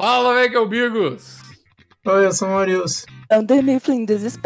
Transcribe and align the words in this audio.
Fala, 0.00 0.32
velho, 0.32 0.62
amigos! 0.62 1.42
Oi, 2.06 2.24
eu 2.24 2.32
sou 2.32 2.48
o 2.48 2.52
Maurício. 2.52 3.06
Under 3.30 3.62
Mifflin, 3.62 4.06
this 4.06 4.22
is. 4.22 4.38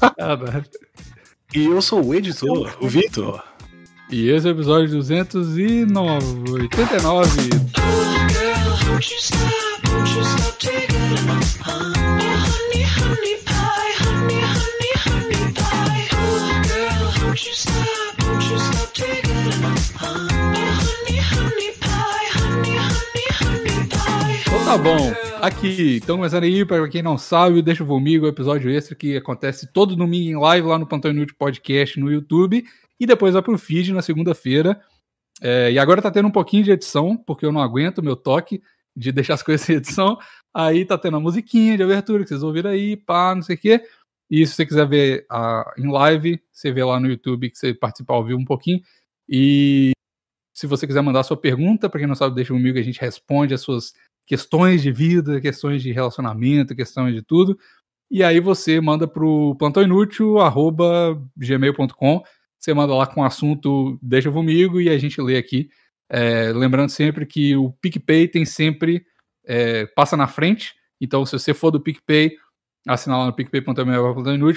Ah, 0.00 0.14
nada. 0.18 0.64
E 1.54 1.66
eu 1.66 1.82
sou 1.82 2.02
o 2.02 2.14
editor, 2.14 2.74
o 2.80 2.88
Vitor. 2.88 3.44
E 4.10 4.30
esse 4.30 4.48
é 4.48 4.50
o 4.50 4.54
episódio 4.54 4.88
289. 4.88 7.50
Então 7.52 8.00
tá 24.70 24.78
bom. 24.78 25.12
Aqui, 25.42 25.96
então 25.96 26.16
começando 26.16 26.44
aí, 26.44 26.64
para 26.64 26.88
quem 26.88 27.02
não 27.02 27.18
sabe, 27.18 27.60
Deixa 27.60 27.84
Comigo, 27.84 28.28
episódio 28.28 28.70
extra 28.70 28.94
que 28.94 29.16
acontece 29.16 29.66
todo 29.72 29.96
domingo 29.96 30.30
em 30.30 30.40
live 30.40 30.68
lá 30.68 30.78
no 30.78 30.86
Plantão 30.86 31.10
Inútil 31.10 31.34
Podcast 31.36 31.98
no 31.98 32.08
YouTube 32.08 32.64
e 33.00 33.04
depois 33.04 33.32
vai 33.34 33.42
pro 33.42 33.58
feed 33.58 33.92
na 33.92 34.00
segunda-feira. 34.00 34.80
É, 35.42 35.72
e 35.72 35.78
agora 35.78 36.00
tá 36.00 36.08
tendo 36.08 36.28
um 36.28 36.30
pouquinho 36.30 36.62
de 36.62 36.70
edição, 36.70 37.16
porque 37.16 37.44
eu 37.44 37.50
não 37.50 37.60
aguento 37.60 38.00
meu 38.00 38.14
toque 38.14 38.62
de 38.94 39.10
deixar 39.10 39.34
as 39.34 39.42
coisas 39.42 39.68
em 39.68 39.72
edição. 39.72 40.16
Aí 40.54 40.84
tá 40.84 40.96
tendo 40.96 41.16
a 41.16 41.20
musiquinha 41.20 41.76
de 41.76 41.82
abertura 41.82 42.22
que 42.22 42.28
vocês 42.28 42.44
ouviram 42.44 42.70
aí, 42.70 42.96
pá, 42.96 43.34
não 43.34 43.42
sei 43.42 43.56
o 43.56 43.58
quê. 43.58 43.82
E 44.30 44.46
se 44.46 44.54
você 44.54 44.64
quiser 44.64 44.86
ver 44.86 45.26
em 45.78 45.90
live, 45.90 46.40
você 46.52 46.70
vê 46.70 46.84
lá 46.84 47.00
no 47.00 47.08
YouTube 47.08 47.50
que 47.50 47.58
você 47.58 47.74
participar 47.74 48.14
ao 48.14 48.24
vivo 48.24 48.38
um 48.38 48.44
pouquinho. 48.44 48.80
E 49.28 49.90
se 50.54 50.68
você 50.68 50.86
quiser 50.86 51.02
mandar 51.02 51.24
sua 51.24 51.36
pergunta, 51.36 51.90
para 51.90 51.98
quem 51.98 52.06
não 52.06 52.14
sabe, 52.14 52.36
deixa 52.36 52.52
comigo, 52.52 52.78
a 52.78 52.82
gente 52.82 53.00
responde 53.00 53.52
as 53.52 53.62
suas 53.62 53.94
questões 54.30 54.80
de 54.80 54.92
vida, 54.92 55.40
questões 55.40 55.82
de 55.82 55.90
relacionamento, 55.90 56.76
questões 56.76 57.12
de 57.12 57.20
tudo. 57.20 57.58
E 58.08 58.22
aí 58.22 58.38
você 58.38 58.80
manda 58.80 59.08
pro 59.08 59.56
plantãoinútil@gmail.com. 59.56 62.22
Você 62.56 62.72
manda 62.72 62.94
lá 62.94 63.08
com 63.08 63.22
o 63.22 63.24
assunto 63.24 63.98
Deixa 64.00 64.30
comigo 64.30 64.80
e 64.80 64.88
a 64.88 64.96
gente 64.96 65.20
lê 65.20 65.36
aqui. 65.36 65.68
É, 66.08 66.52
lembrando 66.52 66.90
sempre 66.90 67.26
que 67.26 67.56
o 67.56 67.72
PicPay 67.82 68.28
tem 68.28 68.44
sempre 68.44 69.04
é, 69.44 69.86
passa 69.96 70.16
na 70.16 70.28
frente. 70.28 70.76
Então, 71.00 71.26
se 71.26 71.32
você 71.32 71.52
for 71.52 71.72
do 71.72 71.80
PicPay, 71.80 72.36
assinar 72.86 73.18
lá 73.18 73.26
no 73.26 73.32
picpay.me 73.32 73.72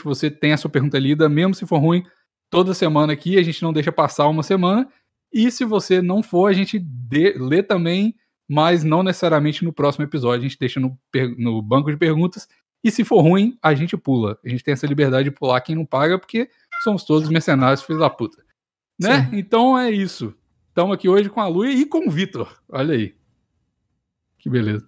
você 0.04 0.30
tem 0.30 0.54
a 0.54 0.58
sua 0.58 0.70
pergunta 0.70 1.00
lida, 1.00 1.28
mesmo 1.28 1.56
se 1.56 1.66
for 1.66 1.80
ruim, 1.80 2.04
toda 2.48 2.76
semana 2.76 3.14
aqui, 3.14 3.40
a 3.40 3.42
gente 3.42 3.64
não 3.64 3.74
deixa 3.74 3.92
passar 3.92 4.28
uma 4.28 4.44
semana. 4.44 4.88
E 5.34 5.50
se 5.50 5.66
você 5.66 6.00
não 6.00 6.22
for, 6.22 6.46
a 6.46 6.54
gente 6.54 6.78
dê, 6.78 7.34
lê 7.36 7.64
também 7.64 8.14
mas 8.54 8.84
não 8.84 9.02
necessariamente 9.02 9.66
no 9.66 9.74
próximo 9.74 10.06
episódio. 10.06 10.42
A 10.42 10.48
gente 10.48 10.60
deixa 10.60 10.80
no, 10.80 10.96
no, 11.40 11.60
banco 11.60 11.90
de 11.90 11.98
perguntas. 11.98 12.48
E 12.84 12.92
se 12.92 13.04
for 13.04 13.22
ruim, 13.22 13.58
a 13.64 13.74
gente 13.74 13.98
pula. 13.98 14.38
A 14.46 14.50
gente 14.50 14.64
tem 14.64 14.74
essa 14.74 14.86
liberdade 14.86 15.24
de 15.24 15.32
pular 15.32 15.60
quem 15.62 15.76
não 15.76 15.88
paga, 15.88 16.20
porque 16.20 16.48
somos 16.84 17.04
todos 17.04 17.30
mercenários, 17.30 17.82
filhos 17.82 18.02
da 18.02 18.12
puta. 18.12 18.44
Né? 19.02 19.26
Sim. 19.26 19.38
Então 19.38 19.78
é 19.78 19.90
isso. 19.90 20.36
Estamos 20.68 20.94
aqui 20.94 21.10
hoje 21.10 21.32
com 21.32 21.42
a 21.42 21.48
Lu 21.48 21.66
e 21.66 21.84
com 21.84 22.08
o 22.08 22.12
Vitor. 22.12 22.62
Olha 22.70 22.94
aí. 22.94 23.16
Que 24.38 24.52
beleza. 24.52 24.88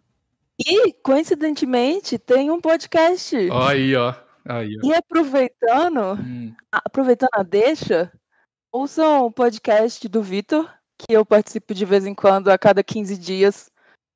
E, 0.60 0.94
coincidentemente, 1.02 2.20
tem 2.20 2.52
um 2.52 2.62
podcast. 2.62 3.36
Aí, 3.52 3.96
ó. 3.96 4.14
Aí, 4.46 4.78
ó. 4.78 4.88
E 4.88 4.94
aproveitando, 4.94 6.22
hum. 6.22 6.54
aproveitando 6.72 7.32
a 7.34 7.42
deixa, 7.42 8.12
ouçam 8.72 9.26
o 9.26 9.32
podcast 9.32 10.08
do 10.08 10.22
Vitor, 10.22 10.72
que 10.98 11.14
eu 11.14 11.26
participo 11.26 11.74
de 11.74 11.86
vez 11.86 12.06
em 12.06 12.14
quando, 12.14 12.50
a 12.50 12.58
cada 12.58 12.84
15 12.84 13.18
dias, 13.18 13.70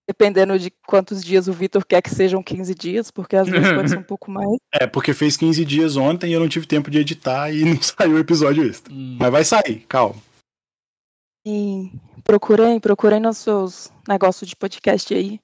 dependendo 0.08 0.58
de 0.58 0.72
quantos 0.88 1.24
dias 1.24 1.48
o 1.48 1.54
Vitor 1.54 1.86
quer 1.86 2.02
que 2.02 2.10
sejam 2.10 2.42
15 2.42 2.74
dias, 2.74 3.12
porque 3.12 3.36
às 3.36 3.48
vezes 3.48 3.72
pode 3.72 3.90
ser 3.90 3.98
um 4.00 4.04
pouco 4.04 4.32
mais. 4.32 4.58
É, 4.74 4.88
porque 4.88 5.14
fez 5.14 5.38
15 5.38 5.64
dias 5.66 5.98
ontem 5.98 6.32
e 6.32 6.34
eu 6.34 6.40
não 6.40 6.50
tive 6.50 6.66
tempo 6.66 6.90
de 6.90 7.00
editar 7.00 7.52
e 7.52 7.64
não 7.66 7.82
saiu 7.82 8.16
o 8.16 8.20
episódio 8.20 8.66
extra. 8.68 8.94
Hum. 8.94 9.18
Mas 9.20 9.32
vai 9.32 9.44
sair, 9.44 9.86
calma. 9.88 10.16
E 11.46 11.92
procurem, 12.24 12.80
procurem 12.80 13.20
nos 13.20 13.38
seus 13.38 13.92
negócios 14.08 14.50
de 14.50 14.56
podcast 14.56 15.14
aí. 15.14 15.40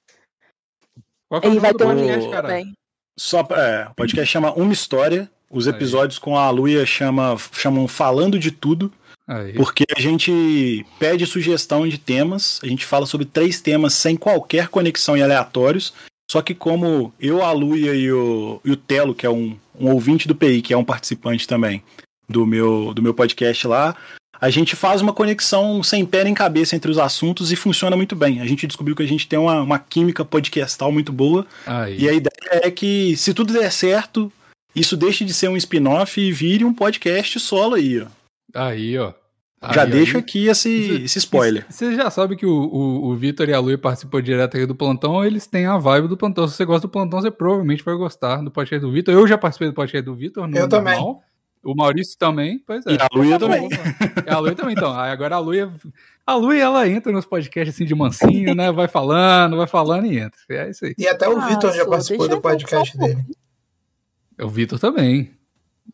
Qual 1.28 1.40
que 1.40 1.46
é 1.46 1.50
o 1.50 1.60
vai 1.60 1.74
ter 1.74 1.84
um 1.84 1.94
podcast, 1.94 2.30
cara? 2.30 2.48
Também. 2.48 2.72
Só, 3.18 3.40
é, 3.50 3.88
o 3.88 3.94
podcast 3.94 4.30
chama 4.30 4.52
Uma 4.52 4.72
História. 4.72 5.30
Os 5.50 5.66
episódios 5.66 6.18
aí. 6.18 6.22
com 6.22 6.36
a 6.36 6.50
Luia 6.50 6.84
chama, 6.84 7.36
chamam 7.52 7.86
Falando 7.88 8.38
de 8.38 8.50
Tudo. 8.50 8.92
Aí. 9.26 9.54
Porque 9.54 9.84
a 9.96 10.00
gente 10.00 10.86
pede 10.98 11.26
sugestão 11.26 11.86
de 11.88 11.98
temas, 11.98 12.60
a 12.62 12.66
gente 12.66 12.86
fala 12.86 13.06
sobre 13.06 13.26
três 13.26 13.60
temas 13.60 13.94
sem 13.94 14.16
qualquer 14.16 14.68
conexão 14.68 15.16
e 15.16 15.22
aleatórios. 15.22 15.92
Só 16.30 16.42
que 16.42 16.54
como 16.54 17.12
eu, 17.20 17.42
a 17.42 17.52
Luia 17.52 17.94
e 17.94 18.10
o, 18.12 18.60
e 18.64 18.70
o 18.70 18.76
Telo, 18.76 19.14
que 19.14 19.26
é 19.26 19.30
um, 19.30 19.56
um 19.78 19.90
ouvinte 19.92 20.26
do 20.26 20.34
PI, 20.34 20.62
que 20.62 20.72
é 20.72 20.76
um 20.76 20.84
participante 20.84 21.46
também 21.46 21.82
do 22.28 22.46
meu, 22.46 22.92
do 22.92 23.02
meu 23.02 23.14
podcast 23.14 23.66
lá, 23.66 23.96
a 24.40 24.50
gente 24.50 24.76
faz 24.76 25.00
uma 25.00 25.12
conexão 25.12 25.82
sem 25.82 26.04
pé 26.04 26.24
nem 26.24 26.34
cabeça 26.34 26.76
entre 26.76 26.90
os 26.90 26.98
assuntos 26.98 27.52
e 27.52 27.56
funciona 27.56 27.96
muito 27.96 28.14
bem. 28.14 28.40
A 28.40 28.46
gente 28.46 28.66
descobriu 28.66 28.94
que 28.94 29.02
a 29.02 29.08
gente 29.08 29.26
tem 29.26 29.38
uma, 29.38 29.62
uma 29.62 29.78
química 29.78 30.24
podcastal 30.24 30.92
muito 30.92 31.12
boa. 31.12 31.46
Aí. 31.66 31.98
E 31.98 32.08
a 32.08 32.12
ideia 32.12 32.30
é 32.62 32.70
que, 32.70 33.16
se 33.16 33.32
tudo 33.32 33.52
der 33.52 33.70
certo, 33.72 34.30
isso 34.74 34.96
deixe 34.96 35.24
de 35.24 35.32
ser 35.32 35.48
um 35.48 35.56
spin-off 35.56 36.20
e 36.20 36.32
vire 36.32 36.64
um 36.64 36.74
podcast 36.74 37.40
solo 37.40 37.74
aí, 37.74 38.00
ó. 38.00 38.15
Aí, 38.56 38.98
ó. 38.98 39.12
Já 39.72 39.82
aí, 39.82 39.90
deixo 39.90 40.16
aí, 40.16 40.22
aqui 40.22 40.46
esse, 40.46 41.02
esse 41.04 41.18
spoiler. 41.18 41.66
Você 41.68 41.94
já 41.94 42.10
sabe 42.10 42.36
que 42.36 42.46
o, 42.46 42.52
o, 42.52 43.06
o 43.08 43.16
Vitor 43.16 43.48
e 43.48 43.54
a 43.54 43.58
Lui 43.58 43.76
participou 43.76 44.20
direto 44.20 44.56
aqui 44.56 44.66
do 44.66 44.74
plantão, 44.74 45.24
eles 45.24 45.46
têm 45.46 45.66
a 45.66 45.76
vibe 45.76 46.08
do 46.08 46.16
plantão. 46.16 46.46
Se 46.46 46.54
você 46.54 46.64
gosta 46.64 46.86
do 46.86 46.90
plantão, 46.90 47.20
você 47.20 47.30
provavelmente 47.30 47.82
vai 47.82 47.94
gostar 47.96 48.42
do 48.42 48.50
podcast 48.50 48.84
do 48.84 48.92
Vitor. 48.92 49.14
Eu 49.14 49.26
já 49.26 49.36
participei 49.36 49.68
do 49.68 49.74
podcast 49.74 50.04
do 50.04 50.14
Vitor. 50.14 50.48
Eu 50.54 50.68
também. 50.68 50.98
O 51.66 51.74
Maurício 51.74 52.16
também, 52.16 52.62
pois 52.64 52.86
é. 52.86 52.92
E 52.92 52.98
a 53.00 53.08
Luia 53.12 53.38
também. 53.40 53.68
É 54.24 54.30
a 54.32 54.38
Luia 54.38 54.54
também, 54.54 54.74
então. 54.76 54.96
Aí 54.96 55.10
agora 55.10 55.34
a 55.34 55.38
Luia. 55.40 55.72
A 56.24 56.34
Luia, 56.36 56.62
ela 56.62 56.88
entra 56.88 57.10
nos 57.10 57.26
podcasts 57.26 57.74
assim 57.74 57.84
de 57.84 57.94
mansinho, 57.94 58.54
né? 58.54 58.70
Vai 58.70 58.86
falando, 58.86 59.56
vai 59.56 59.66
falando 59.66 60.06
e 60.06 60.18
entra. 60.18 60.38
É 60.48 60.70
isso 60.70 60.84
aí. 60.84 60.94
E 60.96 61.08
até 61.08 61.28
o 61.28 61.36
ah, 61.36 61.48
Vitor 61.48 61.72
já 61.72 61.84
participou 61.84 62.28
do 62.28 62.40
podcast 62.40 62.96
dele. 62.96 63.24
O 64.40 64.48
Vitor 64.48 64.78
também. 64.78 65.35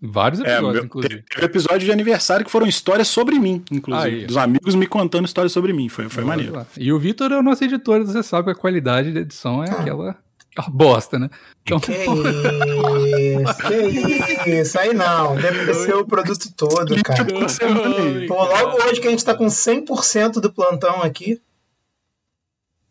Vários 0.01 0.41
é, 0.41 0.45
episódios, 0.45 0.69
é, 0.69 0.73
meu, 0.73 0.85
inclusive. 0.85 1.23
Teve 1.23 1.47
episódio 1.47 1.81
de 1.81 1.93
aniversário 1.93 2.45
que 2.45 2.51
foram 2.51 2.67
histórias 2.67 3.09
sobre 3.09 3.39
mim, 3.39 3.63
inclusive. 3.71 4.21
Aí. 4.21 4.27
Dos 4.27 4.37
amigos 4.37 4.75
me 4.75 4.87
contando 4.87 5.27
histórias 5.27 5.53
sobre 5.53 5.73
mim. 5.73 5.89
Foi, 5.89 6.09
foi 6.09 6.25
maneiro. 6.25 6.55
Lá. 6.55 6.67
E 6.77 6.93
o 6.93 6.99
Vitor 6.99 7.31
é 7.33 7.39
o 7.39 7.43
nosso 7.43 7.63
editor, 7.65 8.05
você 8.05 8.23
sabe 8.23 8.45
que 8.45 8.51
a 8.51 8.55
qualidade 8.55 9.13
da 9.13 9.21
edição 9.21 9.63
é 9.63 9.71
aquela. 9.71 10.17
A 10.57 10.69
bosta, 10.69 11.19
né? 11.19 11.31
Então... 11.63 11.81
Que 11.81 11.93
isso, 13.33 14.45
que 14.45 14.51
isso. 14.51 14.79
Aí 14.79 14.93
não, 14.93 15.35
deve 15.35 15.73
ser 15.73 15.95
o 15.95 16.05
produto 16.05 16.53
todo, 16.55 16.95
cara. 17.03 17.25
Pô, 18.29 18.45
logo 18.45 18.85
hoje 18.85 19.01
que 19.01 19.09
a 19.09 19.11
gente 19.11 19.25
tá 19.25 19.35
com 19.35 19.47
100% 19.47 20.41
do 20.41 20.53
plantão 20.53 21.03
aqui. 21.03 21.41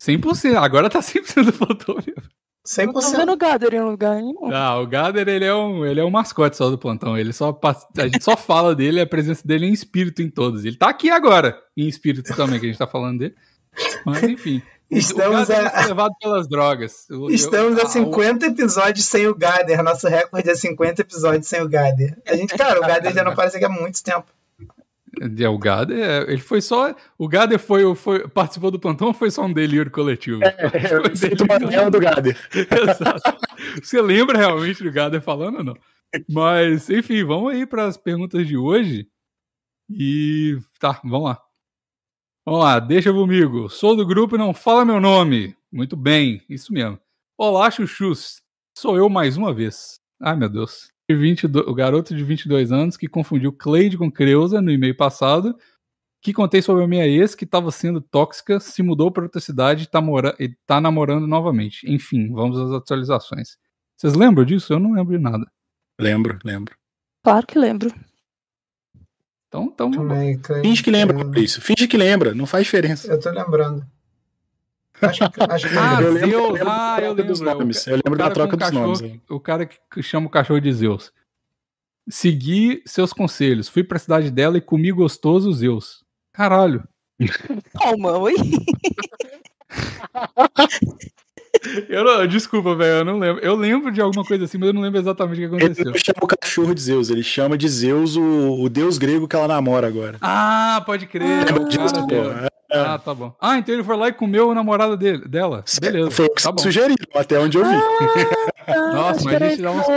100%, 0.00 0.56
agora 0.56 0.90
tá 0.90 0.98
100% 0.98 1.44
do 1.44 1.52
plantão, 1.52 1.96
viu? 2.04 2.16
100%. 2.66 2.86
Não 2.86 2.92
tô 2.92 3.00
vendo 3.00 3.32
o 3.32 3.36
Gader 3.36 3.74
em 3.74 3.80
lugar 3.80 4.16
nenhum. 4.16 4.48
Não, 4.48 4.82
o 4.82 4.86
Gader 4.86 5.28
ele 5.28 5.44
é, 5.44 5.54
um, 5.54 5.84
ele 5.84 6.00
é 6.00 6.04
um 6.04 6.10
mascote 6.10 6.56
só 6.56 6.70
do 6.70 6.78
plantão. 6.78 7.18
Ele 7.18 7.32
só 7.32 7.58
a 7.98 8.02
gente 8.02 8.22
só 8.22 8.36
fala 8.36 8.74
dele, 8.74 9.00
a 9.00 9.06
presença 9.06 9.46
dele 9.46 9.66
é 9.66 9.68
em 9.68 9.72
espírito 9.72 10.22
em 10.22 10.30
todos. 10.30 10.64
Ele 10.64 10.76
tá 10.76 10.88
aqui 10.88 11.10
agora, 11.10 11.60
em 11.76 11.88
espírito 11.88 12.34
também, 12.36 12.60
que 12.60 12.66
a 12.66 12.68
gente 12.68 12.78
tá 12.78 12.86
falando 12.86 13.18
dele. 13.18 13.34
Mas 14.06 14.22
enfim. 14.22 14.62
Estamos 14.90 15.50
a... 15.50 15.86
levado 15.86 16.12
pelas 16.20 16.46
drogas. 16.46 17.06
Estamos 17.30 17.78
eu... 17.78 17.86
a 17.86 17.88
50 17.88 18.46
episódios 18.46 19.06
sem 19.06 19.26
o 19.26 19.34
Gader. 19.34 19.82
Nosso 19.82 20.06
recorde 20.06 20.50
é 20.50 20.54
50 20.54 21.00
episódios 21.00 21.46
sem 21.46 21.62
o 21.62 21.68
Gader. 21.68 22.18
A 22.26 22.36
gente, 22.36 22.54
cara, 22.56 22.78
o 22.78 22.82
Gader 22.82 23.12
já 23.12 23.24
não 23.24 23.32
aparece 23.32 23.56
aqui 23.56 23.64
há 23.64 23.70
muito 23.70 24.02
tempo. 24.04 24.26
É, 25.38 25.48
o 25.48 25.58
Gader, 25.58 25.98
é, 25.98 26.22
ele 26.32 26.40
foi 26.40 26.60
só. 26.60 26.94
O 27.16 27.28
Gader 27.28 27.58
foi, 27.58 27.94
foi, 27.94 28.28
participou 28.28 28.70
do 28.70 28.80
plantão 28.80 29.08
ou 29.08 29.14
foi 29.14 29.30
só 29.30 29.44
um 29.44 29.52
delírio 29.52 29.90
coletivo? 29.90 30.42
É, 30.42 30.70
foi 31.14 31.90
do 31.90 32.00
Gader. 32.00 32.36
Exato. 32.52 33.38
Você 33.80 34.00
lembra 34.00 34.38
realmente 34.38 34.82
do 34.82 34.90
Gader 34.90 35.20
falando 35.20 35.58
ou 35.58 35.64
não? 35.64 35.76
Mas, 36.28 36.90
enfim, 36.90 37.24
vamos 37.24 37.52
aí 37.52 37.64
para 37.64 37.86
as 37.86 37.96
perguntas 37.96 38.46
de 38.46 38.56
hoje. 38.56 39.08
E 39.88 40.58
tá, 40.80 41.00
vamos 41.04 41.24
lá. 41.24 41.42
Vamos 42.44 42.60
lá, 42.60 42.80
deixa 42.80 43.12
comigo. 43.12 43.68
Sou 43.68 43.94
do 43.94 44.06
grupo 44.06 44.34
e 44.34 44.38
não 44.38 44.52
fala 44.52 44.84
meu 44.84 45.00
nome. 45.00 45.56
Muito 45.70 45.96
bem, 45.96 46.42
isso 46.48 46.72
mesmo. 46.72 46.98
Olá, 47.38 47.70
chuchus. 47.70 48.42
Sou 48.76 48.96
eu 48.96 49.08
mais 49.08 49.36
uma 49.36 49.54
vez. 49.54 50.00
Ai, 50.20 50.36
meu 50.36 50.48
Deus. 50.48 50.91
22, 51.10 51.66
o 51.66 51.74
garoto 51.74 52.14
de 52.14 52.22
22 52.22 52.72
anos 52.72 52.96
que 52.96 53.08
confundiu 53.08 53.52
Cleide 53.52 53.98
com 53.98 54.10
Creuza 54.10 54.60
no 54.60 54.70
e-mail 54.70 54.96
passado, 54.96 55.56
que 56.20 56.32
contei 56.32 56.62
sobre 56.62 56.84
a 56.84 56.86
minha 56.86 57.06
ex 57.06 57.34
que 57.34 57.44
estava 57.44 57.70
sendo 57.70 58.00
tóxica, 58.00 58.60
se 58.60 58.82
mudou 58.82 59.10
para 59.10 59.24
outra 59.24 59.40
cidade 59.40 59.82
e 59.82 59.84
está 59.84 60.00
mora 60.00 60.36
tá 60.66 60.80
namorando 60.80 61.26
novamente. 61.26 61.90
Enfim, 61.90 62.32
vamos 62.32 62.58
às 62.58 62.70
atualizações. 62.70 63.56
Vocês 63.96 64.14
lembram 64.14 64.44
disso? 64.44 64.72
Eu 64.72 64.78
não 64.78 64.92
lembro 64.92 65.16
de 65.16 65.22
nada. 65.22 65.44
Lembro, 66.00 66.38
lembro. 66.44 66.76
Claro 67.24 67.46
que 67.46 67.58
lembro. 67.58 67.92
Então, 69.48 69.64
então. 69.64 69.90
Também, 69.90 70.40
Finge 70.62 70.82
que 70.82 70.90
lembra, 70.90 71.40
isso. 71.40 71.60
Finge 71.60 71.86
que 71.86 71.96
lembra, 71.96 72.34
não 72.34 72.46
faz 72.46 72.64
diferença. 72.64 73.12
Eu 73.12 73.20
tô 73.20 73.30
lembrando. 73.30 73.84
Acho, 75.02 75.24
acho 75.50 75.68
que... 75.68 75.78
Ah, 75.78 76.00
eu 76.00 76.18
Zeus! 76.18 76.52
Lembro, 76.52 76.70
ah, 76.70 76.98
eu 77.00 77.12
lembro. 77.12 77.26
Dos 77.26 77.40
nomes. 77.40 77.86
eu 77.86 77.96
lembro 77.96 78.16
da 78.16 78.30
troca 78.30 78.56
dos 78.56 78.68
cachorro, 78.68 78.86
nomes. 78.86 79.20
O 79.28 79.40
cara 79.40 79.66
que 79.66 80.02
chama 80.02 80.26
o 80.26 80.30
cachorro 80.30 80.60
de 80.60 80.72
Zeus. 80.72 81.12
Segui 82.08 82.82
seus 82.86 83.12
conselhos. 83.12 83.68
Fui 83.68 83.84
pra 83.84 83.98
cidade 83.98 84.30
dela 84.30 84.58
e 84.58 84.60
comi 84.60 84.92
gostoso 84.92 85.52
Zeus. 85.52 86.04
Caralho. 86.32 86.86
Calma, 87.72 88.18
oi? 88.18 88.34
Eu 91.88 92.04
não, 92.04 92.26
desculpa, 92.26 92.74
velho, 92.74 92.98
eu 92.98 93.04
não 93.04 93.18
lembro. 93.18 93.42
Eu 93.42 93.54
lembro 93.54 93.90
de 93.90 94.00
alguma 94.00 94.24
coisa 94.24 94.44
assim, 94.44 94.58
mas 94.58 94.68
eu 94.68 94.74
não 94.74 94.82
lembro 94.82 95.00
exatamente 95.00 95.44
o 95.44 95.50
que 95.50 95.56
aconteceu. 95.56 95.84
Ele 95.84 95.90
não 95.90 95.98
chama 95.98 96.18
o 96.22 96.26
cachorro 96.26 96.74
de 96.74 96.80
Zeus, 96.80 97.10
ele 97.10 97.22
chama 97.22 97.56
de 97.56 97.68
Zeus 97.68 98.16
o, 98.16 98.62
o 98.62 98.68
deus 98.68 98.98
grego 98.98 99.28
que 99.28 99.36
ela 99.36 99.48
namora 99.48 99.86
agora. 99.86 100.18
Ah, 100.20 100.82
pode 100.84 101.06
crer. 101.06 101.26
Ah, 101.28 102.48
é. 102.70 102.78
ah, 102.78 102.98
tá 102.98 103.14
bom. 103.14 103.34
Ah, 103.40 103.58
então 103.58 103.74
ele 103.74 103.84
foi 103.84 103.96
lá 103.96 104.08
e 104.08 104.12
comeu 104.12 104.48
o 104.48 104.54
namorado 104.54 104.96
dele, 104.96 105.26
dela. 105.28 105.64
Beleza. 105.80 106.10
Foi 106.10 106.26
o 106.26 106.34
que 106.34 106.42
tá 106.42 106.52
sugeriram, 106.58 106.96
até 107.14 107.38
onde 107.38 107.58
eu 107.58 107.64
vi. 107.64 107.76
Ah, 108.66 108.92
Nossa, 108.92 109.24
mas 109.24 109.42
a 109.42 109.48
gente, 109.48 109.62
dá 109.62 109.70
uns, 109.70 109.88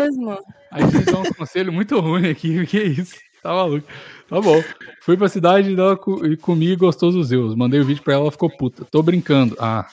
a 0.71 0.81
gente 0.81 1.11
dá 1.11 1.19
uns 1.19 1.29
conselhos 1.29 1.73
muito 1.73 1.99
ruins 1.99 2.29
aqui, 2.29 2.65
que 2.67 2.77
é 2.77 2.83
isso? 2.83 3.15
Tá 3.41 3.53
maluco. 3.53 3.87
Tá 4.27 4.41
bom. 4.41 4.63
Fui 5.01 5.15
pra 5.15 5.29
cidade 5.29 5.75
dela 5.75 5.99
e 6.29 6.35
comi 6.37 6.75
gostoso 6.75 7.23
Zeus. 7.23 7.55
Mandei 7.55 7.79
o 7.79 7.85
vídeo 7.85 8.03
pra 8.03 8.13
ela, 8.13 8.23
ela 8.23 8.31
ficou 8.31 8.49
puta. 8.49 8.85
Tô 8.85 9.03
brincando. 9.03 9.55
Ah, 9.59 9.87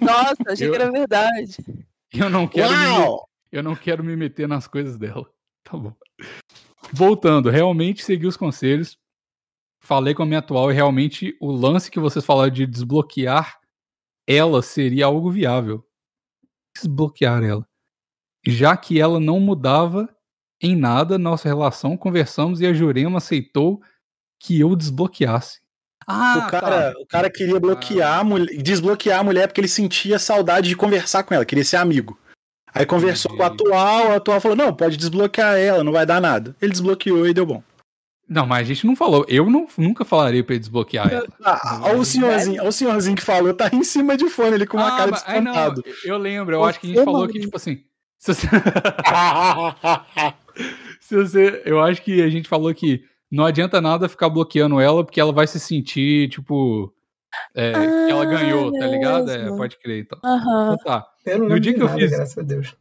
nossa, 0.00 0.52
achei 0.52 0.68
eu, 0.68 0.72
que 0.72 0.76
era 0.80 0.90
verdade. 0.90 1.56
Eu 2.12 2.30
não 2.30 2.46
quero 2.46 2.72
me, 2.72 3.20
eu 3.50 3.62
não 3.62 3.74
quero 3.74 4.04
me 4.04 4.14
meter 4.14 4.46
nas 4.46 4.66
coisas 4.66 4.96
dela. 4.96 5.28
Tá 5.64 5.76
bom. 5.76 5.92
Voltando, 6.92 7.50
realmente 7.50 8.04
segui 8.04 8.26
os 8.26 8.36
conselhos. 8.36 8.96
Falei 9.80 10.14
com 10.14 10.22
a 10.22 10.26
minha 10.26 10.38
atual 10.38 10.70
e 10.70 10.74
realmente 10.74 11.36
o 11.40 11.50
lance 11.50 11.90
que 11.90 11.98
vocês 11.98 12.24
falaram 12.24 12.50
de 12.50 12.66
desbloquear 12.66 13.58
ela 14.26 14.62
seria 14.62 15.06
algo 15.06 15.30
viável. 15.30 15.86
Desbloquear 16.74 17.42
ela. 17.42 17.66
Já 18.46 18.76
que 18.76 19.00
ela 19.00 19.20
não 19.20 19.40
mudava 19.40 20.13
em 20.64 20.74
nada 20.74 21.18
nossa 21.18 21.46
relação, 21.46 21.94
conversamos 21.94 22.60
e 22.60 22.66
a 22.66 22.72
Jurema 22.72 23.18
aceitou 23.18 23.82
que 24.40 24.58
eu 24.58 24.74
desbloqueasse. 24.74 25.60
Ah, 26.06 26.46
o, 26.46 26.50
cara, 26.50 26.92
tá. 26.92 27.00
o 27.00 27.06
cara 27.06 27.30
queria 27.30 27.60
bloquear 27.60 28.20
a 28.20 28.24
mulher, 28.24 28.56
desbloquear 28.62 29.20
a 29.20 29.24
mulher 29.24 29.46
porque 29.46 29.60
ele 29.60 29.68
sentia 29.68 30.18
saudade 30.18 30.68
de 30.68 30.76
conversar 30.76 31.22
com 31.22 31.34
ela, 31.34 31.44
queria 31.44 31.64
ser 31.64 31.76
amigo. 31.76 32.18
Aí 32.74 32.84
conversou 32.84 33.32
Entendi. 33.34 33.46
com 33.46 33.52
a 33.52 33.54
atual, 33.54 34.12
a 34.12 34.16
atual 34.16 34.40
falou: 34.40 34.56
não, 34.56 34.74
pode 34.74 34.96
desbloquear 34.96 35.56
ela, 35.56 35.84
não 35.84 35.92
vai 35.92 36.04
dar 36.04 36.20
nada. 36.20 36.56
Ele 36.60 36.72
desbloqueou 36.72 37.26
e 37.26 37.34
deu 37.34 37.46
bom. 37.46 37.62
Não, 38.26 38.46
mas 38.46 38.60
a 38.60 38.64
gente 38.72 38.86
não 38.86 38.96
falou. 38.96 39.24
Eu 39.28 39.50
não, 39.50 39.66
nunca 39.76 40.04
falaria 40.04 40.42
pra 40.42 40.54
ele 40.54 40.60
desbloquear 40.60 41.12
ela. 41.12 41.26
Ah, 41.42 41.80
olha 41.84 41.98
o 41.98 42.04
senhorzinho, 42.04 42.60
olha 42.60 42.68
o 42.68 42.72
senhorzinho 42.72 43.16
que 43.16 43.22
falou, 43.22 43.52
tá 43.52 43.68
em 43.70 43.84
cima 43.84 44.16
de 44.16 44.28
fone, 44.30 44.54
ele 44.54 44.66
com 44.66 44.78
uma 44.78 44.94
ah, 44.94 44.96
cara 44.96 45.10
de 45.10 45.18
espantado. 45.18 45.84
eu 46.04 46.16
lembro, 46.16 46.56
eu 46.56 46.64
acho 46.64 46.80
que 46.80 46.86
a 46.86 46.94
gente 46.94 47.04
falou 47.04 47.28
que, 47.28 47.38
tipo 47.38 47.56
assim. 47.56 47.84
Se 48.18 48.32
você... 48.34 48.48
se 51.00 51.16
você. 51.16 51.62
Eu 51.64 51.80
acho 51.80 52.02
que 52.02 52.22
a 52.22 52.28
gente 52.28 52.48
falou 52.48 52.72
que 52.74 53.04
não 53.30 53.44
adianta 53.44 53.80
nada 53.80 54.08
ficar 54.08 54.28
bloqueando 54.28 54.80
ela, 54.80 55.04
porque 55.04 55.20
ela 55.20 55.32
vai 55.32 55.46
se 55.46 55.58
sentir, 55.58 56.28
tipo. 56.28 56.92
É, 57.54 57.72
ah, 57.72 58.06
que 58.06 58.12
ela 58.12 58.24
ganhou, 58.26 58.72
tá 58.72 58.86
ligado? 58.86 59.30
É, 59.30 59.48
pode 59.56 59.78
crer, 59.78 60.02
então. 60.02 60.18
Uhum. 60.22 60.74
então 60.74 60.76
tá. 60.84 61.06
no 61.38 61.58
dia 61.58 61.74
que 61.74 61.82
eu 61.82 61.88
fiz. 61.88 62.10
Graças 62.10 62.38
a 62.38 62.42
Deus. 62.42 62.76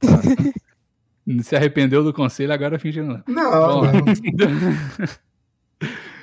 se 1.42 1.54
arrependeu 1.54 2.02
do 2.02 2.12
conselho, 2.12 2.52
agora 2.52 2.78
finge 2.78 3.02
não. 3.02 3.22
Não, 3.26 3.82
não. 3.82 3.92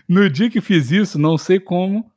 no 0.07 0.29
dia 0.29 0.49
que 0.49 0.59
fiz 0.59 0.91
isso, 0.91 1.19
não 1.19 1.37
sei 1.37 1.59
como, 1.59 2.11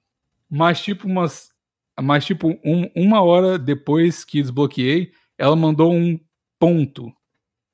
mas 0.51 0.81
tipo 0.81 1.07
umas. 1.07 1.53
Mas 2.01 2.25
tipo, 2.25 2.59
um, 2.65 2.91
uma 2.97 3.21
hora 3.21 3.59
depois 3.59 4.25
que 4.25 4.41
desbloqueei, 4.41 5.13
ela 5.37 5.55
mandou 5.55 5.93
um 5.93 6.19
ponto. 6.59 7.13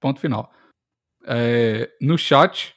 Ponto 0.00 0.21
final. 0.21 0.53
É, 1.25 1.91
no 2.00 2.17
chat 2.17 2.75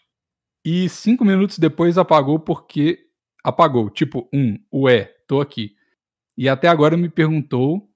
e 0.66 0.90
cinco 0.90 1.24
minutos 1.24 1.58
depois 1.58 1.98
apagou 1.98 2.40
porque 2.40 3.08
apagou. 3.44 3.90
Tipo, 3.90 4.28
um, 4.34 4.58
ué, 4.74 5.06
tô 5.28 5.42
aqui. 5.42 5.76
E 6.38 6.50
até 6.50 6.68
agora 6.68 6.98
me 6.98 7.10
perguntou 7.10 7.90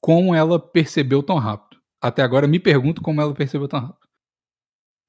como 0.00 0.34
ela 0.34 0.58
percebeu 0.58 1.22
tão 1.22 1.38
rápido. 1.38 1.80
Até 2.00 2.22
agora 2.22 2.46
me 2.46 2.60
pergunto 2.60 3.00
como 3.00 3.20
ela 3.20 3.34
percebeu 3.34 3.66
tão 3.66 3.80
rápido. 3.80 4.04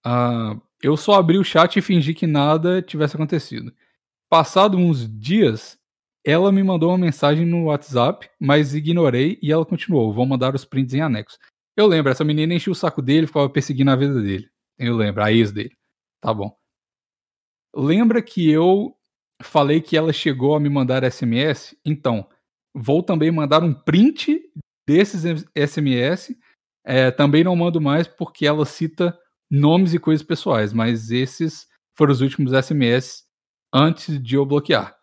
Uh, 0.05 0.61
eu 0.81 0.95
só 0.95 1.15
abri 1.15 1.37
o 1.37 1.43
chat 1.43 1.77
e 1.77 1.81
fingi 1.81 2.13
que 2.13 2.27
nada 2.27 2.81
tivesse 2.81 3.15
acontecido. 3.15 3.73
Passado 4.29 4.77
uns 4.77 5.09
dias, 5.19 5.79
ela 6.23 6.51
me 6.51 6.63
mandou 6.63 6.89
uma 6.91 6.97
mensagem 6.97 7.45
no 7.45 7.65
WhatsApp, 7.65 8.29
mas 8.39 8.73
ignorei 8.73 9.37
e 9.41 9.51
ela 9.51 9.65
continuou. 9.65 10.13
Vou 10.13 10.25
mandar 10.25 10.55
os 10.55 10.63
prints 10.63 10.93
em 10.93 11.01
anexo. 11.01 11.37
Eu 11.77 11.87
lembro, 11.87 12.11
essa 12.11 12.23
menina 12.23 12.53
enchia 12.53 12.71
o 12.71 12.75
saco 12.75 13.01
dele, 13.01 13.27
ficava 13.27 13.49
perseguindo 13.49 13.91
a 13.91 13.95
vida 13.95 14.21
dele. 14.21 14.49
Eu 14.77 14.95
lembro, 14.95 15.23
a 15.23 15.31
ex 15.31 15.51
dele. 15.51 15.75
Tá 16.21 16.33
bom. 16.33 16.55
Lembra 17.75 18.21
que 18.21 18.49
eu 18.49 18.95
falei 19.43 19.81
que 19.81 19.97
ela 19.97 20.13
chegou 20.13 20.55
a 20.55 20.59
me 20.59 20.69
mandar 20.69 21.09
SMS? 21.09 21.77
Então, 21.85 22.27
vou 22.73 23.03
também 23.03 23.31
mandar 23.31 23.63
um 23.63 23.73
print 23.73 24.41
desses 24.87 25.45
SMS. 25.55 26.35
É, 26.85 27.11
também 27.11 27.43
não 27.43 27.55
mando 27.55 27.81
mais 27.81 28.07
porque 28.07 28.45
ela 28.45 28.65
cita 28.65 29.17
nomes 29.49 29.93
e 29.93 29.99
coisas 29.99 30.25
pessoais, 30.25 30.71
mas 30.71 31.11
esses 31.11 31.67
foram 31.97 32.11
os 32.11 32.21
últimos 32.21 32.53
SMS 32.53 33.25
antes 33.73 34.21
de 34.21 34.35
eu 34.35 34.45
bloquear. 34.45 34.95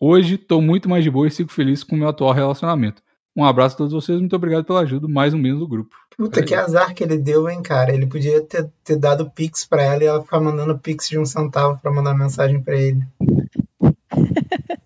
Hoje 0.00 0.34
estou 0.34 0.60
muito 0.60 0.88
mais 0.88 1.04
de 1.04 1.10
boa 1.10 1.26
e 1.26 1.30
sigo 1.30 1.50
feliz 1.50 1.82
com 1.82 1.96
o 1.96 1.98
meu 1.98 2.08
atual 2.08 2.32
relacionamento. 2.32 3.02
Um 3.36 3.44
abraço 3.44 3.74
a 3.74 3.78
todos 3.78 3.92
vocês, 3.92 4.20
muito 4.20 4.36
obrigado 4.36 4.64
pela 4.64 4.80
ajuda, 4.80 5.08
mais 5.08 5.34
um 5.34 5.38
membro 5.38 5.60
do 5.60 5.68
grupo. 5.68 5.96
Puta, 6.16 6.42
que 6.42 6.54
azar 6.54 6.94
que 6.94 7.02
ele 7.02 7.18
deu, 7.18 7.48
hein, 7.48 7.62
cara. 7.62 7.92
Ele 7.92 8.06
podia 8.06 8.40
ter, 8.42 8.70
ter 8.84 8.96
dado 8.96 9.30
pix 9.30 9.64
pra 9.64 9.82
ela 9.82 10.02
e 10.02 10.06
ela 10.06 10.22
ficar 10.22 10.40
mandando 10.40 10.78
pix 10.78 11.08
de 11.08 11.18
um 11.18 11.26
centavo 11.26 11.78
pra 11.80 11.92
mandar 11.92 12.14
mensagem 12.14 12.60
pra 12.62 12.76
ele. 12.76 13.02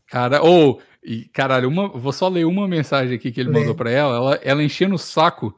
Cara, 0.07 0.43
ou, 0.43 0.79
oh, 0.79 0.83
e 1.05 1.25
caralho, 1.27 1.69
uma, 1.69 1.89
vou 1.89 2.13
só 2.13 2.29
ler 2.29 2.47
uma 2.47 2.67
mensagem 2.67 3.15
aqui 3.15 3.31
que 3.31 3.41
ele 3.41 3.51
Lê. 3.51 3.61
mandou 3.61 3.75
pra 3.75 3.91
ela, 3.91 4.17
ela, 4.17 4.41
ela 4.43 4.63
enchendo 4.63 4.95
o 4.95 4.99
saco, 4.99 5.55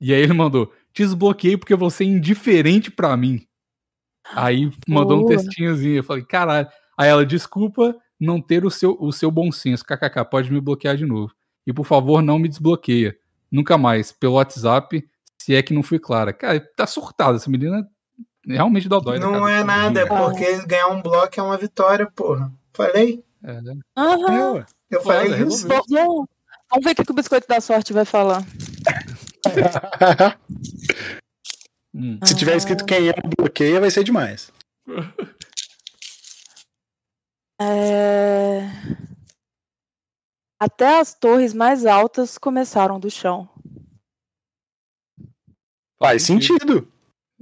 e 0.00 0.14
aí 0.14 0.20
ele 0.22 0.32
mandou: 0.32 0.72
desbloqueei 0.94 1.56
porque 1.56 1.74
você 1.74 2.04
é 2.04 2.08
indiferente 2.08 2.90
pra 2.90 3.16
mim. 3.16 3.46
Aí 4.34 4.72
mandou 4.88 5.22
um 5.22 5.26
textinhozinho, 5.26 5.96
eu 5.96 6.04
falei, 6.04 6.24
caralho. 6.24 6.68
Aí 6.96 7.08
ela, 7.08 7.24
desculpa 7.24 7.94
não 8.18 8.40
ter 8.40 8.64
o 8.64 8.70
seu, 8.70 8.96
o 9.00 9.12
seu 9.12 9.30
bom 9.30 9.50
senso, 9.50 9.84
kkk, 9.84 10.24
pode 10.30 10.52
me 10.52 10.60
bloquear 10.60 10.96
de 10.96 11.04
novo. 11.04 11.32
E 11.66 11.72
por 11.72 11.84
favor, 11.84 12.22
não 12.22 12.38
me 12.38 12.48
desbloqueia. 12.48 13.16
Nunca 13.52 13.76
mais, 13.76 14.10
pelo 14.10 14.34
WhatsApp, 14.34 15.06
se 15.38 15.54
é 15.54 15.62
que 15.62 15.74
não 15.74 15.82
fui 15.82 15.98
clara. 15.98 16.32
Cara, 16.32 16.58
tá 16.74 16.86
surtada 16.86 17.36
essa 17.36 17.50
menina. 17.50 17.86
Realmente 18.46 18.88
dá 18.88 18.98
dói. 18.98 19.18
Não 19.18 19.46
é 19.46 19.62
nada, 19.62 20.00
é 20.00 20.06
porque 20.06 20.64
ganhar 20.66 20.88
um 20.88 21.02
bloco 21.02 21.38
é 21.38 21.42
uma 21.42 21.58
vitória, 21.58 22.10
porra. 22.10 22.50
Falei? 22.72 23.22
É, 23.44 23.60
né? 23.60 23.74
Uhum. 23.98 24.64
Eu 24.90 25.02
falei 25.02 25.30
Foda, 25.30 25.42
isso. 25.44 25.68
Vamos, 25.68 25.86
vamos 26.70 26.84
ver 26.84 26.92
o 26.92 27.04
que 27.04 27.10
o 27.10 27.14
Biscoito 27.14 27.46
da 27.46 27.60
Sorte 27.60 27.92
vai 27.92 28.06
falar. 28.06 28.42
hum. 31.94 32.18
Se 32.24 32.34
tiver 32.34 32.56
escrito 32.56 32.86
quem 32.86 33.10
é 33.10 33.14
bloqueia, 33.36 33.80
vai 33.80 33.90
ser 33.90 34.02
demais. 34.02 34.50
É... 37.60 38.68
Até 40.62 41.00
as 41.00 41.12
torres 41.12 41.52
mais 41.52 41.84
altas 41.84 42.38
começaram 42.38 43.00
do 43.00 43.10
chão. 43.10 43.48
Faz 46.00 46.22
sentido. 46.22 46.86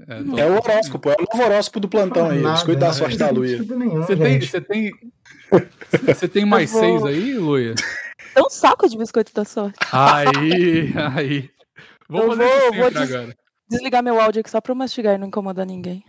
É, 0.08 0.40
é, 0.40 0.46
o 0.46 0.54
horóscopo, 0.54 1.10
é 1.10 1.16
o 1.18 1.26
novo 1.30 1.46
horóscopo 1.46 1.80
do 1.80 1.88
plantão 1.90 2.30
aí. 2.30 2.42
Biscoito 2.42 2.80
da 2.80 2.94
sorte 2.94 3.18
da 3.18 3.28
Luia. 3.28 3.58
Você 3.58 4.16
tem, 4.16 4.40
você 4.40 4.60
tem, 4.62 4.92
você 6.06 6.28
tem 6.28 6.46
mais 6.46 6.72
vou... 6.72 6.80
seis 6.80 7.04
aí, 7.04 7.34
Luia? 7.34 7.74
É 8.34 8.40
um 8.40 8.48
saco 8.48 8.88
de 8.88 8.96
biscoito 8.96 9.34
da 9.34 9.44
sorte. 9.44 9.78
Aí, 9.92 10.90
aí. 11.14 11.50
Vou 12.08 12.26
fazer 12.28 12.42
vou, 12.42 12.72
vou 12.72 12.90
des 12.90 13.12
agora. 13.12 13.36
desligar 13.68 14.02
meu 14.02 14.18
áudio 14.18 14.40
aqui 14.40 14.48
só 14.48 14.62
pra 14.62 14.74
mastigar 14.74 15.16
e 15.16 15.18
não 15.18 15.26
incomodar 15.26 15.66
ninguém. 15.66 16.02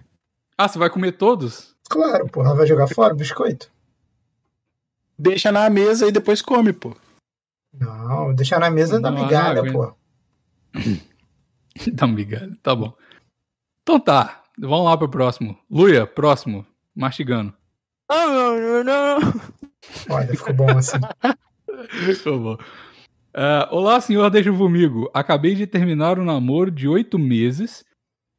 Ah, 0.57 0.69
você 0.69 0.79
vai 0.79 0.89
comer 0.89 1.11
todos? 1.11 1.75
Claro, 1.89 2.25
porra. 2.29 2.55
Vai 2.55 2.65
jogar 2.65 2.87
fora 2.87 3.13
o 3.13 3.17
biscoito? 3.17 3.69
Deixa 5.21 5.51
na 5.51 5.69
mesa 5.69 6.07
e 6.07 6.11
depois 6.11 6.41
come, 6.41 6.73
pô. 6.73 6.95
Não, 7.73 8.33
deixa 8.33 8.59
na 8.59 8.69
mesa 8.71 8.99
da 8.99 9.11
migalha, 9.11 9.71
pô. 9.71 9.93
da 11.93 12.07
migalha, 12.07 12.57
tá 12.63 12.75
bom. 12.75 12.93
Então 13.83 13.99
tá, 13.99 14.43
vamos 14.57 14.85
lá 14.85 14.97
pro 14.97 15.09
próximo. 15.09 15.57
Luia, 15.69 16.07
próximo, 16.07 16.65
mastigando. 16.95 17.53
Ah, 18.09 18.27
não, 18.27 18.59
não, 18.59 18.83
não. 18.83 19.33
Olha, 20.09 20.27
ficou 20.27 20.53
bom 20.53 20.77
assim. 20.77 20.97
ficou 22.15 22.39
bom. 22.39 22.53
Uh, 23.33 23.63
olá, 23.69 24.01
senhor 24.01 24.29
Deixa 24.29 24.51
Vomigo. 24.51 25.09
Acabei 25.13 25.55
de 25.55 25.65
terminar 25.65 26.19
um 26.19 26.25
namoro 26.25 26.69
de 26.69 26.87
oito 26.87 27.17
meses 27.17 27.85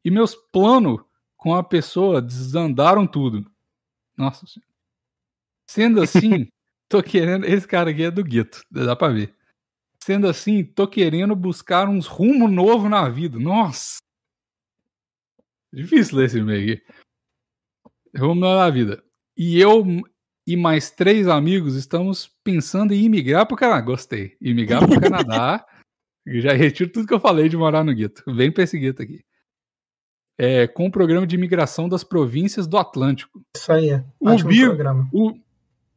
e 0.05 0.11
meus 0.11 0.35
planos 0.35 1.01
com 1.37 1.55
a 1.55 1.63
pessoa 1.63 2.21
desandaram 2.21 3.07
tudo. 3.07 3.51
Nossa 4.17 4.47
senhora. 4.47 4.71
Sendo 5.67 6.03
assim, 6.03 6.49
tô 6.93 7.03
querendo. 7.03 7.47
Esse 7.47 7.67
cara 7.67 7.91
aqui 7.91 8.03
é 8.03 8.11
do 8.11 8.23
gueto, 8.23 8.61
dá 8.71 8.95
pra 8.95 9.09
ver. 9.09 9.35
Sendo 10.05 10.29
assim, 10.29 10.63
tô 10.63 10.87
querendo 10.87 11.35
buscar 11.35 11.89
uns 11.89 12.07
rumo 12.07 12.49
novo 12.49 12.89
na 12.89 13.09
vida. 13.09 13.39
Nossa! 13.39 13.99
Difícil 15.73 16.19
ler 16.19 16.27
esse 16.27 16.39
e-mail 16.39 16.75
aqui. 16.75 16.85
Rumo 18.17 18.35
novo 18.35 18.59
na 18.59 18.69
vida. 18.69 19.03
E 19.37 19.59
eu 19.59 19.85
e 20.47 20.57
mais 20.57 20.91
três 20.91 21.29
amigos 21.29 21.77
estamos 21.77 22.29
pensando 22.45 22.93
em 22.93 23.05
imigrar 23.05 23.47
pro 23.47 23.57
Canadá. 23.57 23.81
Gostei. 23.81 24.37
Imigrar 24.41 24.87
pro 24.87 25.01
Canadá. 25.01 25.65
Já 26.27 26.53
retiro 26.53 26.91
tudo 26.91 27.07
que 27.07 27.15
eu 27.15 27.21
falei 27.21 27.49
de 27.49 27.57
morar 27.57 27.83
no 27.83 27.95
gueto. 27.95 28.23
Vem 28.35 28.53
pra 28.53 28.65
esse 28.65 28.79
gueto 28.79 29.03
aqui. 29.03 29.25
É, 30.39 30.67
com 30.67 30.87
o 30.87 30.91
programa 30.91 31.27
de 31.27 31.37
imigração 31.37 31.89
das 31.89 32.05
províncias 32.05 32.67
do 32.67 32.77
Atlântico. 32.77 33.41
Isso 33.57 33.73
aí. 33.73 33.91
É. 33.91 34.05
O, 34.21 34.37
Big, 34.45 34.67
o, 35.13 35.39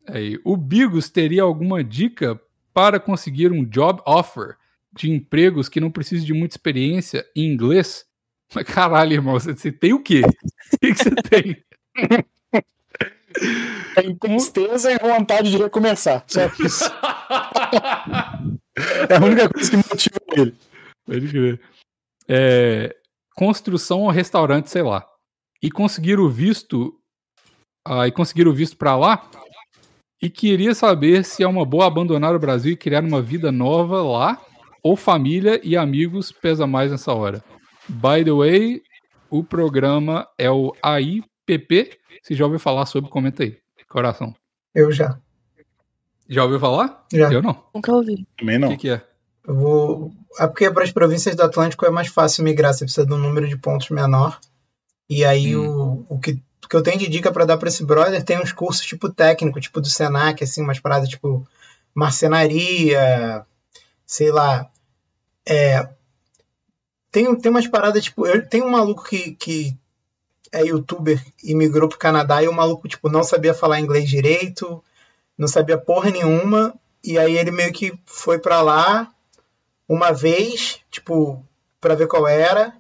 é, 0.08 0.40
o 0.44 0.58
Bigos 0.58 1.10
teria 1.10 1.44
alguma 1.44 1.84
dica 1.84 2.40
para 2.74 3.00
conseguir 3.00 3.52
um 3.52 3.64
job 3.64 4.02
offer 4.06 4.58
de 4.94 5.12
empregos 5.12 5.70
que 5.70 5.80
não 5.80 5.92
precise 5.92 6.26
de 6.26 6.34
muita 6.34 6.54
experiência 6.54 7.26
em 7.36 7.52
inglês? 7.52 8.06
Mas 8.54 8.66
caralho, 8.66 9.14
irmão, 9.14 9.34
você, 9.34 9.54
você 9.54 9.72
tem 9.72 9.94
o 9.94 10.02
quê? 10.02 10.22
O 10.22 10.78
que, 10.80 10.94
que 10.94 11.04
você 11.04 11.16
tem? 11.16 11.64
Tem 13.96 14.16
tristeza 14.16 14.92
e 14.92 14.98
vontade 14.98 15.52
de 15.52 15.58
recomeçar. 15.58 16.24
Só 16.28 16.46
isso. 16.60 16.86
é 19.10 19.16
a 19.16 19.24
única 19.24 19.50
coisa 19.50 19.72
que 19.72 19.78
motiva 19.78 20.20
ele. 20.34 20.56
Pode 21.06 21.28
crer. 21.28 21.62
É, 22.28 22.96
construção 23.36 24.02
ou 24.02 24.10
restaurante, 24.10 24.70
sei 24.70 24.82
lá. 24.82 25.08
E 25.62 25.70
conseguir 25.70 26.20
o 26.20 26.30
visto. 26.30 27.00
Ah, 27.88 28.08
e 28.08 28.12
conseguir 28.12 28.48
o 28.48 28.54
visto 28.54 28.78
para 28.78 28.96
lá. 28.96 29.30
E 30.22 30.30
queria 30.30 30.74
saber 30.74 31.24
se 31.24 31.44
é 31.44 31.48
uma 31.48 31.66
boa 31.66 31.88
abandonar 31.88 32.36
o 32.36 32.40
Brasil 32.40 32.74
e 32.74 32.78
criar 32.78 33.04
uma 33.04 33.22
vida 33.22 33.52
nova 33.52 34.02
lá. 34.02 34.42
Ou 34.82 34.96
família 34.96 35.60
e 35.64 35.76
amigos 35.76 36.32
pesa 36.32 36.68
mais 36.68 36.92
nessa 36.92 37.12
hora. 37.14 37.44
By 37.90 38.24
the 38.24 38.32
way, 38.32 38.82
o 39.30 39.44
programa 39.44 40.28
é 40.38 40.50
o 40.50 40.74
AIPP. 40.82 41.98
Se 42.22 42.36
já 42.36 42.46
ouviu 42.46 42.60
falar 42.60 42.86
sobre, 42.86 43.10
comenta 43.10 43.44
aí. 43.44 43.58
Coração. 43.88 44.36
Eu 44.74 44.92
já. 44.92 45.18
Já 46.28 46.44
ouviu 46.44 46.60
falar? 46.60 47.06
Já. 47.14 47.32
Eu 47.32 47.42
não. 47.42 47.64
Nunca 47.74 47.94
ouvi. 47.94 48.28
Também 48.38 48.60
não. 48.60 48.68
O 48.68 48.72
que, 48.72 48.78
que 48.78 48.90
é? 48.90 49.02
Eu 49.48 49.56
vou. 49.56 50.12
É 50.40 50.48
porque 50.48 50.70
para 50.70 50.84
as 50.84 50.92
províncias 50.92 51.36
do 51.36 51.44
Atlântico 51.44 51.86
é 51.86 51.90
mais 51.90 52.08
fácil 52.08 52.44
migrar, 52.44 52.74
você 52.74 52.84
precisa 52.84 53.06
de 53.06 53.14
um 53.14 53.18
número 53.18 53.48
de 53.48 53.58
pontos 53.58 53.90
menor. 53.90 54.40
E 55.10 55.24
aí 55.24 55.56
hum. 55.56 56.06
o, 56.10 56.16
o, 56.16 56.20
que, 56.20 56.42
que 56.68 56.76
eu 56.76 56.84
tenho 56.84 57.00
de 57.00 57.08
dica 57.08 57.32
para 57.32 57.46
dar 57.46 57.58
para 57.58 57.70
esse 57.70 57.84
brother 57.84 58.24
tem 58.24 58.40
uns 58.40 58.52
cursos 58.52 58.86
tipo 58.86 59.10
técnico, 59.10 59.60
tipo 59.60 59.82
do 59.82 59.88
Senac, 59.88 60.44
assim, 60.44 60.62
umas 60.62 60.80
paradas 60.80 61.10
tipo 61.10 61.48
marcenaria, 61.94 63.46
sei 64.06 64.32
lá. 64.32 64.70
É, 65.48 65.88
tem, 67.16 67.34
tem 67.38 67.50
umas 67.50 67.66
paradas, 67.66 68.04
tipo, 68.04 68.28
eu, 68.28 68.46
tem 68.46 68.62
um 68.62 68.70
maluco 68.70 69.06
que, 69.06 69.32
que 69.36 69.78
é 70.52 70.66
youtuber 70.66 71.24
e 71.42 71.56
migrou 71.56 71.88
pro 71.88 71.98
Canadá 71.98 72.44
e 72.44 72.48
o 72.50 72.54
maluco, 72.54 72.90
tipo, 72.90 73.08
não 73.08 73.24
sabia 73.24 73.54
falar 73.54 73.80
inglês 73.80 74.10
direito, 74.10 74.84
não 75.38 75.48
sabia 75.48 75.78
porra 75.78 76.10
nenhuma, 76.12 76.74
e 77.02 77.18
aí 77.18 77.38
ele 77.38 77.52
meio 77.52 77.72
que 77.72 77.98
foi 78.06 78.38
para 78.38 78.62
lá 78.62 79.10
uma 79.88 80.12
vez, 80.12 80.80
tipo, 80.92 81.42
para 81.80 81.96
ver 81.96 82.08
qual 82.08 82.28
era, 82.28 82.74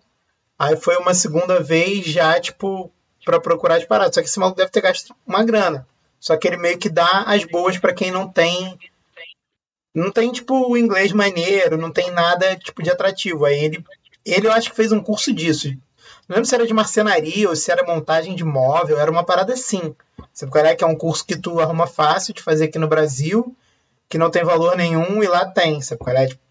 aí 0.60 0.75
foi 0.75 0.98
uma 0.98 1.13
segunda 1.13 1.62
vez 1.62 2.06
já, 2.06 2.38
tipo, 2.38 2.92
para 3.25 3.39
procurar 3.39 3.75
as 3.75 3.86
paradas. 3.86 4.15
Só 4.15 4.22
que 4.22 4.27
esse 4.27 4.39
maluco 4.39 4.58
deve 4.58 4.72
ter 4.72 4.82
gasto 4.82 5.13
uma 5.25 5.44
grana. 5.44 5.86
Só 6.20 6.38
que 6.38 6.48
ele 6.48 6.58
meio 6.58 6.77
que 6.77 6.89
dá 6.89 7.24
as 7.27 7.44
boas 7.44 7.77
para 7.77 7.94
quem 7.94 8.12
não 8.12 8.27
tem 8.27 8.79
não 9.94 10.12
tem 10.12 10.32
tipo 10.32 10.70
o 10.70 10.77
inglês 10.77 11.13
maneiro, 11.13 11.77
não 11.77 11.89
tem 11.89 12.12
nada 12.12 12.55
tipo 12.55 12.84
de 12.84 12.91
atrativo. 12.91 13.46
Aí 13.46 13.63
ele 13.63 13.84
ele 14.25 14.48
eu 14.48 14.51
acho 14.51 14.70
que 14.70 14.75
fez 14.75 14.91
um 14.91 15.01
curso 15.01 15.34
disso, 15.34 15.70
não 16.27 16.36
lembro 16.36 16.46
se 16.46 16.55
era 16.55 16.65
de 16.65 16.74
marcenaria 16.74 17.48
ou 17.48 17.55
se 17.55 17.72
era 17.72 17.86
montagem 17.86 18.36
de 18.36 18.44
móvel, 18.44 19.00
era 19.00 19.12
uma 19.12 19.24
parada 19.24 19.53
assim. 19.53 19.96
Você 20.34 20.46
é 20.46 20.75
que 20.75 20.84
é 20.84 20.88
um 20.88 20.96
curso 20.96 21.25
que 21.25 21.38
tu 21.38 21.60
arruma 21.60 21.86
fácil 21.88 22.34
de 22.34 22.41
fazer 22.41 22.65
aqui 22.65 22.79
no 22.79 22.88
Brasil, 22.88 23.55
que 24.10 24.17
não 24.17 24.32
tem 24.32 24.44
valor 24.44 24.75
nenhum 24.75 25.24
e 25.24 25.27
lá 25.27 25.46
tem, 25.46 25.82
sabe 25.82 26.00
qual 26.00 26.15
é? 26.15 26.27
Tipo, 26.27 26.41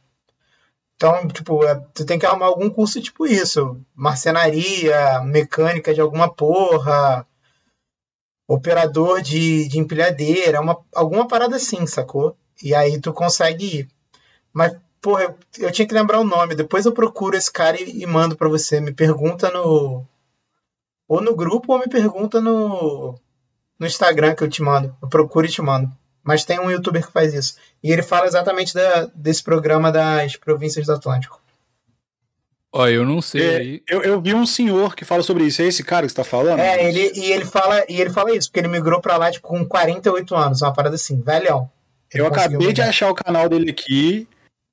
então, 0.96 1.26
tipo, 1.28 1.64
é, 1.64 1.74
tu 1.94 2.04
tem 2.06 2.18
que 2.18 2.26
arrumar 2.26 2.46
algum 2.46 2.70
curso 2.70 3.00
tipo 3.00 3.26
isso. 3.26 3.80
Marcenaria, 3.94 5.20
mecânica 5.22 5.92
de 5.92 6.00
alguma 6.00 6.32
porra, 6.32 7.26
operador 8.48 9.20
de, 9.22 9.68
de 9.68 9.78
empilhadeira, 9.78 10.60
uma, 10.60 10.78
alguma 10.94 11.26
parada 11.26 11.56
assim, 11.56 11.86
sacou? 11.86 12.36
E 12.62 12.74
aí 12.74 13.00
tu 13.00 13.12
consegue 13.12 13.80
ir. 13.80 13.88
Mas 14.52 14.76
Porra, 15.04 15.24
eu, 15.24 15.36
eu, 15.58 15.70
tinha 15.70 15.86
que 15.86 15.92
lembrar 15.92 16.18
o 16.18 16.24
nome. 16.24 16.54
Depois 16.54 16.86
eu 16.86 16.92
procuro 16.92 17.36
esse 17.36 17.52
cara 17.52 17.78
e, 17.78 18.00
e 18.02 18.06
mando 18.06 18.34
para 18.34 18.48
você. 18.48 18.80
Me 18.80 18.90
pergunta 18.90 19.50
no. 19.50 20.02
Ou 21.06 21.20
no 21.20 21.36
grupo 21.36 21.74
ou 21.74 21.78
me 21.78 21.86
pergunta 21.88 22.40
no. 22.40 23.14
No 23.78 23.86
Instagram 23.86 24.34
que 24.34 24.42
eu 24.42 24.48
te 24.48 24.62
mando. 24.62 24.96
Eu 25.02 25.08
procuro 25.08 25.44
e 25.44 25.50
te 25.50 25.60
mando. 25.60 25.92
Mas 26.24 26.44
tem 26.44 26.58
um 26.58 26.70
youtuber 26.70 27.06
que 27.06 27.12
faz 27.12 27.34
isso. 27.34 27.56
E 27.82 27.92
ele 27.92 28.02
fala 28.02 28.26
exatamente 28.26 28.72
da, 28.72 29.10
desse 29.14 29.42
programa 29.42 29.92
das 29.92 30.36
províncias 30.36 30.86
do 30.86 30.94
Atlântico. 30.94 31.40
Ó, 32.72 32.88
eu 32.88 33.04
não 33.04 33.20
sei. 33.20 33.82
É, 33.88 33.94
eu, 33.94 34.02
eu, 34.02 34.20
vi 34.20 34.34
um 34.34 34.44
senhor 34.44 34.96
que 34.96 35.04
fala 35.04 35.22
sobre 35.22 35.44
isso. 35.44 35.62
É 35.62 35.66
esse 35.66 35.84
cara 35.84 36.06
que 36.06 36.10
você 36.10 36.16
tá 36.16 36.24
falando? 36.24 36.58
É, 36.58 36.88
ele, 36.88 37.12
e 37.14 37.30
ele 37.30 37.44
fala, 37.44 37.84
e 37.88 38.00
ele 38.00 38.10
fala 38.10 38.34
isso, 38.34 38.48
porque 38.48 38.58
ele 38.58 38.68
migrou 38.68 39.00
pra 39.00 39.16
lá 39.16 39.30
tipo, 39.30 39.46
com 39.46 39.64
48 39.64 40.34
anos, 40.34 40.60
uma 40.60 40.72
parada 40.72 40.96
assim, 40.96 41.20
velhão. 41.20 41.70
Ele 42.12 42.22
eu 42.22 42.26
acabei 42.26 42.72
de 42.72 42.82
achar 42.82 43.10
o 43.10 43.14
canal 43.14 43.48
dele 43.48 43.70
aqui. 43.70 44.26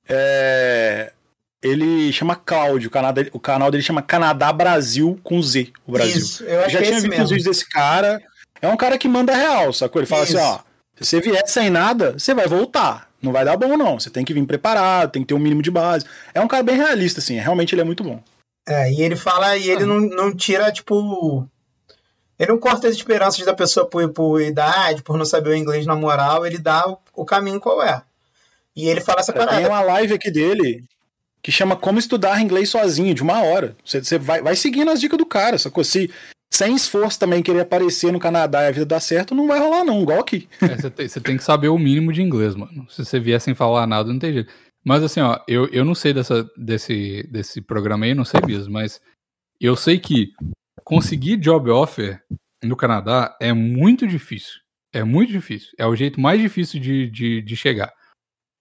É, 0.08 1.12
ele 1.62 2.12
chama 2.12 2.34
Cláudio, 2.34 2.88
o 2.88 2.90
canal, 2.90 3.12
dele, 3.12 3.30
o 3.32 3.38
canal 3.38 3.70
dele 3.70 3.84
chama 3.84 4.02
Canadá 4.02 4.52
Brasil 4.52 5.20
com 5.22 5.40
Z, 5.40 5.72
o 5.86 5.92
Brasil. 5.92 6.18
Isso, 6.18 6.42
eu 6.42 6.68
já 6.68 6.82
tinha 6.82 6.94
visto 6.94 7.08
mesmo. 7.08 7.24
os 7.24 7.30
vídeos 7.30 7.46
desse 7.46 7.68
cara. 7.68 8.20
É 8.60 8.66
um 8.66 8.76
cara 8.76 8.98
que 8.98 9.06
manda 9.06 9.34
real, 9.34 9.72
sacou? 9.72 10.00
Ele 10.00 10.06
fala 10.06 10.24
assim, 10.24 10.34
Isso. 10.34 10.44
assim, 10.44 10.60
ó, 10.60 10.71
se 11.02 11.10
você 11.10 11.20
vier 11.20 11.46
sem 11.46 11.70
nada, 11.70 12.12
você 12.12 12.34
vai 12.34 12.46
voltar. 12.46 13.10
Não 13.20 13.32
vai 13.32 13.44
dar 13.44 13.56
bom, 13.56 13.76
não. 13.76 13.98
Você 13.98 14.10
tem 14.10 14.24
que 14.24 14.34
vir 14.34 14.44
preparado, 14.46 15.12
tem 15.12 15.22
que 15.22 15.28
ter 15.28 15.34
um 15.34 15.38
mínimo 15.38 15.62
de 15.62 15.70
base. 15.70 16.04
É 16.34 16.40
um 16.40 16.48
cara 16.48 16.62
bem 16.62 16.76
realista, 16.76 17.20
assim. 17.20 17.38
Realmente 17.38 17.74
ele 17.74 17.82
é 17.82 17.84
muito 17.84 18.02
bom. 18.02 18.20
É, 18.66 18.92
e 18.92 19.02
ele 19.02 19.16
fala, 19.16 19.56
e 19.56 19.70
ele 19.70 19.84
ah. 19.84 19.86
não, 19.86 20.00
não 20.00 20.34
tira, 20.34 20.72
tipo. 20.72 21.46
Ele 22.38 22.50
não 22.50 22.58
corta 22.58 22.88
as 22.88 22.96
esperanças 22.96 23.44
da 23.44 23.54
pessoa 23.54 23.86
por, 23.86 24.08
por 24.08 24.40
idade, 24.40 25.02
por 25.02 25.16
não 25.16 25.24
saber 25.24 25.50
o 25.50 25.56
inglês 25.56 25.86
na 25.86 25.94
moral, 25.94 26.44
ele 26.44 26.58
dá 26.58 26.88
o, 26.88 26.98
o 27.14 27.24
caminho 27.24 27.60
qual 27.60 27.82
é. 27.82 28.02
E 28.74 28.88
ele 28.88 29.00
fala 29.00 29.20
essa 29.20 29.32
parada. 29.32 29.56
Tem 29.56 29.66
uma 29.66 29.82
live 29.82 30.14
aqui 30.14 30.30
dele 30.30 30.84
que 31.42 31.52
chama 31.52 31.76
Como 31.76 31.98
Estudar 31.98 32.40
Inglês 32.40 32.70
Sozinho, 32.70 33.14
de 33.14 33.22
uma 33.22 33.42
hora. 33.42 33.76
Você, 33.84 34.02
você 34.02 34.18
vai, 34.18 34.40
vai 34.40 34.56
seguindo 34.56 34.90
as 34.90 35.00
dicas 35.00 35.18
do 35.18 35.26
cara, 35.26 35.58
sacou? 35.58 35.84
Se 35.84 36.10
sem 36.52 36.74
esforço 36.74 37.18
também 37.18 37.42
querer 37.42 37.60
aparecer 37.60 38.12
no 38.12 38.20
Canadá 38.20 38.62
e 38.62 38.68
a 38.68 38.70
vida 38.70 38.84
dar 38.84 39.00
certo, 39.00 39.34
não 39.34 39.48
vai 39.48 39.58
rolar 39.58 39.84
não, 39.84 40.02
igual 40.02 40.20
aqui. 40.20 40.46
É, 40.60 40.76
você, 40.76 40.90
tem, 40.90 41.08
você 41.08 41.20
tem 41.20 41.36
que 41.38 41.42
saber 41.42 41.68
o 41.68 41.78
mínimo 41.78 42.12
de 42.12 42.20
inglês, 42.20 42.54
mano. 42.54 42.86
Se 42.90 43.04
você 43.04 43.18
vier 43.18 43.40
sem 43.40 43.54
falar 43.54 43.86
nada, 43.86 44.12
não 44.12 44.18
tem 44.18 44.34
jeito. 44.34 44.52
Mas 44.84 45.02
assim, 45.02 45.20
ó, 45.20 45.40
eu, 45.48 45.66
eu 45.68 45.82
não 45.82 45.94
sei 45.94 46.12
dessa, 46.12 46.46
desse, 46.54 47.26
desse 47.30 47.62
programa 47.62 48.04
aí, 48.04 48.14
não 48.14 48.24
sei 48.24 48.40
mesmo, 48.46 48.70
mas 48.70 49.00
eu 49.58 49.74
sei 49.74 49.98
que 49.98 50.32
conseguir 50.84 51.38
job 51.38 51.70
offer 51.70 52.22
no 52.62 52.76
Canadá 52.76 53.34
é 53.40 53.52
muito 53.54 54.06
difícil. 54.06 54.60
É 54.92 55.02
muito 55.02 55.32
difícil. 55.32 55.70
É 55.78 55.86
o 55.86 55.96
jeito 55.96 56.20
mais 56.20 56.38
difícil 56.38 56.78
de, 56.78 57.08
de, 57.08 57.40
de 57.40 57.56
chegar. 57.56 57.90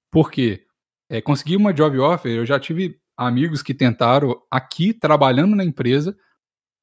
Porque 0.10 0.64
é, 1.10 1.20
conseguir 1.20 1.58
uma 1.58 1.74
job 1.74 2.00
offer, 2.00 2.32
eu 2.32 2.46
já 2.46 2.58
tive 2.58 2.98
amigos 3.18 3.62
que 3.62 3.74
tentaram 3.74 4.42
aqui, 4.50 4.94
trabalhando 4.94 5.58
na 5.58 5.66
empresa, 5.66 6.16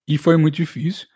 e 0.08 0.16
foi 0.16 0.38
muito 0.38 0.56
difícil. 0.56 1.06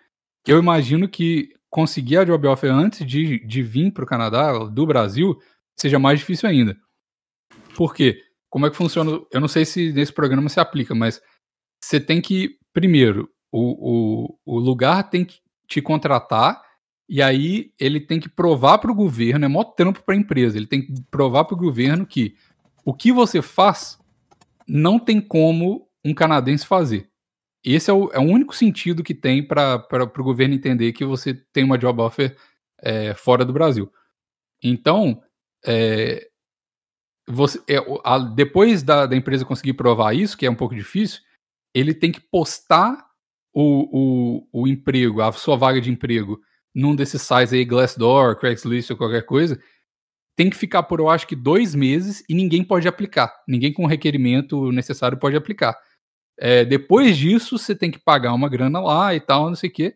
Eu 0.46 0.58
imagino 0.58 1.08
que 1.08 1.49
conseguir 1.70 2.18
a 2.18 2.25
job 2.25 2.46
offer 2.46 2.70
antes 2.70 3.06
de, 3.06 3.44
de 3.46 3.62
vir 3.62 3.90
para 3.90 4.04
o 4.04 4.06
Canadá, 4.06 4.58
do 4.58 4.87
Brasil, 4.87 5.40
seja 5.75 5.99
mais 5.99 6.20
difícil 6.20 6.49
ainda. 6.49 6.76
Por 7.75 7.94
quê? 7.94 8.20
Como 8.50 8.66
é 8.66 8.70
que 8.70 8.76
funciona? 8.76 9.18
Eu 9.32 9.40
não 9.40 9.49
sei 9.49 9.64
se 9.64 9.90
nesse 9.92 10.12
programa 10.12 10.50
se 10.50 10.61
aplica, 10.61 10.94
mas 10.94 11.22
você 11.82 11.99
tem 11.99 12.20
que, 12.20 12.58
primeiro, 12.75 13.30
o, 13.50 14.34
o, 14.44 14.56
o 14.56 14.58
lugar 14.58 15.08
tem 15.08 15.25
que 15.25 15.40
te 15.66 15.80
contratar 15.80 16.62
e 17.08 17.22
aí 17.22 17.72
ele 17.80 18.00
tem 18.00 18.20
que 18.20 18.28
provar 18.28 18.78
para 18.78 18.92
o 18.92 18.94
governo, 18.94 19.44
é 19.44 19.49
mó 19.49 19.64
trampo 19.64 20.02
para 20.02 20.14
a 20.14 20.18
empresa, 20.18 20.58
ele 20.58 20.66
tem 20.66 20.84
que 20.84 20.92
provar 21.11 21.44
para 21.44 21.54
o 21.54 21.58
governo 21.58 22.06
que 22.06 22.34
o 22.84 22.92
que 22.92 23.11
você 23.12 23.40
faz 23.40 23.99
não 24.68 24.99
tem 24.99 25.20
como 25.20 25.88
um 26.04 26.12
canadense 26.12 26.66
fazer. 26.66 27.12
Esse 27.64 27.90
é 27.90 27.95
o, 27.95 28.11
é 28.12 28.19
o 28.19 28.23
único 28.23 28.54
sentido 28.54 29.04
que 29.04 29.14
tem 29.14 29.47
para 29.47 29.87
o 29.92 30.25
governo 30.25 30.54
entender 30.54 30.92
que 30.92 31.04
você 31.04 31.35
tem 31.52 31.62
uma 31.62 31.78
job 31.78 32.00
offer 32.00 32.37
é, 32.81 33.14
fora 33.14 33.45
do 33.45 33.52
Brasil. 33.52 33.90
Então, 34.62 35.23
é, 35.64 36.28
você, 37.26 37.61
é, 37.69 37.76
a, 38.04 38.19
depois 38.19 38.83
da, 38.83 39.07
da, 39.07 39.16
empresa 39.16 39.45
conseguir 39.45 39.75
provar 39.75 40.14
isso, 40.14 40.37
que 40.37 40.47
é 40.47 40.50
um 40.50 40.57
pouco 40.57 40.75
difícil, 40.75 41.21
ele 41.73 41.95
tem 41.95 42.11
que 42.11 42.21
postar 42.21 43.07
o, 43.54 44.42
o, 44.52 44.62
o 44.62 44.69
emprego, 44.69 45.23
a 45.23 45.31
sua 45.33 45.57
vaga 45.57 45.81
de 45.81 45.90
emprego, 45.90 46.40
num 46.75 46.97
desses 46.97 47.23
sites 47.23 47.52
aí, 47.52 47.64
Glassdoor, 47.64 48.37
Craigslist 48.37 48.90
ou 48.90 48.97
qualquer 48.97 49.25
coisa, 49.25 49.61
tem 50.35 50.49
que 50.49 50.57
ficar 50.57 50.83
por, 50.85 50.99
eu 50.99 51.11
acho 51.11 51.26
que, 51.26 51.37
dois 51.37 51.75
meses 51.75 52.25
e 52.28 52.35
ninguém 52.35 52.64
pode 52.64 52.88
aplicar. 52.88 53.33
Ninguém 53.47 53.73
com 53.73 53.85
o 53.85 53.88
requerimento 53.88 54.73
necessário 54.73 55.19
pode 55.19 55.37
aplicar. 55.37 55.76
É, 56.44 56.64
depois 56.64 57.16
disso, 57.16 57.56
você 57.56 57.72
tem 57.72 57.88
que 57.88 58.00
pagar 58.00 58.34
uma 58.34 58.49
grana 58.49 58.80
lá 58.80 59.14
e 59.14 59.20
tal, 59.20 59.46
não 59.46 59.54
sei 59.54 59.70
o 59.70 59.72
quê. 59.72 59.94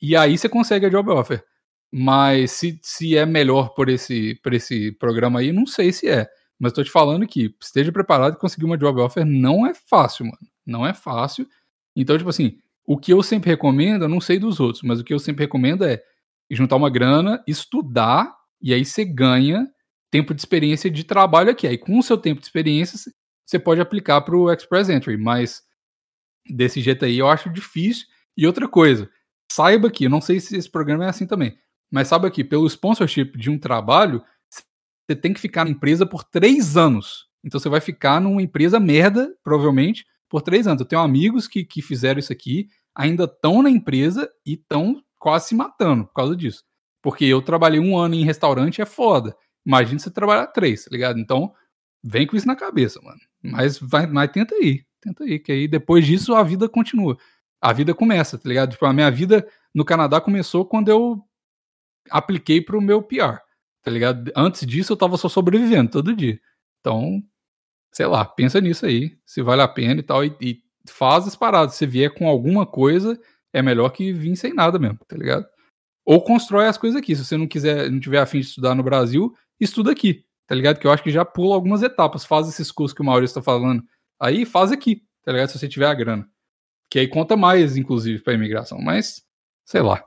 E 0.00 0.14
aí 0.14 0.38
você 0.38 0.48
consegue 0.48 0.86
a 0.86 0.88
job 0.88 1.10
offer. 1.10 1.44
Mas 1.90 2.52
se, 2.52 2.78
se 2.84 3.16
é 3.16 3.26
melhor 3.26 3.74
por 3.74 3.88
esse, 3.88 4.36
por 4.44 4.54
esse 4.54 4.92
programa 4.92 5.40
aí, 5.40 5.50
não 5.50 5.66
sei 5.66 5.92
se 5.92 6.08
é. 6.08 6.28
Mas 6.56 6.70
estou 6.70 6.84
te 6.84 6.90
falando 6.90 7.26
que 7.26 7.52
esteja 7.60 7.90
preparado 7.90 8.34
e 8.34 8.38
conseguir 8.38 8.64
uma 8.64 8.78
job 8.78 9.00
offer 9.00 9.24
não 9.24 9.66
é 9.66 9.74
fácil, 9.74 10.26
mano. 10.26 10.38
Não 10.64 10.86
é 10.86 10.94
fácil. 10.94 11.48
Então, 11.96 12.16
tipo 12.16 12.30
assim, 12.30 12.58
o 12.86 12.96
que 12.96 13.12
eu 13.12 13.20
sempre 13.20 13.50
recomendo, 13.50 14.02
eu 14.04 14.08
não 14.08 14.20
sei 14.20 14.38
dos 14.38 14.60
outros, 14.60 14.84
mas 14.84 15.00
o 15.00 15.04
que 15.04 15.12
eu 15.12 15.18
sempre 15.18 15.46
recomendo 15.46 15.84
é 15.84 16.00
juntar 16.48 16.76
uma 16.76 16.90
grana, 16.90 17.42
estudar, 17.44 18.32
e 18.60 18.72
aí 18.72 18.84
você 18.84 19.04
ganha 19.04 19.66
tempo 20.12 20.32
de 20.32 20.40
experiência 20.40 20.88
de 20.88 21.02
trabalho 21.02 21.50
aqui. 21.50 21.66
Aí 21.66 21.76
com 21.76 21.98
o 21.98 22.02
seu 22.04 22.16
tempo 22.16 22.40
de 22.40 22.46
experiência, 22.46 23.12
você 23.44 23.58
pode 23.58 23.80
aplicar 23.80 24.20
para 24.20 24.36
o 24.36 24.48
Express 24.52 24.88
Entry, 24.88 25.16
mas 25.16 25.60
desse 26.48 26.80
jeito 26.80 27.04
aí 27.04 27.18
eu 27.18 27.28
acho 27.28 27.50
difícil. 27.50 28.06
E 28.36 28.46
outra 28.46 28.66
coisa, 28.66 29.10
saiba 29.50 29.90
que, 29.90 30.04
eu 30.04 30.10
não 30.10 30.20
sei 30.20 30.40
se 30.40 30.56
esse 30.56 30.70
programa 30.70 31.04
é 31.04 31.08
assim 31.08 31.26
também, 31.26 31.56
mas 31.90 32.08
saiba 32.08 32.30
que 32.30 32.42
pelo 32.42 32.66
sponsorship 32.66 33.36
de 33.36 33.50
um 33.50 33.58
trabalho, 33.58 34.22
você 34.48 35.16
tem 35.16 35.32
que 35.32 35.40
ficar 35.40 35.64
na 35.64 35.70
empresa 35.70 36.06
por 36.06 36.24
três 36.24 36.76
anos. 36.76 37.28
Então 37.44 37.60
você 37.60 37.68
vai 37.68 37.80
ficar 37.80 38.20
numa 38.20 38.42
empresa 38.42 38.80
merda, 38.80 39.34
provavelmente, 39.42 40.06
por 40.28 40.40
três 40.42 40.66
anos. 40.66 40.80
Eu 40.80 40.86
tenho 40.86 41.02
amigos 41.02 41.46
que, 41.46 41.64
que 41.64 41.82
fizeram 41.82 42.18
isso 42.18 42.32
aqui, 42.32 42.68
ainda 42.94 43.24
estão 43.24 43.62
na 43.62 43.70
empresa 43.70 44.30
e 44.46 44.54
estão 44.54 45.02
quase 45.18 45.48
se 45.48 45.54
matando 45.54 46.06
por 46.06 46.14
causa 46.14 46.36
disso. 46.36 46.64
Porque 47.02 47.24
eu 47.24 47.42
trabalhei 47.42 47.80
um 47.80 47.98
ano 47.98 48.14
em 48.14 48.24
restaurante 48.24 48.80
é 48.80 48.86
foda. 48.86 49.36
Imagina 49.66 49.98
você 49.98 50.10
trabalhar 50.10 50.46
três, 50.48 50.84
tá 50.84 50.90
ligado? 50.90 51.18
Então, 51.18 51.52
vem 52.02 52.26
com 52.26 52.36
isso 52.36 52.46
na 52.46 52.56
cabeça, 52.56 53.00
mano. 53.02 53.20
Mas, 53.42 53.78
vai, 53.78 54.06
mas 54.06 54.30
tenta 54.30 54.54
aí, 54.54 54.84
tenta 55.02 55.24
aí, 55.24 55.38
que 55.38 55.52
aí 55.52 55.68
depois 55.68 56.06
disso 56.06 56.34
a 56.34 56.42
vida 56.42 56.68
continua. 56.68 57.18
A 57.60 57.72
vida 57.72 57.94
começa, 57.94 58.38
tá 58.38 58.48
ligado? 58.48 58.70
Tipo, 58.70 58.86
a 58.86 58.92
minha 58.92 59.10
vida 59.10 59.46
no 59.74 59.84
Canadá 59.84 60.20
começou 60.20 60.64
quando 60.64 60.88
eu 60.88 61.22
apliquei 62.10 62.60
pro 62.60 62.80
meu 62.80 63.02
PR, 63.02 63.38
tá 63.82 63.90
ligado? 63.90 64.32
Antes 64.36 64.66
disso 64.66 64.92
eu 64.92 64.96
tava 64.96 65.16
só 65.16 65.28
sobrevivendo 65.28 65.90
todo 65.90 66.16
dia. 66.16 66.40
Então, 66.80 67.22
sei 67.92 68.06
lá, 68.06 68.24
pensa 68.24 68.60
nisso 68.60 68.86
aí, 68.86 69.16
se 69.26 69.42
vale 69.42 69.62
a 69.62 69.68
pena 69.68 70.00
e 70.00 70.02
tal, 70.02 70.24
e, 70.24 70.34
e 70.40 70.62
faz 70.88 71.26
as 71.26 71.36
paradas. 71.36 71.74
Se 71.74 71.86
vier 71.86 72.12
com 72.14 72.28
alguma 72.28 72.66
coisa, 72.66 73.20
é 73.52 73.62
melhor 73.62 73.90
que 73.90 74.12
vir 74.12 74.34
sem 74.36 74.54
nada 74.54 74.78
mesmo, 74.78 74.98
tá 75.06 75.16
ligado? 75.16 75.46
Ou 76.04 76.22
constrói 76.22 76.66
as 76.66 76.78
coisas 76.78 76.98
aqui. 76.98 77.14
Se 77.14 77.24
você 77.24 77.36
não 77.36 77.46
quiser, 77.46 77.90
não 77.90 78.00
tiver 78.00 78.18
afim 78.18 78.40
de 78.40 78.46
estudar 78.46 78.74
no 78.74 78.82
Brasil, 78.82 79.32
estuda 79.60 79.92
aqui, 79.92 80.24
tá 80.46 80.54
ligado? 80.54 80.78
Que 80.78 80.86
eu 80.86 80.90
acho 80.90 81.02
que 81.02 81.10
já 81.10 81.24
pula 81.24 81.54
algumas 81.54 81.82
etapas. 81.82 82.24
Faz 82.24 82.48
esses 82.48 82.72
cursos 82.72 82.94
que 82.94 83.02
o 83.02 83.04
Maurício 83.04 83.34
tá 83.34 83.42
falando. 83.42 83.84
Aí 84.22 84.46
faz 84.46 84.70
aqui, 84.70 85.02
tá 85.24 85.32
ligado? 85.32 85.48
Se 85.48 85.58
você 85.58 85.68
tiver 85.68 85.86
a 85.86 85.94
grana. 85.94 86.24
Que 86.88 87.00
aí 87.00 87.08
conta 87.08 87.36
mais, 87.36 87.76
inclusive, 87.76 88.22
pra 88.22 88.34
imigração. 88.34 88.78
Mas, 88.78 89.20
sei 89.64 89.82
lá. 89.82 90.04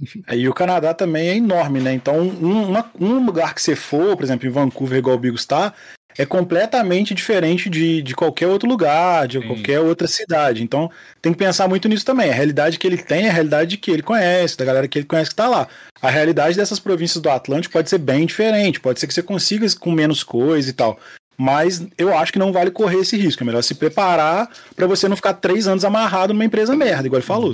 Enfim. 0.00 0.22
E 0.32 0.48
o 0.48 0.54
Canadá 0.54 0.94
também 0.94 1.28
é 1.28 1.36
enorme, 1.36 1.78
né? 1.78 1.92
Então, 1.92 2.20
um, 2.20 2.70
uma, 2.70 2.90
um 2.98 3.22
lugar 3.22 3.54
que 3.54 3.60
você 3.60 3.76
for, 3.76 4.16
por 4.16 4.24
exemplo, 4.24 4.48
em 4.48 4.50
Vancouver, 4.50 4.98
igual 4.98 5.16
o 5.16 5.18
Bigos 5.18 5.42
está, 5.42 5.74
é 6.16 6.24
completamente 6.24 7.14
diferente 7.14 7.68
de, 7.68 8.00
de 8.00 8.14
qualquer 8.14 8.46
outro 8.46 8.66
lugar, 8.66 9.28
de 9.28 9.38
Sim. 9.38 9.46
qualquer 9.46 9.80
outra 9.80 10.08
cidade. 10.08 10.62
Então, 10.62 10.90
tem 11.20 11.32
que 11.32 11.38
pensar 11.38 11.68
muito 11.68 11.86
nisso 11.86 12.06
também. 12.06 12.30
A 12.30 12.34
realidade 12.34 12.78
que 12.78 12.86
ele 12.86 12.96
tem 12.96 13.26
é 13.26 13.28
a 13.28 13.32
realidade 13.32 13.76
que 13.76 13.90
ele 13.90 14.02
conhece, 14.02 14.56
da 14.56 14.64
galera 14.64 14.88
que 14.88 14.98
ele 14.98 15.06
conhece 15.06 15.28
que 15.28 15.34
está 15.34 15.48
lá. 15.48 15.68
A 16.00 16.08
realidade 16.08 16.56
dessas 16.56 16.80
províncias 16.80 17.20
do 17.20 17.28
Atlântico 17.28 17.74
pode 17.74 17.90
ser 17.90 17.98
bem 17.98 18.24
diferente, 18.24 18.80
pode 18.80 18.98
ser 18.98 19.06
que 19.06 19.12
você 19.12 19.22
consiga 19.22 19.66
com 19.78 19.90
menos 19.90 20.22
coisa 20.22 20.70
e 20.70 20.72
tal. 20.72 20.98
Mas 21.40 21.86
eu 21.96 22.14
acho 22.14 22.30
que 22.30 22.38
não 22.38 22.52
vale 22.52 22.70
correr 22.70 22.98
esse 22.98 23.16
risco. 23.16 23.42
É 23.42 23.46
melhor 23.46 23.62
se 23.62 23.74
preparar 23.74 24.46
para 24.76 24.86
você 24.86 25.08
não 25.08 25.16
ficar 25.16 25.32
três 25.32 25.66
anos 25.66 25.86
amarrado 25.86 26.34
numa 26.34 26.44
empresa 26.44 26.76
merda, 26.76 27.06
igual 27.06 27.18
ele 27.18 27.26
falou. 27.26 27.50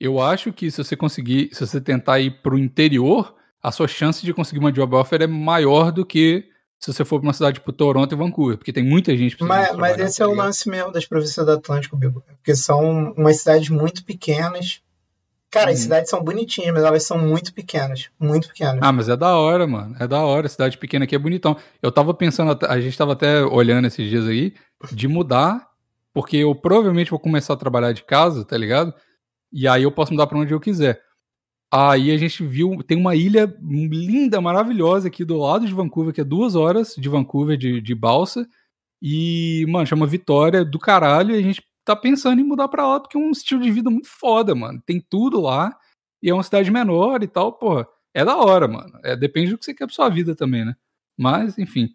Eu 0.00 0.18
acho 0.18 0.50
que 0.54 0.70
se 0.70 0.82
você 0.82 0.96
conseguir, 0.96 1.50
se 1.52 1.66
você 1.66 1.82
tentar 1.82 2.18
ir 2.18 2.40
para 2.42 2.54
o 2.54 2.58
interior, 2.58 3.34
a 3.62 3.70
sua 3.70 3.86
chance 3.86 4.24
de 4.24 4.32
conseguir 4.32 4.58
uma 4.58 4.72
job 4.72 4.96
offer 4.96 5.20
é 5.20 5.26
maior 5.26 5.92
do 5.92 6.06
que 6.06 6.46
se 6.78 6.90
você 6.90 7.04
for 7.04 7.20
para 7.20 7.26
uma 7.26 7.34
cidade 7.34 7.56
tipo 7.56 7.70
Toronto 7.74 8.14
e 8.14 8.16
Vancouver, 8.16 8.56
porque 8.56 8.72
tem 8.72 8.82
muita 8.82 9.14
gente 9.14 9.36
Mas, 9.44 9.76
mas 9.76 9.98
esse 9.98 10.22
é 10.22 10.26
o 10.26 10.32
lance 10.32 10.66
mesmo 10.66 10.90
das 10.90 11.04
províncias 11.04 11.44
do 11.44 11.52
Atlântico, 11.52 11.98
Bigo. 11.98 12.24
Porque 12.38 12.56
são 12.56 13.12
umas 13.12 13.36
cidades 13.36 13.68
muito 13.68 14.02
pequenas. 14.02 14.80
Cara, 15.50 15.70
hum. 15.70 15.72
as 15.72 15.78
uhum. 15.78 15.82
cidades 15.82 16.10
são 16.10 16.22
bonitinhas, 16.22 16.72
mas 16.72 16.84
elas 16.84 17.02
são 17.04 17.18
muito 17.18 17.52
pequenas. 17.52 18.08
Muito 18.18 18.48
pequenas. 18.48 18.78
Ah, 18.80 18.92
mas 18.92 19.08
é 19.08 19.16
da 19.16 19.36
hora, 19.36 19.66
mano. 19.66 19.96
É 19.98 20.06
da 20.06 20.22
hora. 20.22 20.48
Cidade 20.48 20.78
pequena 20.78 21.04
aqui 21.04 21.14
é 21.14 21.18
bonitão. 21.18 21.56
Eu 21.82 21.90
tava 21.90 22.14
pensando, 22.14 22.58
a 22.66 22.80
gente 22.80 22.96
tava 22.96 23.12
até 23.12 23.42
olhando 23.42 23.86
esses 23.86 24.08
dias 24.08 24.26
aí, 24.26 24.54
de 24.92 25.08
mudar, 25.08 25.68
porque 26.14 26.36
eu 26.36 26.54
provavelmente 26.54 27.10
vou 27.10 27.18
começar 27.18 27.54
a 27.54 27.58
trabalhar 27.58 27.92
de 27.92 28.04
casa, 28.04 28.44
tá 28.44 28.56
ligado? 28.56 28.94
E 29.52 29.66
aí 29.66 29.82
eu 29.82 29.92
posso 29.92 30.12
mudar 30.12 30.26
para 30.26 30.38
onde 30.38 30.54
eu 30.54 30.60
quiser. 30.60 31.02
Aí 31.72 32.10
a 32.10 32.16
gente 32.16 32.44
viu, 32.44 32.82
tem 32.82 32.96
uma 32.96 33.14
ilha 33.14 33.52
linda, 33.62 34.40
maravilhosa 34.40 35.06
aqui 35.06 35.24
do 35.24 35.36
lado 35.36 35.66
de 35.66 35.72
Vancouver, 35.72 36.12
que 36.12 36.20
é 36.20 36.24
duas 36.24 36.56
horas 36.56 36.94
de 36.96 37.08
Vancouver 37.08 37.56
de, 37.56 37.80
de 37.80 37.94
balsa. 37.94 38.46
E, 39.00 39.64
mano, 39.68 39.86
chama 39.86 40.06
Vitória 40.06 40.64
do 40.64 40.78
caralho. 40.78 41.34
E 41.34 41.38
a 41.38 41.42
gente 41.42 41.62
tá 41.94 42.00
pensando 42.00 42.40
em 42.40 42.44
mudar 42.44 42.68
pra 42.68 42.86
lá, 42.86 43.00
porque 43.00 43.16
é 43.16 43.20
um 43.20 43.30
estilo 43.30 43.62
de 43.62 43.70
vida 43.70 43.90
muito 43.90 44.08
foda, 44.08 44.54
mano. 44.54 44.82
Tem 44.84 45.00
tudo 45.00 45.40
lá. 45.40 45.76
E 46.22 46.28
é 46.30 46.34
uma 46.34 46.42
cidade 46.42 46.70
menor 46.70 47.22
e 47.22 47.28
tal, 47.28 47.52
porra. 47.52 47.88
É 48.12 48.24
da 48.24 48.36
hora, 48.36 48.68
mano. 48.68 48.98
É, 49.02 49.16
depende 49.16 49.50
do 49.50 49.58
que 49.58 49.64
você 49.64 49.74
quer 49.74 49.86
pra 49.86 49.94
sua 49.94 50.08
vida 50.08 50.34
também, 50.34 50.64
né? 50.64 50.74
Mas, 51.16 51.58
enfim. 51.58 51.94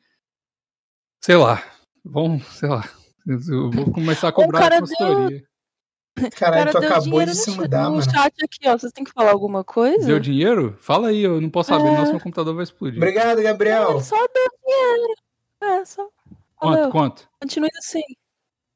Sei 1.22 1.36
lá. 1.36 1.64
Vamos, 2.04 2.46
sei 2.48 2.70
lá. 2.70 2.84
Eu 3.26 3.72
vou 3.72 3.92
começar 3.92 4.30
a 4.30 4.32
cobrar 4.32 4.72
a 4.72 4.80
consultoria. 4.80 5.40
Deu 6.16 6.30
Caralho, 6.32 6.72
tu 6.72 6.78
acabou 6.78 7.26
de 7.26 7.36
se 7.36 7.52
mudar, 7.52 7.86
no 7.86 7.98
mano. 7.98 8.04
chat 8.04 8.34
aqui, 8.44 8.68
ó. 8.68 8.78
Vocês 8.78 8.94
têm 8.94 9.04
que 9.04 9.12
falar 9.12 9.32
alguma 9.32 9.64
coisa? 9.64 10.06
Deu 10.06 10.20
dinheiro? 10.20 10.78
Fala 10.80 11.10
aí, 11.10 11.22
eu 11.22 11.42
não 11.42 11.50
posso 11.50 11.70
saber, 11.70 11.88
é... 11.88 11.98
nosso 11.98 12.12
meu 12.12 12.22
computador 12.22 12.56
vai 12.56 12.64
explodir. 12.64 12.98
Obrigado, 12.98 13.42
Gabriel. 13.42 13.98
É, 13.98 14.02
só 14.02 14.16
deu 14.16 14.50
dinheiro. 14.64 15.16
É, 15.62 15.86
só. 15.86 16.08
Quanto, 16.56 16.76
Valeu. 16.76 16.92
quanto? 16.92 17.30
Continue 17.42 17.70
assim. 17.78 18.04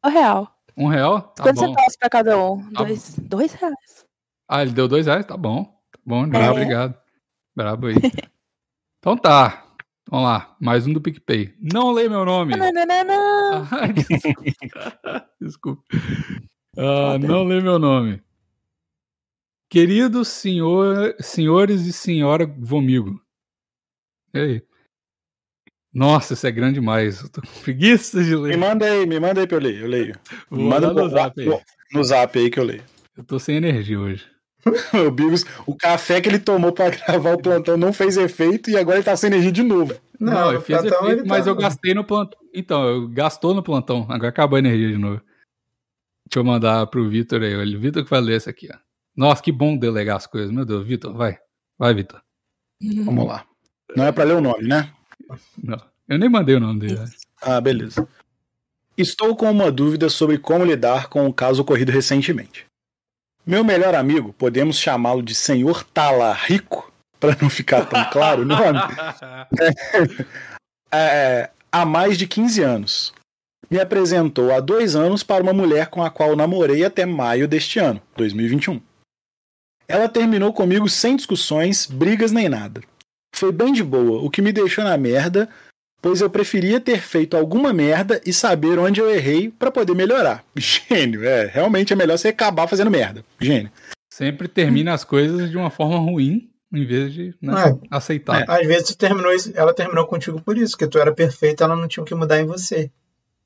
Um 0.03 0.10
real. 0.10 0.58
Um 0.79 0.87
real? 0.87 1.21
Tá 1.21 1.43
Quanto 1.43 1.57
bom. 1.57 1.67
centavos 1.67 1.97
pra 1.97 2.09
cada 2.09 2.41
um? 2.41 2.71
Tá 2.71 2.83
dois, 2.83 3.19
dois 3.19 3.53
reais. 3.53 4.05
Ah, 4.47 4.61
ele 4.61 4.71
deu 4.71 4.87
dois 4.87 5.07
reais? 5.07 5.25
Tá 5.25 5.35
bom. 5.35 5.65
Tá 5.65 5.99
bom, 6.05 6.25
é. 6.33 6.49
obrigado. 6.49 6.97
Brabo 7.53 7.87
aí. 7.87 7.95
então 8.99 9.17
tá. 9.17 9.65
Vamos 10.09 10.25
lá, 10.25 10.55
mais 10.59 10.87
um 10.87 10.93
do 10.93 11.01
PicPay. 11.01 11.53
Não 11.59 11.91
leia 11.91 12.09
meu 12.09 12.23
nome. 12.23 12.55
Não, 12.57 12.71
não, 12.71 12.85
não, 12.85 13.03
não. 13.03 13.93
desculpa. 13.93 15.29
desculpa. 15.39 15.83
Uh, 16.77 17.19
não 17.19 17.43
lê 17.43 17.59
meu 17.61 17.77
nome. 17.77 18.23
Queridos 19.69 20.29
senhor, 20.29 21.13
senhores 21.19 21.85
e 21.85 21.91
senhora 21.91 22.47
Vomigo. 22.47 23.21
E 24.33 24.39
aí? 24.39 24.68
Nossa, 25.93 26.34
isso 26.34 26.45
é 26.45 26.52
grande 26.52 26.75
demais. 26.75 27.21
Eu 27.21 27.30
tô 27.30 27.41
com 27.41 27.62
preguiça 27.62 28.23
de 28.23 28.36
ler. 28.36 28.49
Me 28.49 28.58
manda 28.58 28.86
aí, 28.86 29.06
me 29.06 29.19
manda 29.19 29.41
aí 29.41 29.47
pra 29.47 29.58
eu 29.58 29.62
ler. 29.62 29.82
Eu 29.82 29.88
leio. 29.88 30.15
Me 30.52 30.63
manda 30.63 30.93
no 30.93 31.10
zap, 31.10 31.41
aí. 31.41 31.62
no 31.93 32.04
zap 32.04 32.38
aí 32.38 32.49
que 32.49 32.60
eu 32.60 32.63
leio. 32.63 32.84
Eu 33.17 33.23
tô 33.23 33.39
sem 33.39 33.56
energia 33.56 33.99
hoje. 33.99 34.25
o 35.08 35.12
Bigos, 35.12 35.45
o 35.65 35.75
café 35.75 36.19
que 36.19 36.30
ele 36.30 36.39
tomou 36.39 36.71
para 36.71 36.89
gravar 36.95 37.34
o 37.34 37.41
plantão 37.41 37.78
não 37.78 37.93
fez 37.93 38.17
efeito 38.17 38.69
e 38.69 38.78
agora 38.78 38.97
ele 38.97 39.06
tá 39.06 39.15
sem 39.15 39.28
energia 39.28 39.52
de 39.52 39.63
novo. 39.63 39.95
Não, 40.19 40.34
não 40.34 40.54
eu 40.54 40.62
fiz 40.62 40.84
efeito, 40.84 41.25
mas 41.25 41.45
tá... 41.45 41.52
eu 41.52 41.56
gastei 41.56 41.93
no 41.93 42.04
plantão. 42.04 42.39
Então, 42.54 42.84
eu 42.88 43.08
gastou 43.08 43.54
no 43.54 43.63
plantão. 43.63 44.06
Agora 44.10 44.30
acabou 44.30 44.58
a 44.58 44.60
energia 44.60 44.89
de 44.89 44.97
novo. 44.97 45.21
Deixa 46.28 46.39
eu 46.39 46.43
mandar 46.43 46.86
pro 46.88 47.10
Vitor 47.10 47.41
aí. 47.41 47.56
Olha, 47.56 47.78
o 47.78 47.80
Vitor 47.80 48.04
que 48.04 48.10
vai 48.10 48.21
ler 48.21 48.38
essa 48.38 48.49
aqui, 48.49 48.69
ó. 48.71 48.78
Nossa, 49.15 49.41
que 49.41 49.52
bom 49.52 49.78
delegar 49.78 50.17
as 50.17 50.28
coisas. 50.28 50.52
Meu 50.52 50.65
Deus, 50.65 50.86
Vitor, 50.86 51.13
vai. 51.13 51.38
Vai, 51.78 51.93
Vitor. 51.93 52.21
Vamos 53.04 53.25
lá. 53.25 53.45
Não 53.95 54.06
é 54.06 54.12
para 54.12 54.25
ler 54.25 54.36
o 54.36 54.41
nome, 54.41 54.67
né? 54.67 54.93
Não. 55.61 55.79
Eu 56.07 56.17
nem 56.17 56.29
mandei 56.29 56.55
o 56.55 56.59
nome 56.59 56.79
dele. 56.81 56.99
Né? 56.99 57.09
Ah, 57.41 57.61
beleza. 57.61 58.07
Estou 58.97 59.35
com 59.35 59.49
uma 59.49 59.71
dúvida 59.71 60.09
sobre 60.09 60.37
como 60.37 60.65
lidar 60.65 61.07
com 61.07 61.27
o 61.27 61.33
caso 61.33 61.61
ocorrido 61.61 61.91
recentemente. 61.91 62.65
Meu 63.45 63.63
melhor 63.63 63.95
amigo, 63.95 64.33
podemos 64.33 64.79
chamá-lo 64.79 65.23
de 65.23 65.33
Senhor 65.33 65.83
Talarico, 65.83 66.91
para 67.19 67.37
não 67.41 67.49
ficar 67.49 67.85
tão 67.85 68.03
claro 68.11 68.41
o 68.41 68.45
nome, 68.45 68.79
é, 70.91 70.99
é, 70.99 71.51
há 71.71 71.85
mais 71.85 72.17
de 72.17 72.27
15 72.27 72.61
anos 72.61 73.13
me 73.69 73.79
apresentou 73.79 74.51
há 74.51 74.59
dois 74.59 74.95
anos 74.95 75.21
para 75.21 75.43
uma 75.43 75.53
mulher 75.53 75.87
com 75.87 76.01
a 76.01 76.09
qual 76.09 76.35
namorei 76.35 76.83
até 76.83 77.05
maio 77.05 77.47
deste 77.47 77.77
ano, 77.79 78.01
2021. 78.17 78.81
Ela 79.87 80.09
terminou 80.09 80.51
comigo 80.51 80.89
sem 80.89 81.15
discussões, 81.15 81.85
brigas 81.85 82.31
nem 82.31 82.49
nada. 82.49 82.81
Foi 83.33 83.51
bem 83.51 83.71
de 83.71 83.83
boa, 83.83 84.21
o 84.21 84.29
que 84.29 84.41
me 84.41 84.51
deixou 84.51 84.83
na 84.83 84.97
merda, 84.97 85.49
pois 86.01 86.21
eu 86.21 86.29
preferia 86.29 86.79
ter 86.79 86.99
feito 86.99 87.37
alguma 87.37 87.71
merda 87.71 88.21
e 88.25 88.33
saber 88.33 88.79
onde 88.79 88.99
eu 88.99 89.09
errei 89.09 89.49
para 89.49 89.71
poder 89.71 89.95
melhorar. 89.95 90.43
Gênio, 90.55 91.23
é, 91.23 91.45
realmente 91.45 91.93
é 91.93 91.95
melhor 91.95 92.17
você 92.17 92.29
acabar 92.29 92.67
fazendo 92.67 92.91
merda. 92.91 93.23
Gênio. 93.39 93.71
Sempre 94.09 94.47
termina 94.47 94.93
as 94.93 95.03
coisas 95.03 95.49
de 95.49 95.57
uma 95.57 95.69
forma 95.69 95.97
ruim 95.97 96.49
em 96.71 96.85
vez 96.85 97.13
de 97.13 97.35
né, 97.41 97.53
é. 97.69 97.87
aceitar. 97.89 98.41
É. 98.41 98.45
Às 98.47 98.67
vezes 98.67 98.95
terminou 98.95 99.33
isso, 99.33 99.51
ela 99.55 99.73
terminou 99.73 100.05
contigo 100.05 100.41
por 100.41 100.57
isso, 100.57 100.77
que 100.77 100.87
tu 100.87 100.99
era 100.99 101.13
perfeito, 101.13 101.63
ela 101.63 101.75
não 101.75 101.87
tinha 101.87 102.03
o 102.03 102.05
que 102.05 102.15
mudar 102.15 102.39
em 102.39 102.45
você. 102.45 102.91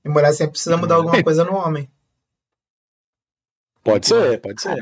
E 0.03 0.09
mulher 0.09 0.33
sempre 0.33 0.51
precisa 0.51 0.75
mudar 0.75 0.95
alguma 0.95 1.23
coisa 1.23 1.45
no 1.45 1.55
homem. 1.55 1.89
Pode 3.83 4.07
ser, 4.07 4.39
pode 4.41 4.61
ser. 4.61 4.77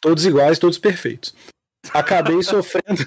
Todos 0.00 0.24
iguais, 0.26 0.58
todos 0.58 0.78
perfeitos. 0.78 1.34
Acabei 1.92 2.40
sofrendo. 2.44 3.06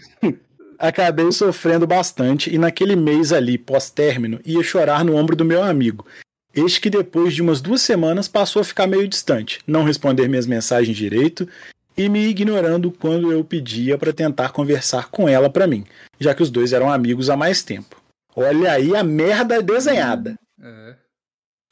Acabei 0.81 1.31
sofrendo 1.31 1.85
bastante 1.85 2.53
e 2.53 2.57
naquele 2.57 2.95
mês 2.95 3.31
ali, 3.31 3.57
pós-término, 3.57 4.39
ia 4.43 4.63
chorar 4.63 5.05
no 5.05 5.15
ombro 5.15 5.35
do 5.35 5.45
meu 5.45 5.63
amigo. 5.63 6.05
Este 6.53 6.81
que 6.81 6.89
depois 6.89 7.33
de 7.33 7.41
umas 7.41 7.61
duas 7.61 7.81
semanas 7.81 8.27
passou 8.27 8.61
a 8.61 8.65
ficar 8.65 8.87
meio 8.87 9.07
distante, 9.07 9.59
não 9.65 9.83
responder 9.83 10.27
minhas 10.27 10.47
mensagens 10.47 10.97
direito 10.97 11.47
e 11.95 12.09
me 12.09 12.27
ignorando 12.27 12.91
quando 12.91 13.31
eu 13.31 13.43
pedia 13.43 13.97
para 13.97 14.11
tentar 14.11 14.49
conversar 14.49 15.09
com 15.09 15.29
ela 15.29 15.49
para 15.49 15.67
mim, 15.67 15.85
já 16.19 16.33
que 16.33 16.43
os 16.43 16.49
dois 16.49 16.73
eram 16.73 16.91
amigos 16.91 17.29
há 17.29 17.37
mais 17.37 17.63
tempo. 17.63 18.01
Olha 18.35 18.73
aí 18.73 18.95
a 18.95 19.03
merda 19.03 19.61
desenhada. 19.61 20.35
É. 20.61 20.95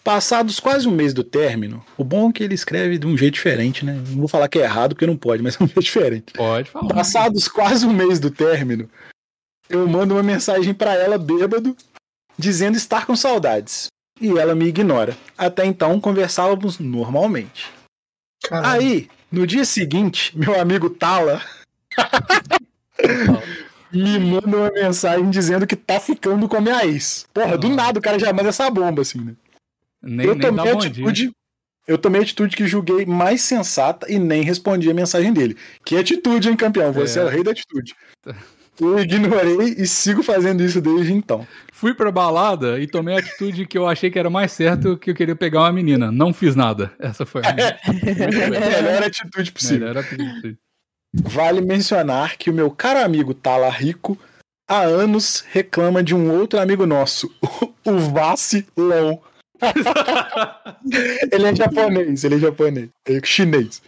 Passados 0.03 0.59
quase 0.59 0.87
um 0.87 0.91
mês 0.91 1.13
do 1.13 1.23
término, 1.23 1.85
o 1.97 2.03
bom 2.03 2.29
é 2.29 2.33
que 2.33 2.43
ele 2.43 2.55
escreve 2.55 2.97
de 2.97 3.05
um 3.05 3.17
jeito 3.17 3.33
diferente, 3.33 3.85
né? 3.85 3.93
Não 3.93 4.19
vou 4.19 4.27
falar 4.27 4.47
que 4.47 4.57
é 4.57 4.63
errado, 4.63 4.95
porque 4.95 5.05
não 5.05 5.17
pode, 5.17 5.43
mas 5.43 5.59
é 5.59 5.63
um 5.63 5.67
jeito 5.67 5.81
diferente. 5.81 6.33
Pode 6.33 6.69
falar. 6.69 6.93
Passados 6.93 7.47
quase 7.47 7.85
um 7.85 7.93
mês 7.93 8.19
do 8.19 8.31
término, 8.31 8.89
eu 9.69 9.87
mando 9.87 10.15
uma 10.15 10.23
mensagem 10.23 10.73
para 10.73 10.95
ela 10.95 11.17
bêbado, 11.17 11.75
dizendo 12.37 12.77
estar 12.77 13.05
com 13.05 13.15
saudades. 13.15 13.87
E 14.21 14.37
ela 14.37 14.55
me 14.55 14.65
ignora. 14.65 15.17
Até 15.37 15.65
então 15.65 15.99
conversávamos 15.99 16.79
normalmente. 16.79 17.71
Caramba. 18.43 18.71
Aí, 18.71 19.09
no 19.31 19.45
dia 19.45 19.63
seguinte, 19.63 20.37
meu 20.37 20.59
amigo 20.59 20.89
Tala 20.89 21.41
me 23.91 24.19
manda 24.19 24.57
uma 24.57 24.71
mensagem 24.71 25.29
dizendo 25.29 25.67
que 25.67 25.75
tá 25.75 25.99
ficando 25.99 26.47
com 26.47 26.57
a 26.57 26.61
minha 26.61 26.85
ex. 26.85 27.25
Porra, 27.33 27.57
do 27.57 27.69
nada 27.69 27.99
o 27.99 28.01
cara 28.01 28.19
já 28.19 28.31
manda 28.33 28.49
essa 28.49 28.69
bomba, 28.69 29.01
assim, 29.01 29.19
né? 29.19 29.33
Nem, 30.01 30.25
eu 30.25 30.35
nem 30.35 30.41
tomei 30.41 30.71
atitude. 30.71 31.31
Eu 31.87 31.97
tomei 31.97 32.21
a 32.21 32.23
atitude 32.23 32.55
que 32.55 32.67
julguei 32.67 33.05
mais 33.05 33.41
sensata 33.41 34.11
e 34.11 34.19
nem 34.19 34.43
respondi 34.43 34.89
a 34.91 34.93
mensagem 34.93 35.33
dele. 35.33 35.57
Que 35.83 35.97
atitude, 35.97 36.47
hein, 36.47 36.55
campeão? 36.55 36.93
Você 36.93 37.19
é, 37.19 37.23
é 37.23 37.25
o 37.25 37.29
rei 37.29 37.43
da 37.43 37.51
atitude. 37.51 37.95
Eu 38.79 38.99
ignorei 38.99 39.75
e 39.77 39.87
sigo 39.87 40.21
fazendo 40.23 40.63
isso 40.63 40.79
desde 40.79 41.11
então. 41.11 41.45
Fui 41.73 41.93
pra 41.93 42.11
balada 42.11 42.79
e 42.79 42.87
tomei 42.87 43.15
a 43.15 43.19
atitude 43.19 43.65
que 43.65 43.77
eu 43.77 43.87
achei 43.87 44.09
que 44.09 44.19
era 44.19 44.29
mais 44.29 44.51
certo 44.51 44.97
que 44.97 45.11
eu 45.11 45.15
queria 45.15 45.35
pegar 45.35 45.61
uma 45.61 45.71
menina. 45.71 46.11
Não 46.11 46.33
fiz 46.33 46.55
nada. 46.55 46.91
Essa 46.99 47.25
foi 47.25 47.41
a 47.43 47.53
minha. 47.53 47.79
Melhor 48.81 49.03
atitude 49.03 49.51
possível. 49.51 49.87
Melhor 49.87 49.97
atitude 49.97 50.33
possível. 50.35 50.57
Vale 51.13 51.61
mencionar 51.61 52.37
que 52.37 52.49
o 52.49 52.53
meu 52.53 52.69
caro 52.69 52.99
amigo 52.99 53.33
Tala 53.33 53.69
Rico 53.69 54.17
há 54.67 54.81
anos 54.81 55.43
reclama 55.51 56.03
de 56.03 56.13
um 56.13 56.31
outro 56.31 56.59
amigo 56.59 56.85
nosso, 56.85 57.29
o 57.83 57.97
Vacilão. 57.97 59.19
ele 61.31 61.47
é 61.47 61.55
japonês, 61.55 62.23
ele 62.23 62.35
é 62.35 62.39
japonês, 62.39 62.89
ele 63.05 63.17
é 63.17 63.21
chinês. 63.25 63.81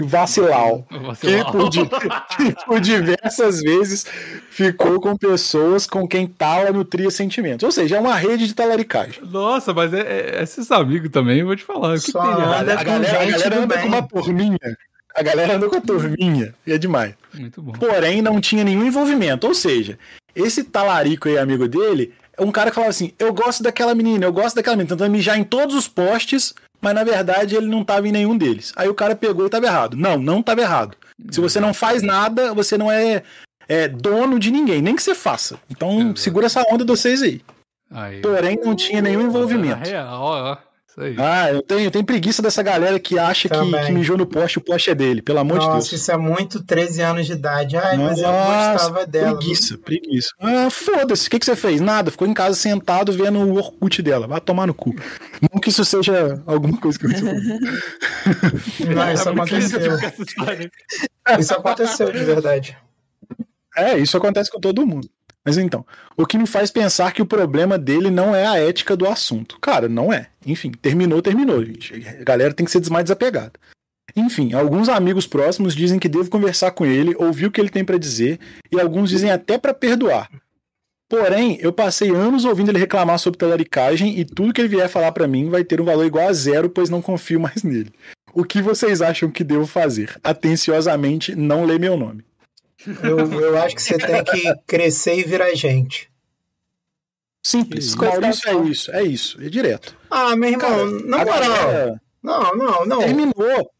Vacilau. 0.00 0.86
Que 1.20 1.44
por, 1.44 1.70
que 2.36 2.64
por, 2.64 2.80
diversas 2.80 3.60
vezes 3.60 4.06
ficou 4.50 5.00
com 5.00 5.16
pessoas 5.16 5.86
com 5.86 6.08
quem 6.08 6.26
Tala 6.26 6.72
nutria 6.72 7.10
sentimentos. 7.10 7.64
Ou 7.64 7.72
seja, 7.72 7.96
é 7.96 8.00
uma 8.00 8.14
rede 8.14 8.46
de 8.46 8.54
talaricagem. 8.54 9.22
Nossa, 9.24 9.74
mas 9.74 9.92
é, 9.92 10.00
é, 10.00 10.42
esses 10.42 10.70
amigos 10.70 11.10
também, 11.10 11.44
vou 11.44 11.54
te 11.54 11.64
falar. 11.64 11.94
Que 11.94 12.10
Só, 12.10 12.20
a, 12.20 12.60
a, 12.60 12.62
galera, 12.62 12.80
a 12.80 13.30
galera 13.30 13.58
anda 13.58 13.76
bem. 13.76 13.82
com 13.82 13.88
uma 13.88 14.02
turminha. 14.02 14.78
A 15.14 15.22
galera 15.22 15.56
anda 15.56 15.68
com 15.68 15.76
a 15.76 15.80
turminha. 15.80 16.54
E 16.66 16.72
é 16.72 16.78
demais. 16.78 17.14
Muito 17.34 17.60
bom. 17.60 17.72
Porém, 17.72 18.22
não 18.22 18.40
tinha 18.40 18.64
nenhum 18.64 18.86
envolvimento. 18.86 19.46
Ou 19.46 19.54
seja, 19.54 19.98
esse 20.34 20.64
talarico 20.64 21.28
aí, 21.28 21.36
amigo 21.36 21.68
dele, 21.68 22.14
um 22.44 22.52
cara 22.52 22.70
que 22.70 22.74
falava 22.74 22.90
assim: 22.90 23.12
Eu 23.18 23.32
gosto 23.32 23.62
daquela 23.62 23.94
menina, 23.94 24.24
eu 24.24 24.32
gosto 24.32 24.56
daquela 24.56 24.76
menina, 24.76 24.96
tentando 24.96 25.10
mijar 25.10 25.38
em 25.38 25.44
todos 25.44 25.74
os 25.74 25.88
postes, 25.88 26.54
mas 26.80 26.94
na 26.94 27.04
verdade 27.04 27.54
ele 27.54 27.66
não 27.66 27.82
estava 27.82 28.06
em 28.08 28.12
nenhum 28.12 28.36
deles. 28.36 28.72
Aí 28.76 28.88
o 28.88 28.94
cara 28.94 29.14
pegou 29.14 29.44
e 29.44 29.46
estava 29.46 29.66
errado. 29.66 29.96
Não, 29.96 30.18
não 30.18 30.40
estava 30.40 30.60
errado. 30.60 30.96
Se 31.30 31.40
você 31.40 31.60
não 31.60 31.72
faz 31.72 32.02
nada, 32.02 32.52
você 32.52 32.76
não 32.76 32.90
é, 32.90 33.22
é 33.68 33.86
dono 33.88 34.38
de 34.38 34.50
ninguém, 34.50 34.82
nem 34.82 34.96
que 34.96 35.02
você 35.02 35.14
faça. 35.14 35.58
Então 35.70 36.14
segura 36.16 36.46
essa 36.46 36.64
onda 36.70 36.84
de 36.84 36.90
vocês 36.90 37.22
aí. 37.22 37.40
aí. 37.90 38.20
Porém, 38.20 38.58
não 38.62 38.74
tinha 38.74 39.00
nenhum 39.00 39.22
envolvimento. 39.22 39.86
É 39.86 39.92
real, 39.92 40.20
ó. 40.20 40.71
Ah, 41.18 41.50
eu 41.50 41.62
tenho, 41.62 41.80
eu 41.80 41.90
tenho 41.90 42.04
preguiça 42.04 42.42
dessa 42.42 42.62
galera 42.62 42.98
que 43.00 43.18
acha 43.18 43.48
que, 43.48 43.86
que, 43.86 43.92
mijou 43.92 44.16
no 44.16 44.26
poste, 44.26 44.58
o 44.58 44.60
poste 44.60 44.90
é 44.90 44.94
dele, 44.94 45.22
pelo 45.22 45.38
amor 45.38 45.56
Nossa, 45.56 45.66
de 45.66 45.72
Deus. 45.72 45.84
Nossa, 45.84 45.94
isso 45.94 46.12
é 46.12 46.16
muito 46.16 46.62
13 46.62 47.00
anos 47.00 47.26
de 47.26 47.32
idade. 47.32 47.76
Ai, 47.76 47.96
Nossa, 47.96 48.10
mas 48.10 48.20
eu 48.20 48.72
gostava 48.72 49.06
dela. 49.06 49.36
Preguiça, 49.36 49.78
preguiça. 49.78 50.28
Ah, 50.38 50.68
foda-se, 50.70 51.28
o 51.28 51.30
que, 51.30 51.38
que 51.38 51.46
você 51.46 51.56
fez? 51.56 51.80
Nada, 51.80 52.10
ficou 52.10 52.28
em 52.28 52.34
casa 52.34 52.54
sentado 52.54 53.12
vendo 53.12 53.38
o 53.38 53.54
Orkut 53.54 54.02
dela. 54.02 54.26
Vai 54.26 54.40
tomar 54.40 54.66
no 54.66 54.74
cu. 54.74 54.94
Não 55.40 55.60
que 55.60 55.70
isso 55.70 55.84
seja 55.84 56.42
alguma 56.46 56.76
coisa 56.78 56.98
que 56.98 57.06
aconteceu. 57.06 57.34
Não, 58.94 59.12
isso 59.12 59.28
aconteceu. 59.28 59.80
Isso 61.38 61.54
aconteceu 61.54 62.12
de 62.12 62.24
verdade. 62.24 62.76
É, 63.76 63.98
isso 63.98 64.16
acontece 64.16 64.50
com 64.50 64.60
todo 64.60 64.86
mundo. 64.86 65.08
Mas 65.44 65.58
então, 65.58 65.84
o 66.16 66.24
que 66.24 66.38
me 66.38 66.46
faz 66.46 66.70
pensar 66.70 67.12
que 67.12 67.20
o 67.20 67.26
problema 67.26 67.76
dele 67.76 68.10
não 68.10 68.34
é 68.34 68.46
a 68.46 68.58
ética 68.58 68.96
do 68.96 69.08
assunto. 69.08 69.58
Cara, 69.60 69.88
não 69.88 70.12
é. 70.12 70.28
Enfim, 70.46 70.70
terminou, 70.70 71.20
terminou, 71.20 71.64
gente. 71.64 71.94
A 72.20 72.24
galera 72.24 72.54
tem 72.54 72.64
que 72.64 72.70
ser 72.70 72.88
mais 72.90 73.04
desapegada. 73.04 73.52
Enfim, 74.14 74.52
alguns 74.52 74.88
amigos 74.88 75.26
próximos 75.26 75.74
dizem 75.74 75.98
que 75.98 76.08
devo 76.08 76.30
conversar 76.30 76.70
com 76.72 76.84
ele, 76.84 77.14
ouvir 77.18 77.46
o 77.46 77.50
que 77.50 77.60
ele 77.60 77.70
tem 77.70 77.84
para 77.84 77.98
dizer, 77.98 78.38
e 78.70 78.78
alguns 78.78 79.10
dizem 79.10 79.30
até 79.30 79.58
para 79.58 79.74
perdoar. 79.74 80.28
Porém, 81.08 81.58
eu 81.60 81.72
passei 81.72 82.10
anos 82.10 82.44
ouvindo 82.44 82.70
ele 82.70 82.78
reclamar 82.78 83.18
sobre 83.18 83.38
talaricagem 83.38 84.18
e 84.18 84.24
tudo 84.24 84.52
que 84.52 84.60
ele 84.60 84.68
vier 84.68 84.88
falar 84.88 85.12
para 85.12 85.28
mim 85.28 85.50
vai 85.50 85.62
ter 85.62 85.80
um 85.80 85.84
valor 85.84 86.06
igual 86.06 86.28
a 86.28 86.32
zero, 86.32 86.70
pois 86.70 86.88
não 86.88 87.02
confio 87.02 87.38
mais 87.40 87.62
nele. 87.62 87.92
O 88.32 88.44
que 88.44 88.62
vocês 88.62 89.02
acham 89.02 89.30
que 89.30 89.44
devo 89.44 89.66
fazer? 89.66 90.18
Atenciosamente, 90.24 91.34
não 91.34 91.66
lê 91.66 91.78
meu 91.78 91.98
nome. 91.98 92.24
Eu, 93.02 93.40
eu 93.40 93.62
acho 93.62 93.76
que 93.76 93.82
você 93.82 93.98
tem 93.98 94.24
que 94.24 94.54
crescer 94.66 95.18
e 95.18 95.24
virar 95.24 95.54
gente. 95.54 96.10
Simples. 97.42 97.94
Maurício 97.96 98.48
é 98.48 98.68
isso, 98.68 98.92
é 98.92 99.02
isso, 99.02 99.42
é 99.42 99.48
direto. 99.48 99.96
Ah, 100.10 100.36
meu 100.36 100.50
irmão, 100.50 100.70
Cara, 100.70 100.84
na 101.04 101.18
moral. 101.18 102.00
Não, 102.22 102.54
não, 102.54 102.86
não. 102.86 102.98
Terminou. 103.00 103.70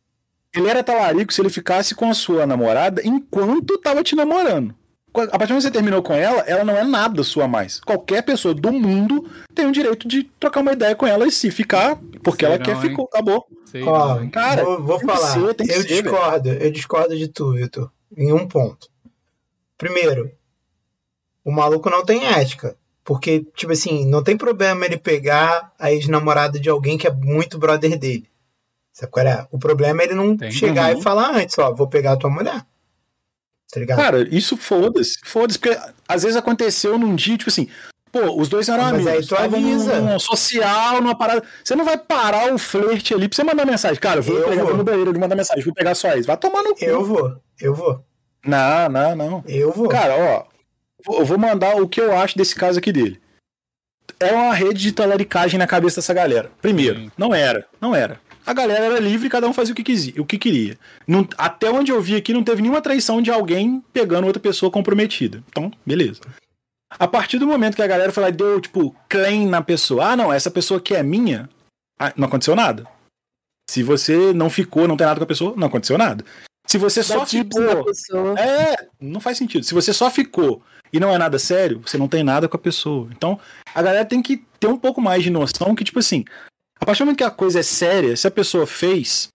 Ele 0.55 0.69
era 0.69 0.83
talarico 0.83 1.33
se 1.33 1.41
ele 1.41 1.49
ficasse 1.49 1.95
com 1.95 2.11
a 2.11 2.15
sua 2.15 2.47
namorada 2.47 3.01
enquanto 3.05 3.79
tava 3.79 4.03
te 4.03 4.15
namorando. 4.15 4.75
A 5.15 5.39
partir 5.39 5.49
do 5.49 5.49
momento 5.49 5.49
que 5.49 5.63
você 5.63 5.71
terminou 5.71 6.03
com 6.03 6.15
ela, 6.15 6.41
ela 6.41 6.65
não 6.65 6.77
é 6.77 6.83
nada 6.85 7.23
sua 7.23 7.47
mais. 7.47 7.81
Qualquer 7.81 8.23
pessoa 8.23 8.55
do 8.55 8.73
mundo 8.73 9.31
tem 9.55 9.67
o 9.67 9.73
direito 9.73 10.09
de 10.09 10.25
trocar 10.41 10.61
uma 10.61 10.73
ideia 10.73 10.95
com 10.95 11.07
ela 11.07 11.27
e 11.27 11.31
se 11.31 11.51
ficar, 11.51 11.97
porque 12.23 12.47
Sei 12.47 12.55
ela 12.55 12.59
não, 12.59 12.65
quer, 12.65 12.77
hein? 12.77 12.81
ficou, 12.81 13.05
acabou. 13.05 13.47
Sei 13.67 13.83
Ó, 13.83 14.21
não, 14.21 14.31
cara, 14.31 14.65
vou, 14.65 14.83
vou 14.83 15.01
falar. 15.01 15.35
Ser, 15.35 15.41
eu 15.41 15.83
ser, 15.83 15.85
discordo, 15.85 16.49
eu 16.49 16.71
discordo 16.71 17.17
de 17.17 17.29
tu, 17.29 17.53
Vitor, 17.53 17.91
em 18.17 18.33
um 18.33 18.49
ponto. 18.49 18.89
Primeiro, 19.83 20.31
o 21.45 21.51
maluco 21.51 21.91
não 21.91 22.05
tem 22.05 22.25
ética. 22.25 22.77
Porque, 23.03 23.45
tipo 23.57 23.73
assim, 23.73 24.07
não 24.07 24.23
tem 24.23 24.37
problema 24.37 24.85
ele 24.85 24.97
pegar 24.97 25.73
a 25.77 25.91
ex-namorada 25.91 26.61
de 26.61 26.69
alguém 26.69 26.97
que 26.97 27.05
é 27.05 27.11
muito 27.11 27.59
brother 27.59 27.99
dele. 27.99 28.31
Sabe 28.93 29.11
qual 29.11 29.27
é? 29.27 29.45
O 29.51 29.59
problema 29.59 30.01
é 30.01 30.05
ele 30.05 30.15
não 30.15 30.37
tem 30.37 30.53
chegar 30.53 30.97
e 30.97 31.03
falar 31.03 31.37
antes, 31.37 31.59
ó, 31.59 31.75
vou 31.75 31.89
pegar 31.89 32.13
a 32.13 32.17
tua 32.17 32.31
mulher. 32.31 32.65
Tá 33.73 33.81
ligado? 33.81 33.99
Cara, 33.99 34.29
isso 34.33 34.57
foda-se. 34.57 35.19
Foda-se, 35.25 35.59
porque 35.59 35.77
às 36.07 36.23
vezes 36.23 36.37
aconteceu 36.37 36.97
num 36.97 37.17
dia, 37.17 37.37
tipo 37.37 37.51
assim, 37.51 37.67
pô, 38.13 38.41
os 38.41 38.49
dois 38.49 38.69
eram 38.69 38.85
amigos. 38.85 39.05
Mas 39.05 39.15
aí 39.17 39.27
tu 39.27 39.35
avisa. 39.35 40.01
Num, 40.01 40.13
num 40.13 40.19
social, 40.21 41.03
numa 41.03 41.19
parada. 41.19 41.43
Você 41.65 41.75
não 41.75 41.85
vai 41.85 41.99
parar 41.99 42.55
o 42.55 42.59
flerte 42.59 43.15
ali 43.15 43.29
pra 43.29 43.35
você 43.35 43.43
mandar 43.43 43.67
mensagem. 43.67 43.99
Cara, 43.99 44.21
eu 44.21 44.23
vou 44.23 44.37
eu 44.37 44.49
pegar 44.49 44.63
vou. 44.63 44.77
no 44.77 44.85
banheiro, 44.85 45.11
ele 45.11 45.19
manda 45.19 45.35
mensagem, 45.35 45.65
vou 45.65 45.75
pegar 45.75 45.97
sua 45.97 46.17
ex. 46.17 46.25
Vai 46.25 46.37
tomar 46.37 46.63
no 46.63 46.77
cu. 46.77 46.85
Eu 46.85 47.05
vou, 47.05 47.37
eu 47.61 47.75
vou. 47.75 48.05
Não, 48.45 48.89
não, 48.89 49.17
não. 49.17 49.45
Eu 49.47 49.73
vou. 49.73 49.89
Cara, 49.89 50.15
ó, 50.17 51.19
eu 51.19 51.25
vou 51.25 51.39
mandar 51.39 51.77
o 51.77 51.89
que 51.89 52.01
eu 52.01 52.17
acho 52.17 52.37
desse 52.37 52.55
caso 52.55 52.79
aqui 52.79 52.93
dele. 52.93 53.21
É 54.19 54.33
uma 54.33 54.55
rede 54.55 54.81
de 54.81 54.93
talaricagem 54.93 55.59
na 55.59 55.67
cabeça 55.67 55.97
dessa 55.97 56.15
galera. 56.15 56.51
Primeiro, 56.61 57.01
Sim. 57.01 57.11
não 57.17 57.35
era, 57.35 57.67
não 57.81 57.95
era. 57.95 58.21
A 58.45 58.53
galera 58.53 58.85
era 58.85 58.99
livre, 58.99 59.29
cada 59.29 59.49
um 59.49 59.53
fazia 59.53 59.73
o 59.73 59.77
que, 59.77 59.85
quisia, 59.85 60.21
o 60.21 60.27
que 60.27 60.37
queria. 60.37 60.77
Não, 61.07 61.27
até 61.39 61.71
onde 61.71 61.93
eu 61.93 62.01
vi 62.01 62.17
aqui, 62.17 62.33
não 62.33 62.43
teve 62.43 62.61
nenhuma 62.61 62.83
traição 62.83 63.23
de 63.23 63.31
alguém 63.31 63.83
pegando 63.93 64.27
outra 64.27 64.41
pessoa 64.41 64.71
comprometida. 64.71 65.43
Então, 65.49 65.71
beleza. 65.87 66.21
A 66.91 67.07
partir 67.07 67.39
do 67.39 67.47
momento 67.47 67.77
que 67.77 67.83
a 67.83 67.87
galera 67.87 68.13
foi 68.13 68.23
lá 68.23 68.29
e 68.29 68.33
deu, 68.33 68.61
tipo, 68.61 68.95
claim 69.09 69.47
na 69.47 69.63
pessoa, 69.63 70.09
ah, 70.09 70.17
não, 70.17 70.33
essa 70.33 70.51
pessoa 70.51 70.79
aqui 70.79 70.95
é 70.95 71.03
minha, 71.03 71.49
ah, 71.99 72.13
não 72.17 72.27
aconteceu 72.27 72.57
nada. 72.57 72.85
Se 73.71 73.83
você 73.83 74.33
não 74.33 74.51
ficou, 74.51 74.89
não 74.89 74.97
tem 74.97 75.07
nada 75.07 75.19
com 75.19 75.25
a 75.25 75.29
pessoa, 75.29 75.55
não 75.57 75.69
aconteceu 75.69 75.97
nada. 75.97 76.25
Se 76.67 76.79
você 76.79 77.03
só 77.03 77.27
ficou. 77.27 77.85
É, 78.39 78.87
não 79.01 79.21
faz 79.21 79.37
sentido. 79.39 79.65
Se 79.65 79.75
você 79.75 79.93
só 79.93 80.11
ficou 80.11 80.63
e 80.93 81.01
não 81.01 81.11
é 81.15 81.19
nada 81.19 81.39
sério, 81.39 81.81
você 81.85 81.99
não 81.99 82.09
tem 82.09 82.23
nada 82.23 82.49
com 82.49 82.57
a 82.57 82.61
pessoa. 82.61 83.09
Então, 83.17 83.39
a 83.75 83.83
galera 83.83 84.05
tem 84.05 84.23
que 84.23 84.45
ter 84.61 84.69
um 84.69 84.79
pouco 84.79 85.01
mais 85.01 85.23
de 85.23 85.31
noção 85.31 85.75
que, 85.75 85.85
tipo 85.85 85.99
assim, 85.99 86.25
a 86.81 86.87
partir 86.87 87.01
do 87.01 87.07
momento 87.07 87.19
que 87.19 87.25
a 87.25 87.31
coisa 87.31 87.61
é 87.61 87.63
séria, 87.63 88.17
se 88.17 88.27
a 88.27 88.31
pessoa 88.31 88.67
fez, 88.67 89.29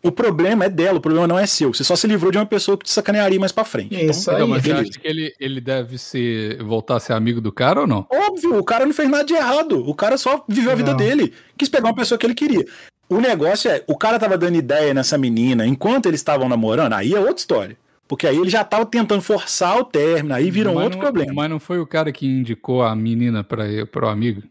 O 0.00 0.12
problema 0.12 0.64
é 0.64 0.68
dela, 0.68 0.98
o 0.98 1.00
problema 1.00 1.26
não 1.26 1.38
é 1.38 1.44
seu. 1.46 1.74
Você 1.74 1.82
só 1.82 1.96
se 1.96 2.06
livrou 2.06 2.30
de 2.30 2.38
uma 2.38 2.46
pessoa 2.46 2.78
que 2.78 2.84
te 2.84 2.90
sacanearia 2.90 3.40
mais 3.40 3.50
pra 3.50 3.64
frente. 3.64 3.94
Isso 3.94 4.30
então, 4.30 4.34
aí. 4.34 4.42
Então, 4.42 4.48
mas 4.48 4.62
você 4.62 4.72
acha 4.72 5.00
que 5.00 5.08
ele, 5.08 5.34
ele 5.40 5.60
deve 5.60 5.98
ser, 5.98 6.62
voltar 6.62 6.96
a 6.96 7.00
ser 7.00 7.14
amigo 7.14 7.40
do 7.40 7.50
cara 7.50 7.80
ou 7.80 7.86
não? 7.86 8.06
Óbvio, 8.08 8.58
o 8.58 8.64
cara 8.64 8.86
não 8.86 8.94
fez 8.94 9.10
nada 9.10 9.24
de 9.24 9.34
errado. 9.34 9.88
O 9.88 9.94
cara 9.94 10.16
só 10.16 10.44
viveu 10.48 10.70
a 10.70 10.76
vida 10.76 10.92
não. 10.92 10.96
dele. 10.96 11.34
Quis 11.56 11.68
pegar 11.68 11.88
uma 11.88 11.96
pessoa 11.96 12.16
que 12.16 12.24
ele 12.24 12.34
queria. 12.34 12.64
O 13.08 13.20
negócio 13.20 13.70
é, 13.70 13.82
o 13.86 13.96
cara 13.96 14.18
tava 14.18 14.36
dando 14.36 14.56
ideia 14.56 14.92
nessa 14.92 15.16
menina 15.16 15.66
enquanto 15.66 16.06
eles 16.06 16.20
estavam 16.20 16.48
namorando, 16.48 16.92
aí 16.92 17.14
é 17.14 17.18
outra 17.18 17.36
história. 17.36 17.76
Porque 18.06 18.26
aí 18.26 18.36
ele 18.36 18.48
já 18.48 18.64
tava 18.64 18.86
tentando 18.86 19.22
forçar 19.22 19.78
o 19.78 19.84
término, 19.84 20.34
aí 20.34 20.50
vira 20.50 20.70
um 20.70 20.74
outro 20.74 20.98
não, 20.98 21.04
problema. 21.04 21.32
Mas 21.34 21.50
não 21.50 21.60
foi 21.60 21.78
o 21.78 21.86
cara 21.86 22.10
que 22.10 22.26
indicou 22.26 22.82
a 22.82 22.96
menina 22.96 23.44
para 23.44 23.66
o 24.02 24.08
amigo? 24.08 24.42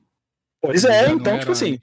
Pois 0.62 0.86
é, 0.86 1.10
então, 1.10 1.39
tipo 1.39 1.52
assim, 1.52 1.80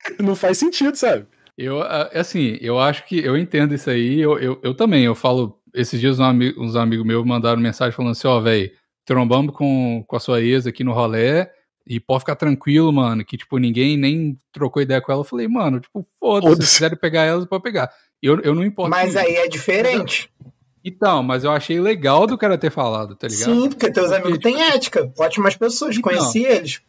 não 0.18 0.34
faz 0.34 0.58
sentido, 0.58 0.96
sabe? 0.96 1.26
Eu, 1.56 1.82
assim, 1.82 2.56
eu 2.60 2.78
acho 2.78 3.04
que 3.04 3.18
eu 3.18 3.36
entendo 3.36 3.74
isso 3.74 3.90
aí. 3.90 4.20
Eu, 4.20 4.38
eu, 4.38 4.60
eu 4.62 4.74
também, 4.74 5.04
eu 5.04 5.14
falo. 5.14 5.58
Esses 5.74 6.00
dias 6.00 6.18
um 6.18 6.24
uns 6.56 6.76
amigos 6.76 7.04
meus 7.04 7.26
mandaram 7.26 7.60
mensagem 7.60 7.94
falando 7.94 8.12
assim: 8.12 8.26
ó, 8.26 8.38
oh, 8.38 8.42
velho, 8.42 8.70
trombamos 9.04 9.54
com, 9.54 10.02
com 10.06 10.16
a 10.16 10.20
sua 10.20 10.40
ex 10.40 10.66
aqui 10.66 10.82
no 10.82 10.92
rolê. 10.92 11.46
E 11.88 11.98
pode 11.98 12.20
ficar 12.20 12.36
tranquilo, 12.36 12.92
mano, 12.92 13.24
que, 13.24 13.38
tipo, 13.38 13.56
ninguém 13.56 13.96
nem 13.96 14.36
trocou 14.52 14.82
ideia 14.82 15.00
com 15.00 15.10
ela. 15.10 15.22
Eu 15.22 15.24
falei, 15.24 15.48
mano, 15.48 15.80
tipo, 15.80 16.06
foda-se, 16.20 16.66
se 16.66 16.74
quiserem 16.74 16.98
pegar 16.98 17.22
ela, 17.22 17.46
pode 17.46 17.62
pegar. 17.62 17.90
Eu, 18.22 18.38
eu 18.40 18.54
não 18.54 18.62
importo. 18.62 18.90
Mas 18.90 19.16
aí 19.16 19.36
é 19.36 19.48
diferente. 19.48 20.30
Então, 20.84 21.22
mas 21.22 21.44
eu 21.44 21.50
achei 21.50 21.80
legal 21.80 22.26
do 22.26 22.36
cara 22.36 22.58
ter 22.58 22.70
falado, 22.70 23.16
tá 23.16 23.26
ligado? 23.26 23.54
Sim, 23.54 23.68
porque 23.70 23.90
teus 23.90 24.08
porque, 24.08 24.22
amigos 24.22 24.38
tipo, 24.38 24.42
têm 24.42 24.62
ética. 24.68 25.10
Ótimas 25.18 25.56
pessoas, 25.56 25.96
então, 25.96 26.12
conheci 26.12 26.44
eles. 26.44 26.82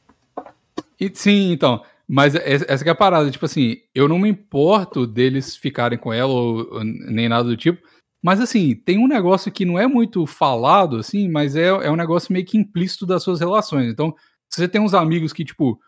E, 0.99 1.09
sim, 1.13 1.53
então. 1.53 1.81
Mas 2.05 2.35
essa 2.35 2.83
é 2.85 2.89
a 2.89 2.95
parada, 2.95 3.31
tipo 3.31 3.45
assim, 3.45 3.77
eu 3.93 4.07
não 4.07 4.19
me 4.19 4.27
importo 4.27 5.07
deles 5.07 5.55
ficarem 5.55 5.97
com 5.97 6.11
ela 6.11 6.33
ou, 6.33 6.83
nem 6.83 7.29
nada 7.29 7.43
do 7.43 7.55
tipo. 7.55 7.81
Mas 8.21 8.41
assim, 8.41 8.75
tem 8.75 8.97
um 8.97 9.07
negócio 9.07 9.51
que 9.51 9.63
não 9.63 9.79
é 9.79 9.87
muito 9.87 10.25
falado, 10.25 10.97
assim, 10.97 11.29
mas 11.29 11.55
é, 11.55 11.67
é 11.67 11.89
um 11.89 11.95
negócio 11.95 12.33
meio 12.33 12.45
que 12.45 12.57
implícito 12.57 13.05
das 13.05 13.23
suas 13.23 13.39
relações. 13.39 13.91
Então, 13.91 14.13
se 14.49 14.61
você 14.61 14.67
tem 14.67 14.81
uns 14.81 14.93
amigos 14.93 15.31
que, 15.31 15.45
tipo, 15.45 15.79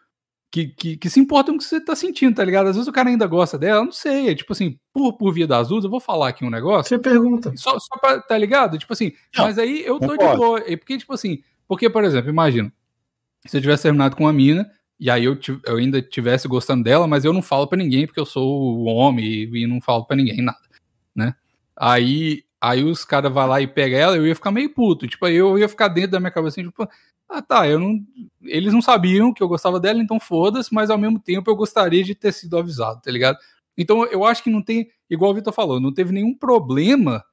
que, 0.52 0.67
que, 0.67 0.97
que, 0.97 1.10
se 1.10 1.19
importam 1.19 1.54
com 1.54 1.58
o 1.58 1.60
que 1.60 1.65
você 1.65 1.80
tá 1.80 1.95
sentindo, 1.95 2.36
tá 2.36 2.43
ligado? 2.43 2.67
Às 2.67 2.76
vezes 2.76 2.88
o 2.88 2.91
cara 2.91 3.10
ainda 3.10 3.26
gosta 3.26 3.58
dela, 3.58 3.86
não 3.86 3.91
sei, 3.91 4.30
é 4.30 4.36
tipo 4.36 4.52
assim, 4.52 4.78
por, 4.93 5.13
por 5.13 5.34
via 5.34 5.47
das 5.47 5.69
luzes, 5.69 5.86
eu 5.86 5.89
vou 5.89 6.02
falar 6.02 6.28
aqui 6.28 6.43
um 6.43 6.50
negócio. 6.50 6.89
Você 6.89 7.00
pergunta. 7.00 7.54
Só, 7.56 7.80
só 7.80 7.97
pra, 8.00 8.19
tá 8.21 8.38
ligado? 8.38 8.78
Tipo 8.78 8.91
assim, 8.91 9.13
não, 9.36 9.45
mas 9.45 9.58
aí 9.58 9.84
eu 9.86 9.97
tô 9.97 10.17
de 10.17 10.26
boa. 10.36 10.62
Porque, 10.62 10.97
tipo 10.97 11.13
assim, 11.13 11.41
porque, 11.67 11.89
por 11.89 12.04
exemplo, 12.04 12.30
imagina, 12.30 12.71
se 13.47 13.56
eu 13.56 13.62
tivesse 13.62 13.84
terminado 13.84 14.15
com 14.15 14.26
uma 14.26 14.34
mina, 14.34 14.69
e 15.00 15.10
aí 15.10 15.24
eu, 15.24 15.39
eu 15.65 15.78
ainda 15.78 16.02
tivesse 16.02 16.47
gostando 16.47 16.84
dela, 16.84 17.08
mas 17.08 17.24
eu 17.24 17.32
não 17.32 17.41
falo 17.41 17.65
para 17.65 17.78
ninguém 17.78 18.06
porque 18.06 18.19
eu 18.19 18.26
sou 18.26 18.78
o 18.78 18.86
homem 18.86 19.26
e, 19.26 19.63
e 19.63 19.65
não 19.65 19.80
falo 19.80 20.06
para 20.06 20.17
ninguém 20.17 20.41
nada, 20.41 20.60
né? 21.15 21.34
Aí, 21.76 22.43
aí 22.60 22.84
os 22.84 23.06
caras 23.06 23.32
vão 23.32 23.47
lá 23.47 23.62
e 23.62 23.67
pegam 23.67 23.97
ela, 23.97 24.17
eu 24.17 24.28
ia 24.28 24.36
ficar 24.36 24.52
meio 24.52 24.69
puto. 24.69 25.08
Tipo, 25.08 25.26
aí 25.26 25.36
eu 25.38 25.58
ia 25.58 25.69
ficar 25.69 25.88
dentro 25.88 26.12
da 26.12 26.19
minha 26.19 26.30
cabeça 26.30 26.60
assim, 26.60 26.69
tipo, 26.69 26.88
ah 27.32 27.41
tá, 27.41 27.67
eu 27.67 27.80
não. 27.80 28.00
Eles 28.44 28.74
não 28.74 28.82
sabiam 28.82 29.34
que 29.34 29.41
eu 29.41 29.48
gostava 29.48 29.80
dela, 29.80 30.02
então 30.02 30.20
foda-se, 30.20 30.74
mas 30.74 30.89
ao 30.89 30.98
mesmo 30.98 31.20
tempo 31.20 31.50
eu 31.50 31.56
gostaria 31.56 32.04
de 32.04 32.13
ter 32.13 32.34
sido 32.34 32.58
avisado, 32.58 33.02
tá 33.02 33.10
ligado? 33.10 33.38
Então 33.78 34.06
eu 34.06 34.26
acho 34.26 34.44
que 34.44 34.50
não 34.50 34.62
tem, 34.62 34.89
igual 35.10 35.32
o 35.32 35.34
Vitor 35.34 35.54
falou, 35.54 35.80
não 35.80 35.94
teve 35.94 36.12
nenhum 36.12 36.38
problema, 36.38 37.24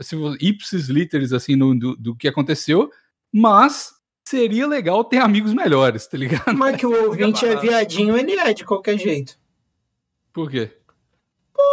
se 0.00 0.16
ipsis 0.40 0.88
literis, 0.88 1.32
assim, 1.32 1.56
no, 1.56 1.76
do, 1.76 1.96
do 1.96 2.16
que 2.16 2.28
aconteceu, 2.28 2.90
mas 3.32 3.92
seria 4.24 4.66
legal 4.66 5.04
ter 5.04 5.18
amigos 5.18 5.52
melhores, 5.52 6.06
tá 6.06 6.16
ligado? 6.16 6.56
Mas 6.56 6.76
que 6.76 6.86
o 6.86 6.94
ouvinte 7.06 7.44
é 7.44 7.56
viadinho, 7.56 8.16
ele 8.16 8.32
é 8.32 8.54
de 8.54 8.64
qualquer 8.64 8.98
jeito. 8.98 9.36
Por 10.32 10.50
quê? 10.50 10.70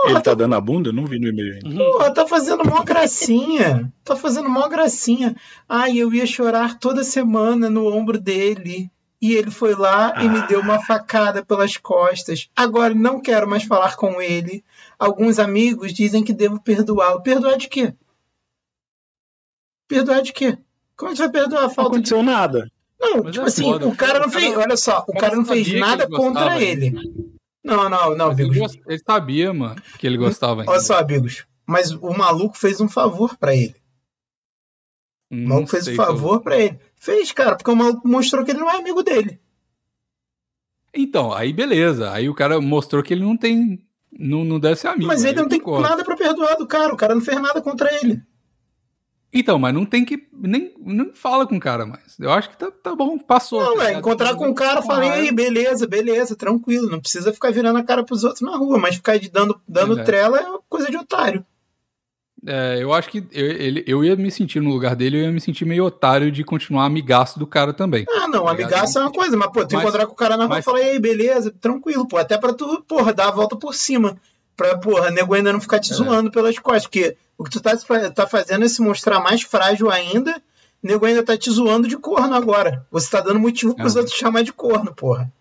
Porra, 0.02 0.12
ele 0.12 0.22
tá, 0.22 0.32
tá 0.32 0.34
dando 0.34 0.56
a 0.56 0.62
bunda? 0.62 0.90
Eu 0.90 0.94
não 0.94 1.06
vi 1.06 1.20
no 1.20 1.28
e-mail 1.28 1.54
ainda. 1.54 1.84
Porra, 1.84 2.14
tá 2.14 2.28
fazendo 2.28 2.66
mó 2.66 2.84
gracinha. 2.84 3.92
Tá 4.04 4.16
fazendo 4.16 4.50
mó 4.50 4.68
gracinha. 4.68 5.36
Ai, 5.68 5.98
eu 5.98 6.14
ia 6.14 6.26
chorar 6.26 6.80
toda 6.80 7.04
semana 7.04 7.70
no 7.70 7.86
ombro 7.86 8.20
dele. 8.20 8.90
E 9.22 9.34
ele 9.34 9.52
foi 9.52 9.76
lá 9.76 10.14
ah. 10.16 10.24
e 10.24 10.30
me 10.30 10.42
deu 10.48 10.62
uma 10.62 10.80
facada 10.80 11.46
pelas 11.46 11.78
costas. 11.78 12.50
Agora 12.56 12.94
não 12.96 13.22
quero 13.22 13.48
mais 13.48 13.64
falar 13.64 13.96
com 13.96 14.20
ele. 14.20 14.64
Alguns 14.98 15.38
amigos 15.38 15.94
dizem 15.94 16.24
que 16.24 16.34
devo 16.34 16.60
perdoá-lo. 16.60 17.22
Perdoar 17.22 17.58
de 17.58 17.68
quê? 17.68 17.94
Perdoar 19.88 20.22
de 20.22 20.34
quê? 20.34 20.58
Como 20.96 21.16
você 21.16 21.24
vai 21.24 21.32
perdoar 21.32 21.66
a 21.66 21.70
falta? 21.70 21.82
Não 21.82 21.88
aconteceu 21.88 22.20
de... 22.20 22.26
nada. 22.26 22.72
Não, 23.00 23.24
Mas 23.24 23.34
tipo 23.34 23.46
é 23.46 23.48
assim, 23.48 23.64
foda. 23.64 23.88
o 23.88 23.96
cara 23.96 24.20
não 24.20 24.30
fez. 24.30 24.56
Olha 24.56 24.78
só, 24.78 25.04
o 25.08 25.14
cara 25.14 25.36
não 25.36 25.46
fez 25.46 25.72
nada 25.74 26.08
contra 26.08 26.62
ele. 26.62 26.94
Não, 27.64 27.90
não, 27.90 28.16
não, 28.16 28.32
amigos. 28.32 28.74
Ele, 28.74 28.84
ele, 28.88 29.04
sabia, 29.06 29.54
mano, 29.54 29.82
que 29.98 30.08
ele 30.08 30.18
gostava. 30.18 30.64
Olha 30.68 30.80
só, 30.80 30.98
amigos. 31.00 31.46
Mas 31.66 31.92
o 31.92 32.12
maluco 32.18 32.58
fez 32.58 32.82
um 32.82 32.90
favor 32.90 33.38
para 33.38 33.56
ele. 33.56 33.76
O 35.32 35.36
maluco 35.36 35.70
fez 35.70 35.88
um 35.88 35.96
favor 35.96 36.42
para 36.42 36.58
ele. 36.58 36.80
Fez, 36.96 37.32
cara, 37.32 37.56
porque 37.56 37.72
o 37.72 37.76
maluco 37.76 38.08
mostrou 38.08 38.44
que 38.44 38.52
ele 38.52 38.60
não 38.60 38.70
é 38.70 38.78
amigo 38.78 39.02
dele. 39.04 39.40
Então, 40.94 41.32
aí 41.32 41.54
beleza. 41.54 42.12
Aí 42.12 42.28
o 42.28 42.36
cara 42.36 42.60
mostrou 42.60 43.02
que 43.02 43.14
ele 43.14 43.24
não 43.24 43.38
tem. 43.38 43.82
Não, 44.12 44.44
não 44.44 44.60
deve 44.60 44.76
ser 44.76 44.88
amigo. 44.88 45.08
Mas 45.08 45.24
ele 45.24 45.40
não 45.40 45.48
tem 45.48 45.62
nada 45.82 46.04
para 46.04 46.18
perdoar 46.18 46.56
do 46.58 46.68
cara. 46.68 46.94
O 46.94 46.98
cara 46.98 47.16
não 47.16 47.22
fez 47.22 47.42
nada 47.42 47.62
contra 47.62 47.90
ele. 48.04 48.22
Então, 49.34 49.58
mas 49.58 49.74
não 49.74 49.86
tem 49.86 50.04
que. 50.04 50.28
Nem, 50.34 50.74
nem 50.78 51.14
fala 51.14 51.48
com 51.48 51.56
o 51.56 51.60
cara 51.60 51.86
mais. 51.86 52.20
Eu 52.20 52.32
acho 52.32 52.50
que 52.50 52.58
tá, 52.58 52.70
tá 52.70 52.94
bom, 52.94 53.18
passou. 53.18 53.64
Não, 53.64 53.82
é, 53.82 53.94
encontrar 53.94 54.36
com 54.36 54.50
o 54.50 54.54
cara, 54.54 54.82
falei, 54.82 55.10
aí, 55.10 55.32
beleza, 55.32 55.88
beleza, 55.88 56.36
tranquilo. 56.36 56.90
Não 56.90 57.00
precisa 57.00 57.32
ficar 57.32 57.52
virando 57.52 57.80
a 57.80 57.84
cara 57.84 58.04
pros 58.04 58.26
outros 58.26 58.42
na 58.42 58.58
rua, 58.58 58.78
mas 58.78 58.96
ficar 58.96 59.18
dando, 59.32 59.60
dando 59.66 60.00
é. 60.00 60.04
trela 60.04 60.40
é 60.40 60.46
coisa 60.68 60.90
de 60.92 60.98
otário. 60.98 61.46
É, 62.46 62.80
eu 62.82 62.92
acho 62.92 63.10
que 63.10 63.20
eu, 63.32 63.46
ele, 63.46 63.84
eu 63.86 64.04
ia 64.04 64.16
me 64.16 64.32
sentir 64.32 64.60
no 64.60 64.72
lugar 64.72 64.96
dele, 64.96 65.18
eu 65.18 65.22
ia 65.22 65.32
me 65.32 65.40
sentir 65.40 65.64
meio 65.64 65.86
otário 65.86 66.32
de 66.32 66.44
continuar 66.44 66.86
amigaço 66.86 67.38
do 67.38 67.46
cara 67.46 67.72
também. 67.72 68.04
Ah, 68.10 68.28
não, 68.28 68.46
tá 68.46 68.52
amigaço 68.52 68.98
é 68.98 69.02
uma 69.02 69.12
coisa, 69.12 69.38
mas, 69.38 69.52
pô, 69.52 69.66
tu 69.66 69.76
mas, 69.76 69.84
encontrar 69.84 70.08
com 70.08 70.14
o 70.14 70.16
cara 70.16 70.36
na 70.36 70.46
rua 70.46 70.60
e 70.60 70.64
falar, 70.64 70.80
aí, 70.80 71.00
beleza, 71.00 71.54
tranquilo, 71.62 72.08
pô, 72.08 72.18
até 72.18 72.38
pra 72.38 72.52
tu, 72.52 72.84
porra, 72.88 73.14
dar 73.14 73.28
a 73.28 73.32
volta 73.32 73.56
por 73.56 73.76
cima 73.76 74.18
pra, 74.56 74.78
porra, 74.78 75.12
nego 75.12 75.34
ainda 75.34 75.54
não 75.54 75.62
ficar 75.62 75.80
te 75.80 75.92
é. 75.92 75.96
zoando 75.96 76.32
pelas 76.32 76.58
costas. 76.60 76.84
Porque 76.84 77.18
o 77.38 77.44
que 77.44 77.52
tu 77.52 77.60
tá, 77.60 77.76
tá 78.14 78.28
fazendo 78.28 78.66
é 78.66 78.68
se 78.68 78.82
mostrar 78.82 79.20
mais 79.20 79.42
frágil 79.42 79.90
ainda. 79.90 80.42
Nego 80.82 81.06
ainda 81.06 81.24
tá 81.24 81.38
te 81.38 81.50
zoando 81.52 81.88
de 81.88 81.98
corno 81.98 82.34
agora. 82.34 82.86
Você 82.92 83.10
tá 83.10 83.22
dando 83.22 83.40
motivo 83.40 83.76
pros 83.76 83.96
é. 83.96 84.00
outros 84.00 84.18
chamar 84.18 84.44
de 84.44 84.52
corno, 84.52 84.94
porra. 84.94 85.32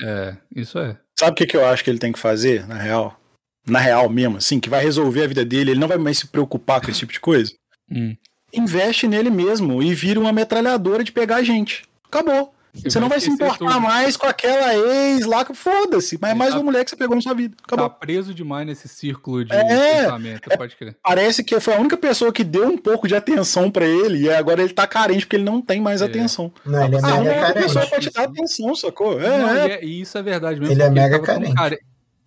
É, 0.00 0.36
isso 0.54 0.78
é. 0.78 0.98
Sabe 1.18 1.32
o 1.32 1.34
que, 1.34 1.46
que 1.46 1.56
eu 1.56 1.64
acho 1.64 1.84
que 1.84 1.90
ele 1.90 1.98
tem 1.98 2.12
que 2.12 2.18
fazer, 2.18 2.66
na 2.66 2.76
real? 2.76 3.18
Na 3.66 3.78
real 3.78 4.08
mesmo, 4.08 4.38
assim, 4.38 4.58
que 4.58 4.68
vai 4.68 4.82
resolver 4.82 5.22
a 5.22 5.28
vida 5.28 5.44
dele, 5.44 5.70
ele 5.70 5.80
não 5.80 5.88
vai 5.88 5.96
mais 5.96 6.18
se 6.18 6.26
preocupar 6.26 6.80
com 6.80 6.90
esse 6.90 7.00
tipo 7.00 7.12
de 7.12 7.20
coisa. 7.20 7.52
Hum. 7.90 8.16
Investe 8.52 9.06
nele 9.06 9.30
mesmo 9.30 9.82
e 9.82 9.94
vira 9.94 10.18
uma 10.18 10.32
metralhadora 10.32 11.04
de 11.04 11.12
pegar 11.12 11.42
gente. 11.42 11.84
Acabou. 12.04 12.52
Você 12.74 12.98
não 12.98 13.08
vai 13.08 13.20
se 13.20 13.28
importar 13.28 13.58
tudo. 13.58 13.80
mais 13.80 14.16
com 14.16 14.26
aquela 14.26 14.74
ex 14.74 15.26
lá, 15.26 15.44
que 15.44 15.52
foda-se. 15.52 16.18
Mas 16.20 16.30
é 16.30 16.34
mais 16.34 16.52
tá, 16.52 16.56
uma 16.56 16.64
mulher 16.64 16.84
que 16.84 16.90
você 16.90 16.96
pegou 16.96 17.14
na 17.14 17.20
sua 17.20 17.34
vida. 17.34 17.54
Acabou. 17.62 17.88
Tá 17.88 17.94
preso 17.94 18.32
demais 18.32 18.66
nesse 18.66 18.88
círculo 18.88 19.44
de 19.44 19.54
é, 19.54 20.02
pensamento, 20.02 20.50
é, 20.50 20.56
pode 20.56 20.74
crer. 20.76 20.96
Parece 21.02 21.44
que 21.44 21.60
foi 21.60 21.74
a 21.74 21.78
única 21.78 21.98
pessoa 21.98 22.32
que 22.32 22.42
deu 22.42 22.66
um 22.66 22.78
pouco 22.78 23.06
de 23.06 23.14
atenção 23.14 23.70
para 23.70 23.84
ele 23.84 24.22
e 24.22 24.30
agora 24.30 24.62
ele 24.62 24.72
tá 24.72 24.86
carente 24.86 25.26
porque 25.26 25.36
ele 25.36 25.44
não 25.44 25.60
tem 25.60 25.82
mais 25.82 26.00
é. 26.00 26.06
atenção. 26.06 26.50
Não, 26.64 26.84
ele 26.84 26.96
é 26.96 26.98
ah, 27.02 27.20
mega 27.20 27.40
carente. 27.40 27.62
pessoa 27.62 27.86
pode 27.86 28.08
te 28.08 28.14
dar 28.14 28.24
atenção, 28.24 28.74
sacou? 28.74 29.20
É, 29.20 29.38
não, 29.38 29.48
é. 29.50 29.84
E 29.84 30.00
isso 30.00 30.16
é 30.16 30.22
verdade 30.22 30.58
mesmo. 30.58 30.74
Ele 30.74 30.82
é 30.82 30.90
mega 30.90 31.16
ele 31.16 31.26
carente. 31.26 31.54
Care... 31.54 31.78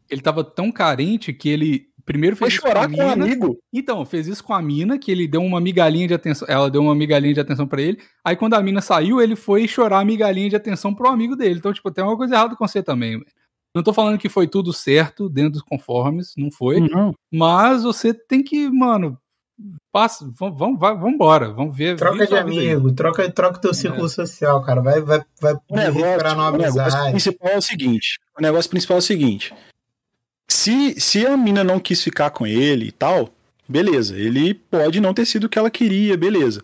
Ele 0.08 0.21
tava 0.21 0.43
tão 0.43 0.71
carente 0.71 1.34
que 1.34 1.49
ele 1.49 1.88
primeiro 2.05 2.35
fez 2.35 2.55
Foi 2.55 2.69
chorar 2.69 2.87
com, 2.87 2.95
com 2.95 3.03
um 3.03 3.09
amigo. 3.09 3.57
Então, 3.73 4.05
fez 4.05 4.27
isso 4.27 4.43
com 4.43 4.53
a 4.53 4.61
mina, 4.61 4.97
que 4.97 5.11
ele 5.11 5.27
deu 5.27 5.41
uma 5.41 5.59
migalhinha 5.59 6.07
de 6.07 6.13
atenção. 6.13 6.47
Ela 6.49 6.69
deu 6.69 6.81
uma 6.81 6.95
migalhinha 6.95 7.33
de 7.33 7.39
atenção 7.39 7.67
para 7.67 7.81
ele. 7.81 7.97
Aí, 8.23 8.35
quando 8.35 8.53
a 8.53 8.61
mina 8.61 8.81
saiu, 8.81 9.21
ele 9.21 9.35
foi 9.35 9.67
chorar 9.67 9.99
a 9.99 10.05
migalhinha 10.05 10.49
de 10.49 10.55
atenção 10.55 10.93
pro 10.93 11.09
amigo 11.09 11.35
dele. 11.35 11.55
Então, 11.57 11.73
tipo, 11.73 11.91
tem 11.91 12.03
uma 12.03 12.15
coisa 12.15 12.35
errada 12.35 12.55
com 12.55 12.67
você 12.67 12.83
também. 12.83 13.19
Não 13.75 13.83
tô 13.83 13.91
falando 13.91 14.17
que 14.17 14.29
foi 14.29 14.47
tudo 14.47 14.71
certo 14.71 15.27
dentro 15.27 15.53
dos 15.53 15.61
conformes, 15.61 16.33
não 16.37 16.49
foi. 16.49 16.79
Não. 16.79 17.13
Mas 17.29 17.83
você 17.83 18.13
tem 18.13 18.41
que, 18.41 18.69
mano, 18.69 19.17
passa, 19.91 20.25
vamos, 20.37 20.57
vamos, 20.57 20.79
vamos 20.79 21.13
embora, 21.13 21.51
vamos 21.51 21.75
ver. 21.75 21.97
Troca 21.97 22.25
de 22.25 22.37
amigo, 22.37 22.93
troca, 22.93 23.29
troca 23.29 23.59
teu 23.59 23.73
círculo 23.73 24.05
é. 24.05 24.09
social, 24.09 24.63
cara. 24.63 24.81
Vai, 24.81 25.01
vai, 25.01 25.21
vai 25.41 25.53
o 25.69 25.75
negócio, 25.75 26.37
o 26.53 26.57
negócio 26.57 27.09
principal 27.11 27.49
é 27.49 27.57
o 27.57 27.61
seguinte. 27.61 28.19
O 28.37 28.41
negócio 28.41 28.69
principal 28.69 28.95
é 28.95 28.99
o 28.99 29.03
seguinte. 29.03 29.53
Se, 30.47 30.99
se 30.99 31.25
a 31.25 31.36
mina 31.36 31.63
não 31.63 31.79
quis 31.79 32.01
ficar 32.01 32.29
com 32.29 32.45
ele 32.45 32.88
e 32.88 32.91
tal, 32.91 33.34
beleza. 33.67 34.17
Ele 34.17 34.53
pode 34.53 34.99
não 34.99 35.13
ter 35.13 35.25
sido 35.25 35.45
o 35.45 35.49
que 35.49 35.58
ela 35.58 35.69
queria, 35.69 36.17
beleza. 36.17 36.63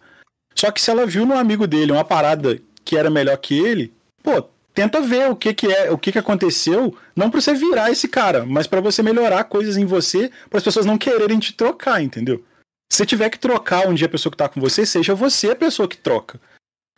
Só 0.56 0.72
que 0.72 0.82
se 0.82 0.92
ela 0.92 1.06
viu 1.06 1.26
no 1.26 1.38
amigo 1.38 1.66
dele 1.66 1.92
uma 1.92 2.04
parada 2.04 2.60
que 2.84 2.98
era 2.98 3.10
melhor 3.10 3.38
que 3.38 3.58
ele, 3.58 3.94
pô, 4.22 4.44
tenta 4.74 5.02
ver 5.02 5.30
o 5.30 5.36
que 5.36 5.54
que 5.54 5.68
é, 5.68 5.92
o 5.92 5.98
que 5.98 6.12
que 6.12 6.20
aconteceu, 6.20 6.96
não 7.16 7.30
para 7.30 7.42
você 7.42 7.54
virar 7.54 7.92
esse 7.92 8.08
cara, 8.08 8.46
mas 8.46 8.68
para 8.68 8.82
você 8.82 9.02
melhorar 9.02 9.44
coisas 9.46 9.78
em 9.78 9.86
você, 9.86 10.32
para 10.50 10.58
as 10.58 10.64
pessoas 10.64 10.86
não 10.86 10.98
quererem 10.98 11.40
te 11.40 11.54
trocar, 11.54 12.02
entendeu? 12.02 12.44
Se 12.92 13.06
tiver 13.06 13.30
que 13.30 13.40
trocar 13.40 13.88
um 13.88 13.94
dia 13.94 14.08
a 14.08 14.10
pessoa 14.10 14.32
que 14.32 14.38
tá 14.38 14.50
com 14.50 14.60
você, 14.60 14.86
seja 14.86 15.16
você 15.16 15.52
a 15.52 15.56
pessoa 15.56 15.88
que 15.88 15.98
troca. 15.98 16.40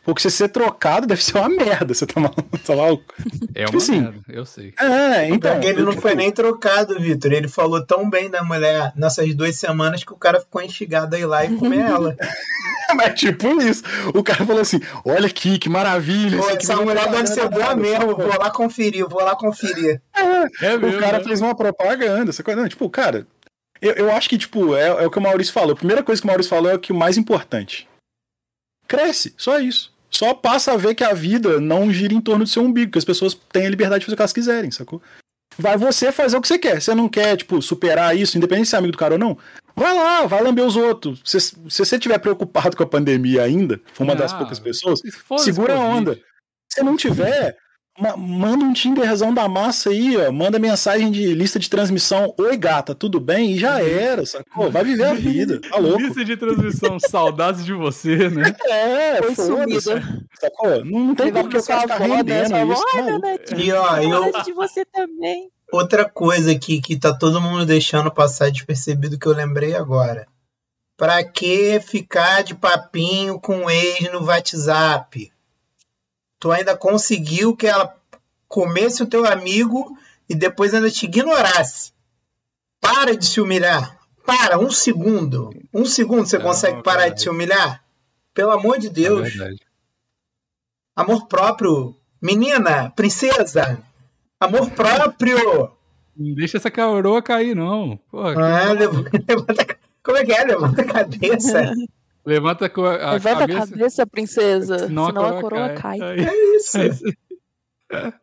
Porque 0.04 0.20
você 0.20 0.30
ser 0.30 0.48
trocado 0.48 1.06
deve 1.06 1.24
ser 1.24 1.38
uma 1.38 1.48
merda, 1.48 1.94
você 1.94 2.06
tá 2.06 2.20
maluco, 2.20 2.58
tá 2.58 2.76
maluco? 2.76 3.14
É 3.54 3.64
tipo 3.64 3.72
uma 3.72 3.78
assim, 3.78 4.00
merda, 4.00 4.20
eu 4.28 4.44
sei. 4.44 4.74
É, 4.78 5.28
então. 5.30 5.62
Ele 5.62 5.82
não 5.82 5.92
foi 5.92 6.14
nem 6.14 6.30
trocado, 6.30 7.00
Vitor. 7.00 7.32
Ele 7.32 7.48
falou 7.48 7.84
tão 7.84 8.08
bem 8.10 8.28
da 8.28 8.44
mulher 8.44 8.92
nessas 8.94 9.34
duas 9.34 9.56
semanas 9.56 10.04
que 10.04 10.12
o 10.12 10.16
cara 10.16 10.40
ficou 10.40 10.60
instigado 10.60 11.16
a 11.16 11.18
ir 11.18 11.24
lá 11.24 11.46
e 11.46 11.56
comer 11.56 11.80
ela. 11.88 12.14
Mas 12.94 13.18
tipo 13.18 13.48
isso. 13.62 13.82
O 14.14 14.22
cara 14.22 14.44
falou 14.44 14.60
assim: 14.60 14.78
olha 15.06 15.26
aqui, 15.26 15.58
que 15.58 15.70
maravilha. 15.70 16.36
Pô, 16.36 16.50
essa 16.50 16.76
mulher 16.76 17.10
deve 17.10 17.26
ser 17.26 17.48
boa 17.48 17.74
mesmo. 17.74 18.14
Vou 18.14 18.38
lá 18.38 18.50
conferir, 18.50 19.08
vou 19.08 19.24
lá 19.24 19.34
conferir. 19.34 20.02
É, 20.14 20.66
é 20.66 20.76
mesmo, 20.76 20.98
o 20.98 21.00
cara 21.00 21.24
fez 21.24 21.40
uma 21.40 21.54
propaganda. 21.54 22.28
Essa 22.28 22.42
coisa. 22.42 22.60
Não, 22.60 22.68
tipo, 22.68 22.90
cara, 22.90 23.26
eu, 23.80 23.92
eu 23.94 24.12
acho 24.12 24.28
que, 24.28 24.36
tipo, 24.36 24.76
é, 24.76 24.88
é 24.88 25.06
o 25.06 25.10
que 25.10 25.18
o 25.18 25.22
Maurício 25.22 25.54
falou. 25.54 25.72
A 25.72 25.76
primeira 25.76 26.02
coisa 26.02 26.20
que 26.20 26.26
o 26.26 26.28
Maurício 26.28 26.50
falou 26.50 26.70
é 26.70 26.74
o 26.74 26.78
que 26.78 26.92
o 26.92 26.94
mais 26.94 27.16
importante. 27.16 27.88
Cresce, 28.86 29.32
só 29.38 29.58
isso 29.58 29.93
só 30.16 30.32
passa 30.32 30.72
a 30.72 30.76
ver 30.76 30.94
que 30.94 31.04
a 31.04 31.12
vida 31.12 31.60
não 31.60 31.92
gira 31.92 32.14
em 32.14 32.20
torno 32.20 32.44
do 32.44 32.50
seu 32.50 32.62
umbigo, 32.62 32.92
que 32.92 32.98
as 32.98 33.04
pessoas 33.04 33.34
têm 33.52 33.66
a 33.66 33.70
liberdade 33.70 34.00
de 34.00 34.06
fazer 34.06 34.14
o 34.14 34.16
que 34.16 34.22
elas 34.22 34.32
quiserem, 34.32 34.70
sacou? 34.70 35.02
Vai 35.58 35.76
você 35.76 36.10
fazer 36.10 36.36
o 36.36 36.40
que 36.40 36.48
você 36.48 36.58
quer. 36.58 36.80
Você 36.80 36.94
não 36.94 37.08
quer, 37.08 37.36
tipo, 37.36 37.60
superar 37.62 38.16
isso, 38.16 38.36
independente 38.36 38.64
de 38.64 38.70
ser 38.70 38.76
amigo 38.76 38.92
do 38.92 38.98
cara 38.98 39.14
ou 39.14 39.18
não, 39.18 39.38
vai 39.74 39.94
lá, 39.94 40.26
vai 40.26 40.42
lamber 40.42 40.64
os 40.64 40.76
outros. 40.76 41.20
Se, 41.24 41.40
se 41.40 41.56
você 41.68 41.96
estiver 41.96 42.18
preocupado 42.18 42.76
com 42.76 42.82
a 42.82 42.86
pandemia 42.86 43.42
ainda, 43.42 43.80
for 43.92 44.04
uma 44.04 44.14
ah, 44.14 44.16
das 44.16 44.32
poucas 44.32 44.58
pessoas, 44.58 45.00
segura 45.38 45.74
a 45.74 45.80
onda. 45.80 46.18
Se 46.68 46.82
não 46.82 46.96
tiver, 46.96 47.56
manda 48.16 48.64
um 48.64 48.72
Tinderzão 48.72 49.32
da 49.32 49.48
massa 49.48 49.90
aí, 49.90 50.16
ó. 50.16 50.32
Manda 50.32 50.58
mensagem 50.58 51.10
de 51.10 51.32
lista 51.32 51.58
de 51.58 51.70
transmissão. 51.70 52.34
Oi, 52.38 52.56
gata, 52.56 52.94
tudo 52.94 53.20
bem? 53.20 53.52
E 53.52 53.58
já 53.58 53.80
era, 53.80 54.26
sacou? 54.26 54.70
Vai 54.70 54.84
viver 54.84 55.04
a 55.04 55.14
vida. 55.14 55.60
Tá 55.60 55.76
louco. 55.78 56.00
Lista 56.00 56.24
de 56.24 56.36
transmissão, 56.36 56.98
saudades 56.98 57.64
de 57.64 57.72
você, 57.72 58.28
né? 58.28 58.54
É, 58.66 59.22
foi 59.22 59.34
sumida. 59.34 60.02
Sacou? 60.40 60.84
Não 60.84 61.14
tem 61.14 61.32
por 61.32 61.48
que 61.48 61.58
o 61.58 61.64
cara 61.64 61.82
ficar 61.82 61.98
rendendo 61.98 62.72
isso. 62.72 62.84
Tá 62.92 63.56
e 63.56 63.72
ó, 63.72 63.98
eu... 63.98 64.42
de 64.42 64.52
você 64.52 64.84
também. 64.84 65.50
Outra 65.72 66.04
coisa 66.04 66.52
aqui 66.52 66.80
que 66.80 66.96
tá 66.96 67.12
todo 67.14 67.40
mundo 67.40 67.64
deixando 67.64 68.10
passar 68.10 68.50
despercebido 68.50 69.18
que 69.18 69.26
eu 69.26 69.32
lembrei 69.34 69.74
agora. 69.74 70.26
Pra 70.96 71.24
que 71.24 71.80
ficar 71.80 72.42
de 72.42 72.54
papinho 72.54 73.40
com 73.40 73.64
o 73.64 73.70
ex 73.70 74.12
no 74.12 74.24
WhatsApp? 74.24 75.32
Tu 76.44 76.52
ainda 76.52 76.76
conseguiu 76.76 77.56
que 77.56 77.66
ela 77.66 77.96
comesse 78.46 79.02
o 79.02 79.06
teu 79.06 79.24
amigo 79.24 79.96
e 80.28 80.34
depois 80.34 80.74
ainda 80.74 80.90
te 80.90 81.06
ignorasse. 81.06 81.90
Para 82.82 83.16
de 83.16 83.24
se 83.24 83.40
humilhar. 83.40 83.98
Para, 84.26 84.58
um 84.58 84.70
segundo. 84.70 85.48
Um 85.72 85.86
segundo 85.86 86.26
você 86.26 86.36
não, 86.36 86.44
consegue 86.44 86.82
parar 86.82 87.08
de 87.08 87.22
se 87.22 87.30
humilhar? 87.30 87.82
Pelo 88.34 88.50
amor 88.50 88.78
de 88.78 88.90
Deus. 88.90 89.34
É 89.40 89.54
amor 90.94 91.28
próprio. 91.28 91.96
Menina, 92.20 92.90
princesa. 92.90 93.82
Amor 94.38 94.70
próprio. 94.72 95.70
Não 96.14 96.34
deixa 96.34 96.58
essa 96.58 96.70
coroa 96.70 97.22
cair, 97.22 97.56
não. 97.56 97.98
ah, 98.12 98.70
levanta, 98.74 99.10
levanta, 99.26 99.78
como 100.02 100.18
é 100.18 100.26
que 100.26 100.32
é? 100.32 100.44
Levanta 100.44 100.82
a 100.82 100.84
cabeça. 100.84 101.72
Levanta 102.26 102.66
a, 102.66 103.08
a 103.08 103.12
Levanta 103.12 103.38
cabeça. 103.40 103.58
a 103.58 103.68
cabeça, 103.68 104.06
princesa. 104.06 104.78
Senão, 104.80 105.06
senão 105.06 105.26
a 105.26 105.32
coroa, 105.32 105.38
a 105.38 105.42
coroa 105.42 105.68
cai. 105.74 105.98
cai. 105.98 106.20
É 106.20 106.56
isso. 106.56 106.78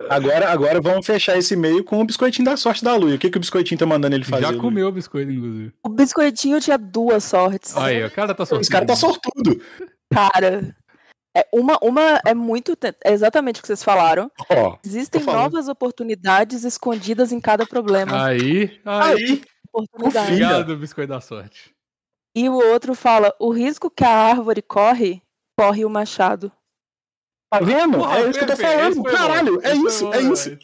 Agora, 0.09 0.49
agora 0.49 0.81
vamos 0.81 1.05
fechar 1.05 1.37
esse 1.37 1.53
e-mail 1.53 1.83
com 1.83 2.01
o 2.01 2.05
biscoitinho 2.05 2.45
da 2.45 2.57
sorte 2.57 2.83
da 2.83 2.95
Lu. 2.95 3.13
O 3.13 3.17
que, 3.17 3.29
que 3.29 3.37
o 3.37 3.39
biscoitinho 3.39 3.79
tá 3.79 3.85
mandando 3.85 4.15
ele 4.15 4.25
fazer? 4.25 4.47
Já 4.47 4.57
comeu 4.57 4.87
o 4.87 4.91
biscoito, 4.91 5.31
inclusive. 5.31 5.73
O 5.83 5.89
biscoitinho 5.89 6.59
tinha 6.59 6.77
duas 6.77 7.23
sortes. 7.23 7.77
Aí, 7.77 8.03
o 8.03 8.11
cara 8.11 8.33
tá 8.33 8.45
sortudo. 8.45 8.61
Esse 8.61 8.71
cara 8.71 8.85
tá 8.85 8.95
sortudo. 8.95 9.61
Cara, 10.11 10.75
é 11.35 11.47
uma, 11.53 11.77
uma 11.81 12.19
é 12.25 12.33
muito. 12.33 12.77
É 13.03 13.13
exatamente 13.13 13.59
o 13.59 13.61
que 13.61 13.67
vocês 13.67 13.83
falaram. 13.83 14.29
Oh, 14.49 14.75
Existem 14.85 15.23
novas 15.23 15.67
oportunidades 15.67 16.63
escondidas 16.63 17.31
em 17.31 17.39
cada 17.39 17.65
problema. 17.65 18.25
Aí, 18.25 18.81
aí. 18.83 19.41
Oportunidade. 19.73 20.75
biscoito 20.75 21.13
da 21.13 21.21
sorte. 21.21 21.73
E 22.35 22.47
o 22.47 22.53
outro 22.53 22.95
fala: 22.95 23.33
o 23.39 23.51
risco 23.51 23.89
que 23.89 24.03
a 24.03 24.09
árvore 24.09 24.61
corre, 24.61 25.21
corre 25.57 25.85
o 25.85 25.89
machado. 25.89 26.51
Tá 27.49 27.59
vendo? 27.59 27.97
Porra, 27.97 28.19
é 28.19 28.29
isso 28.29 28.39
que 28.39 28.45
eu 28.45 28.47
tô 28.47 28.55
falando. 28.57 29.03
Caralho, 29.03 29.59
é 29.61 29.75
isso, 29.75 30.13
é 30.13 30.21
isso. 30.21 30.57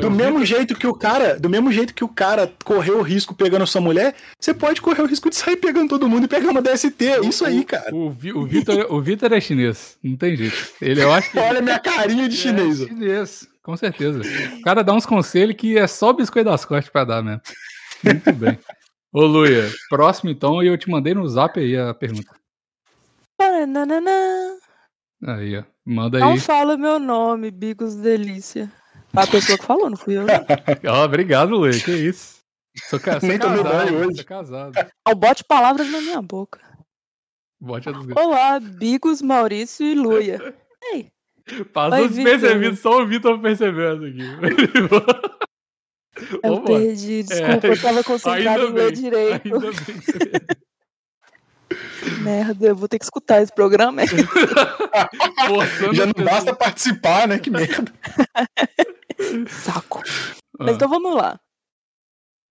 do 0.00 0.08
mesmo 0.08 0.44
jeito 0.44 0.76
que 0.76 0.86
o 0.86 0.94
cara, 0.94 1.36
do 1.36 1.50
mesmo 1.50 1.72
jeito 1.72 1.92
que 1.92 2.04
o 2.04 2.08
cara 2.08 2.52
correu 2.64 2.98
o 2.98 3.02
risco 3.02 3.34
pegando 3.34 3.66
sua 3.66 3.80
mulher, 3.80 4.14
você 4.38 4.54
pode 4.54 4.80
correr 4.80 5.02
o 5.02 5.06
risco 5.06 5.28
de 5.28 5.34
sair 5.34 5.56
pegando 5.56 5.88
todo 5.88 6.08
mundo 6.08 6.26
e 6.26 6.28
pegar 6.28 6.50
uma 6.50 6.62
DST. 6.62 7.04
É 7.04 7.20
isso 7.26 7.44
aí, 7.44 7.64
cara. 7.64 7.92
O, 7.92 8.06
o, 8.06 8.10
Vitor, 8.46 8.86
o 8.88 9.00
Vitor 9.02 9.32
é 9.32 9.40
chinês, 9.40 9.98
não 10.00 10.16
tem 10.16 10.36
jeito. 10.36 10.56
Ele, 10.80 11.02
eu 11.02 11.12
acho 11.12 11.32
que 11.32 11.38
Olha 11.40 11.60
minha 11.60 11.80
carinha 11.80 12.28
de 12.28 12.36
chinês. 12.36 12.82
É 12.82 12.86
chinês, 12.86 13.48
com 13.60 13.76
certeza. 13.76 14.20
O 14.58 14.62
cara 14.62 14.84
dá 14.84 14.92
uns 14.92 15.04
conselhos 15.04 15.56
que 15.56 15.76
é 15.76 15.88
só 15.88 16.12
biscoito 16.12 16.48
das 16.48 16.64
costas 16.64 16.88
pra 16.88 17.02
dar 17.02 17.20
mesmo. 17.20 17.42
Muito 18.04 18.32
bem. 18.32 18.56
Ô, 19.12 19.26
Luia, 19.26 19.68
próximo 19.88 20.30
então, 20.30 20.62
e 20.62 20.68
eu 20.68 20.78
te 20.78 20.88
mandei 20.88 21.14
no 21.14 21.28
zap 21.28 21.58
aí 21.58 21.76
a 21.76 21.92
pergunta. 21.92 22.32
Aí, 25.26 25.58
ó. 25.58 25.64
Manda 25.84 26.18
aí. 26.18 26.22
Não 26.22 26.36
fala 26.38 26.76
meu 26.76 26.98
nome, 27.00 27.50
Bigos 27.50 27.96
Delícia. 27.96 28.70
A 29.12 29.26
pessoa 29.26 29.58
que 29.58 29.64
falou, 29.64 29.90
não 29.90 29.96
fui 29.96 30.16
eu. 30.16 30.26
oh, 30.88 31.04
obrigado, 31.04 31.56
Luia. 31.56 31.78
Que 31.80 31.90
isso. 31.90 32.38
Sou, 32.88 33.00
ca... 33.00 33.18
sou 33.18 33.28
Nem 33.28 33.38
casado, 33.38 33.96
hoje. 33.96 34.16
Sou 34.16 34.24
casado. 34.24 34.72
Não 35.06 35.14
bote 35.16 35.42
palavras 35.42 35.90
na 35.90 36.00
minha 36.00 36.22
boca. 36.22 36.60
Bote 37.60 37.88
a 37.88 37.92
Olá, 37.92 38.60
Bigos, 38.60 39.20
Maurício 39.20 39.84
e 39.84 39.94
Luia. 39.94 40.54
Ei. 40.94 41.08
Passou 41.72 42.08
despercebido, 42.08 42.76
só 42.76 43.02
o 43.02 43.06
Vitor 43.06 43.40
percebendo 43.40 44.04
aqui. 44.04 44.20
Eu 46.16 46.56
Vamos 46.56 46.64
perdi, 46.64 47.22
desculpa, 47.22 47.66
é, 47.66 47.70
eu 47.70 47.80
tava 47.80 48.02
concentrado 48.04 48.66
em 48.66 48.72
ler 48.72 48.92
direito. 48.92 49.48
Merda, 52.20 52.66
eu 52.66 52.76
vou 52.76 52.88
ter 52.88 52.98
que 52.98 53.04
escutar 53.04 53.40
esse 53.40 53.54
programa. 53.54 54.02
Já 55.94 56.06
não 56.06 56.24
basta 56.24 56.54
participar, 56.54 57.28
né? 57.28 57.38
Que 57.38 57.48
merda. 57.48 57.92
Saco. 59.48 60.02
Ah. 60.58 60.64
Mas 60.64 60.74
então 60.74 60.88
vamos 60.88 61.14
lá. 61.14 61.38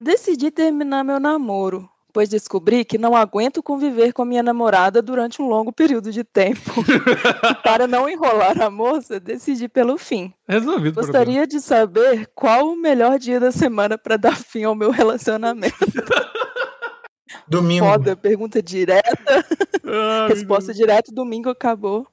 Decidi 0.02 0.50
terminar 0.50 1.04
meu 1.04 1.20
namoro 1.20 1.90
pois 2.12 2.30
descobri 2.30 2.84
que 2.84 2.98
não 2.98 3.16
aguento 3.16 3.62
conviver 3.64 4.14
com 4.14 4.22
a 4.22 4.26
minha 4.26 4.44
namorada 4.44 5.02
durante 5.02 5.42
um 5.42 5.48
longo 5.48 5.72
período 5.72 6.12
de 6.12 6.24
tempo. 6.24 6.72
e 6.82 7.56
para 7.64 7.88
não 7.88 8.10
enrolar 8.10 8.62
a 8.62 8.70
moça, 8.70 9.20
decidi 9.20 9.68
pelo 9.68 9.98
fim. 9.98 10.34
Resolvido. 10.48 10.96
Gostaria 10.96 11.46
de 11.46 11.60
saber 11.60 12.30
qual 12.34 12.68
o 12.68 12.76
melhor 12.76 13.20
dia 13.20 13.40
da 13.40 13.52
semana 13.52 13.98
para 13.98 14.18
dar 14.18 14.36
fim 14.36 14.64
ao 14.64 14.76
meu 14.76 14.92
relacionamento. 14.92 15.76
Domingo. 17.48 17.86
Foda, 17.86 18.16
pergunta 18.16 18.62
direta. 18.62 19.46
Ah, 19.86 20.28
Resposta 20.30 20.72
direta, 20.72 21.12
domingo 21.12 21.50
acabou. 21.50 22.08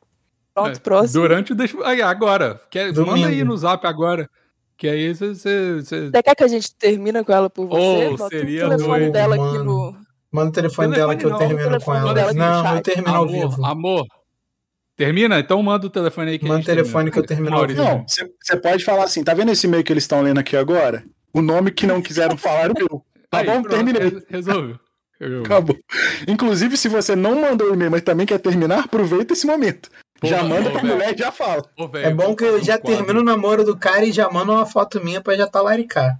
Pronto, 0.54 0.76
é, 0.76 0.80
próximo. 0.80 1.20
Durante 1.20 1.52
o. 1.52 1.54
Deixa... 1.54 1.76
Aí, 1.86 2.00
agora. 2.00 2.58
Quer... 2.70 2.94
Manda 2.94 3.28
aí 3.28 3.44
no 3.44 3.54
zap 3.54 3.86
agora. 3.86 4.30
Que 4.76 4.88
aí 4.88 5.14
você. 5.14 5.74
Você, 5.76 6.10
quer 6.22 6.34
que 6.34 6.44
a 6.44 6.48
gente 6.48 6.74
termina 6.74 7.24
com 7.24 7.32
ela 7.32 7.48
por 7.48 7.66
você? 7.66 8.08
Oh, 8.08 8.28
seria 8.28 8.66
o 8.66 8.70
telefone 8.70 9.10
dela 9.10 9.36
mano. 9.36 9.50
aqui 9.50 9.64
no. 9.64 9.96
Manda 10.30 10.50
o 10.50 10.52
telefone, 10.52 10.94
dela 10.94 11.16
que 11.16 11.24
eu 11.24 11.34
termino 11.36 11.80
com 11.80 11.94
ela. 11.94 12.32
Não, 12.34 12.76
eu 12.76 12.82
termino 12.82 13.14
ao 13.14 13.26
vivo. 13.26 13.64
Amor. 13.64 14.06
Termina? 14.96 15.38
Então 15.38 15.62
manda 15.62 15.86
o 15.86 15.90
telefone 15.90 16.32
aí 16.32 16.38
que 16.38 16.46
Manda 16.46 16.60
o 16.60 16.64
telefone 16.64 17.10
que 17.10 17.18
eu 17.18 17.26
termino 17.26 17.56
ao 17.56 17.66
vivo. 17.66 17.82
Não, 17.82 18.04
você 18.06 18.56
pode 18.56 18.84
falar 18.84 19.04
assim, 19.04 19.22
tá 19.22 19.34
vendo 19.34 19.52
esse 19.52 19.66
e-mail 19.66 19.84
que 19.84 19.92
eles 19.92 20.04
estão 20.04 20.22
lendo 20.22 20.38
aqui 20.38 20.56
agora? 20.56 21.04
O 21.32 21.42
nome 21.42 21.70
que 21.70 21.86
não 21.86 22.02
quiseram 22.02 22.36
falar 22.36 22.70
é 22.70 22.72
meu. 22.72 23.02
Tá 23.28 23.38
aí, 23.38 23.46
bom? 23.46 23.60
Pronto, 23.60 23.74
terminei. 23.74 24.22
Resolve. 24.28 24.78
Acabou. 25.44 25.76
Inclusive, 26.28 26.76
se 26.76 26.88
você 26.88 27.16
não 27.16 27.40
mandou 27.40 27.70
o 27.70 27.74
e-mail, 27.74 27.90
mas 27.90 28.02
também 28.02 28.24
quer 28.24 28.38
terminar, 28.38 28.84
aproveita 28.84 29.32
esse 29.32 29.44
momento. 29.44 29.90
Pô, 30.20 30.26
já 30.26 30.42
manda 30.42 30.70
pra 30.70 30.82
mulher 30.82 31.14
e 31.14 31.18
já 31.18 31.30
fala. 31.30 31.62
Pô, 31.76 31.88
véio, 31.88 32.06
é 32.06 32.14
bom 32.14 32.34
que 32.34 32.44
eu 32.44 32.62
já 32.62 32.78
termino 32.78 33.20
o 33.20 33.24
namoro 33.24 33.64
do 33.64 33.76
cara 33.76 34.04
e 34.04 34.12
já 34.12 34.30
manda 34.30 34.52
uma 34.52 34.66
foto 34.66 35.02
minha 35.02 35.20
pra 35.20 35.36
já 35.36 35.46
talaricar. 35.46 36.18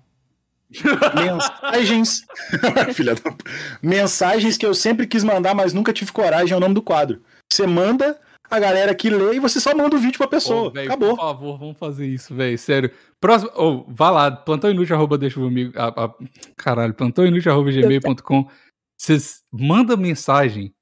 Mensagens. 1.14 2.26
Filha 2.94 3.14
da... 3.14 3.35
Mensagens 3.82 4.56
que 4.56 4.66
eu 4.66 4.74
sempre 4.74 5.06
quis 5.06 5.24
mandar, 5.24 5.55
mas 5.55 5.72
nunca 5.72 5.92
tive 5.92 6.12
coragem 6.12 6.53
é 6.53 6.57
o 6.57 6.61
nome 6.61 6.74
do 6.74 6.82
quadro. 6.82 7.22
Você 7.51 7.66
manda, 7.66 8.18
a 8.51 8.59
galera 8.59 8.92
aqui 8.92 9.09
lê 9.09 9.36
e 9.36 9.40
você 9.40 9.61
só 9.61 9.74
manda 9.74 9.97
o 9.97 9.99
vídeo 9.99 10.18
pra 10.18 10.26
pessoa. 10.26 10.70
véio, 10.70 10.86
Acabou. 10.86 11.16
Por 11.16 11.24
favor, 11.24 11.59
vamos 11.59 11.78
fazer 11.78 12.07
isso, 12.07 12.34
velho. 12.34 12.59
Sério. 12.59 12.90
Próximo. 13.20 13.51
Oh, 13.55 13.84
vá 13.88 14.11
lá, 14.11 14.30
plantãoinútil, 14.30 14.94
arroba, 14.97 15.16
deixa 15.16 15.40
comigo. 15.40 15.72
Ah, 15.76 15.92
ah, 15.97 16.14
caralho, 16.57 16.94
plantãoinútil, 16.94 17.53
arroba, 17.53 17.70
gmail.com. 17.70 18.49
Vocês 18.99 19.42
mandam 19.53 19.97
mensagem 19.97 20.74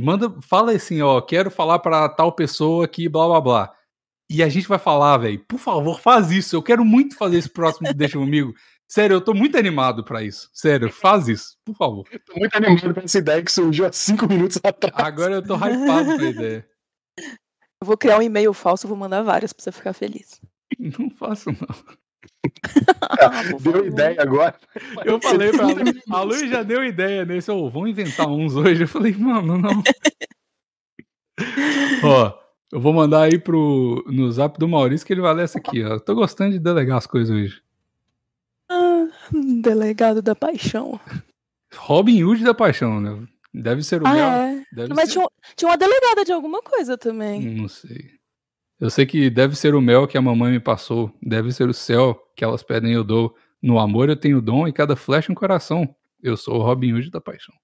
Manda, 0.00 0.32
fala 0.40 0.70
assim, 0.70 1.02
ó, 1.02 1.20
quero 1.20 1.50
falar 1.50 1.80
para 1.80 2.08
tal 2.08 2.30
pessoa 2.30 2.84
aqui, 2.84 3.08
blá 3.08 3.26
blá 3.26 3.40
blá. 3.40 3.74
E 4.30 4.44
a 4.44 4.48
gente 4.48 4.68
vai 4.68 4.78
falar, 4.78 5.18
velho, 5.18 5.44
por 5.48 5.58
favor, 5.58 6.00
faz 6.00 6.30
isso. 6.30 6.54
Eu 6.54 6.62
quero 6.62 6.84
muito 6.84 7.16
fazer 7.16 7.38
esse 7.38 7.48
próximo 7.48 7.92
Deixa 7.92 8.16
Comigo. 8.16 8.54
Sério, 8.86 9.14
eu 9.14 9.20
tô 9.20 9.34
muito 9.34 9.58
animado 9.58 10.04
para 10.04 10.22
isso. 10.22 10.48
Sério, 10.52 10.90
faz 10.92 11.26
isso, 11.26 11.56
por 11.64 11.74
favor. 11.74 12.06
Eu 12.12 12.20
tô 12.20 12.38
muito 12.38 12.56
animado 12.56 12.94
pra 12.94 13.02
essa 13.02 13.18
ideia 13.18 13.42
que 13.42 13.50
surgiu 13.50 13.86
há 13.86 13.92
cinco 13.92 14.28
minutos 14.28 14.60
atrás. 14.62 14.94
Agora 14.96 15.34
eu 15.34 15.42
tô 15.42 15.56
hypado 15.56 16.16
pra 16.16 16.24
ideia. 16.24 16.68
Eu 17.18 17.86
vou 17.86 17.96
criar 17.96 18.18
um 18.18 18.22
e-mail 18.22 18.54
falso, 18.54 18.86
vou 18.86 18.96
mandar 18.96 19.22
várias 19.22 19.52
pra 19.52 19.64
você 19.64 19.72
ficar 19.72 19.92
feliz. 19.92 20.40
Não 20.78 21.10
faço, 21.10 21.50
não. 21.50 21.97
deu 23.60 23.86
ideia 23.86 24.22
agora. 24.22 24.54
Eu 25.04 25.20
falei 25.20 25.50
pra 25.50 25.70
ela, 25.70 25.80
a 26.10 26.22
Luiz 26.22 26.50
já 26.50 26.62
deu 26.62 26.84
ideia 26.84 27.24
nesse, 27.24 27.50
oh, 27.50 27.68
vamos 27.68 27.90
inventar 27.90 28.28
uns 28.28 28.54
hoje. 28.56 28.82
Eu 28.82 28.88
falei, 28.88 29.14
mano, 29.14 29.58
não. 29.58 29.82
ó, 32.04 32.38
eu 32.72 32.80
vou 32.80 32.92
mandar 32.92 33.22
aí 33.22 33.38
pro, 33.38 34.04
no 34.08 34.30
zap 34.30 34.58
do 34.58 34.68
Maurício 34.68 35.06
que 35.06 35.12
ele 35.12 35.20
vai 35.20 35.34
ler 35.34 35.44
essa 35.44 35.58
aqui, 35.58 35.84
ó. 35.84 35.98
tô 35.98 36.14
gostando 36.14 36.52
de 36.52 36.58
delegar 36.58 36.98
as 36.98 37.06
coisas 37.06 37.34
hoje. 37.34 37.62
Ah, 38.70 39.06
delegado 39.62 40.20
da 40.20 40.34
paixão. 40.34 41.00
Robin 41.74 42.22
Hood 42.22 42.44
da 42.44 42.54
paixão, 42.54 43.00
né? 43.00 43.26
Deve 43.52 43.82
ser 43.82 44.02
o 44.02 44.06
ah, 44.06 44.12
meu. 44.12 44.24
É. 44.24 44.64
Deve 44.72 44.94
Mas 44.94 45.08
ser... 45.08 45.14
tinha, 45.14 45.28
tinha 45.56 45.70
uma 45.70 45.76
delegada 45.76 46.24
de 46.24 46.32
alguma 46.32 46.62
coisa 46.62 46.96
também. 46.96 47.40
Não 47.56 47.68
sei. 47.68 48.18
Eu 48.78 48.90
sei 48.90 49.06
que 49.06 49.28
deve 49.28 49.56
ser 49.56 49.74
o 49.74 49.80
mel 49.80 50.06
que 50.06 50.16
a 50.16 50.22
mamãe 50.22 50.52
me 50.52 50.60
passou, 50.60 51.12
deve 51.20 51.50
ser 51.50 51.68
o 51.68 51.74
céu 51.74 52.27
que 52.38 52.44
elas 52.44 52.62
pedem 52.62 52.92
eu 52.92 53.02
dou. 53.02 53.34
No 53.60 53.80
amor 53.80 54.08
eu 54.08 54.14
tenho 54.14 54.40
dom 54.40 54.68
e 54.68 54.72
cada 54.72 54.94
flecha 54.94 55.32
um 55.32 55.34
coração. 55.34 55.92
Eu 56.22 56.36
sou 56.36 56.54
o 56.54 56.62
Robin 56.62 56.92
Hood 56.92 57.10
da 57.10 57.20
paixão. 57.20 57.54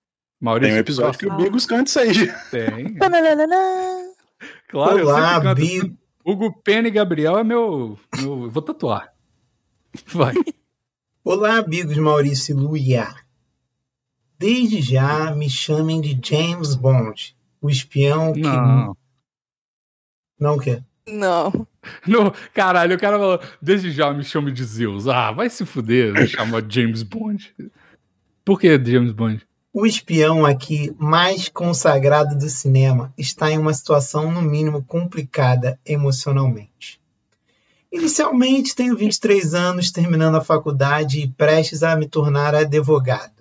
Maurício, 0.40 0.68
Tem 0.68 0.76
um 0.76 0.80
episódio 0.80 1.18
que 1.20 1.26
o 1.26 1.36
Bigos 1.36 1.64
canta 1.64 1.88
isso 1.88 2.00
aí. 2.00 2.12
Tem. 2.50 2.96
claro, 4.68 5.06
Olá, 5.06 5.36
eu 5.36 5.42
sempre 5.42 5.54
Bigos. 5.54 5.96
Hugo 6.26 6.60
Pena 6.62 6.88
e 6.88 6.90
Gabriel 6.90 7.38
é 7.38 7.44
meu, 7.44 7.96
meu... 8.16 8.50
Vou 8.50 8.62
tatuar. 8.62 9.12
Vai. 10.06 10.34
Olá, 11.22 11.58
amigos 11.58 11.96
Maurício 11.96 12.52
e 12.52 12.58
Luia. 12.58 13.14
Desde 14.36 14.82
já 14.82 15.32
me 15.36 15.48
chamem 15.48 16.00
de 16.00 16.18
James 16.20 16.74
Bond, 16.74 17.36
o 17.60 17.70
espião 17.70 18.32
que. 18.32 18.40
Não. 18.40 18.96
Não 20.40 20.56
o 20.56 20.60
quê? 20.60 20.82
Não. 21.06 21.66
No, 22.06 22.32
caralho, 22.52 22.96
o 22.96 22.98
cara 22.98 23.18
falou, 23.18 23.40
desde 23.60 23.90
já 23.90 24.12
me 24.12 24.24
chame 24.24 24.52
de 24.52 24.64
Zeus. 24.64 25.08
Ah, 25.08 25.32
vai 25.32 25.48
se 25.50 25.64
fuder, 25.64 26.12
me 26.12 26.26
chama 26.26 26.64
James 26.68 27.02
Bond. 27.02 27.54
Por 28.44 28.60
que 28.60 28.68
James 28.84 29.12
Bond? 29.12 29.46
O 29.72 29.84
espião 29.86 30.46
aqui 30.46 30.94
mais 30.98 31.48
consagrado 31.48 32.38
do 32.38 32.48
cinema 32.48 33.12
está 33.18 33.50
em 33.50 33.58
uma 33.58 33.74
situação, 33.74 34.30
no 34.30 34.40
mínimo, 34.40 34.84
complicada 34.84 35.80
emocionalmente. 35.84 37.00
Inicialmente, 37.90 38.74
tenho 38.74 38.96
23 38.96 39.54
anos, 39.54 39.90
terminando 39.90 40.36
a 40.36 40.44
faculdade 40.44 41.20
e 41.20 41.28
prestes 41.28 41.82
a 41.82 41.96
me 41.96 42.08
tornar 42.08 42.54
advogado. 42.54 43.32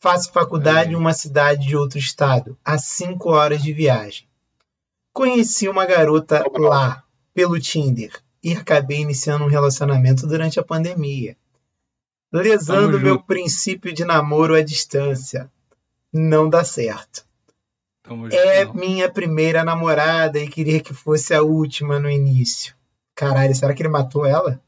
Faço 0.00 0.32
faculdade 0.32 0.92
em 0.92 0.96
uma 0.96 1.12
cidade 1.12 1.66
de 1.66 1.76
outro 1.76 1.98
estado, 1.98 2.56
a 2.64 2.78
5 2.78 3.30
horas 3.30 3.62
de 3.62 3.72
viagem. 3.72 4.28
Conheci 5.12 5.68
uma 5.68 5.84
garota 5.84 6.44
lá, 6.56 7.02
pelo 7.38 7.60
Tinder, 7.60 8.10
e 8.42 8.52
acabei 8.52 8.98
iniciando 8.98 9.44
um 9.44 9.48
relacionamento 9.48 10.26
durante 10.26 10.58
a 10.58 10.64
pandemia, 10.64 11.36
lesando 12.32 12.98
meu 12.98 13.22
princípio 13.22 13.92
de 13.92 14.04
namoro 14.04 14.56
à 14.56 14.60
distância. 14.60 15.48
Não 16.12 16.50
dá 16.50 16.64
certo. 16.64 17.24
Tamo 18.02 18.26
é 18.26 18.64
junto. 18.64 18.76
minha 18.76 19.08
primeira 19.08 19.62
namorada 19.62 20.40
e 20.40 20.48
queria 20.48 20.80
que 20.80 20.92
fosse 20.92 21.32
a 21.32 21.40
última 21.40 22.00
no 22.00 22.10
início. 22.10 22.74
Caralho, 23.14 23.54
será 23.54 23.72
que 23.72 23.82
ele 23.82 23.88
matou 23.88 24.26
ela? 24.26 24.60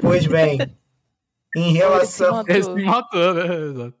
Pois 0.00 0.28
bem, 0.28 0.60
em 1.56 1.72
relação. 1.72 2.44
Ele 2.46 2.62
se 2.62 2.70
matou, 2.84 3.34
né? 3.34 3.46
Exato. 3.46 3.94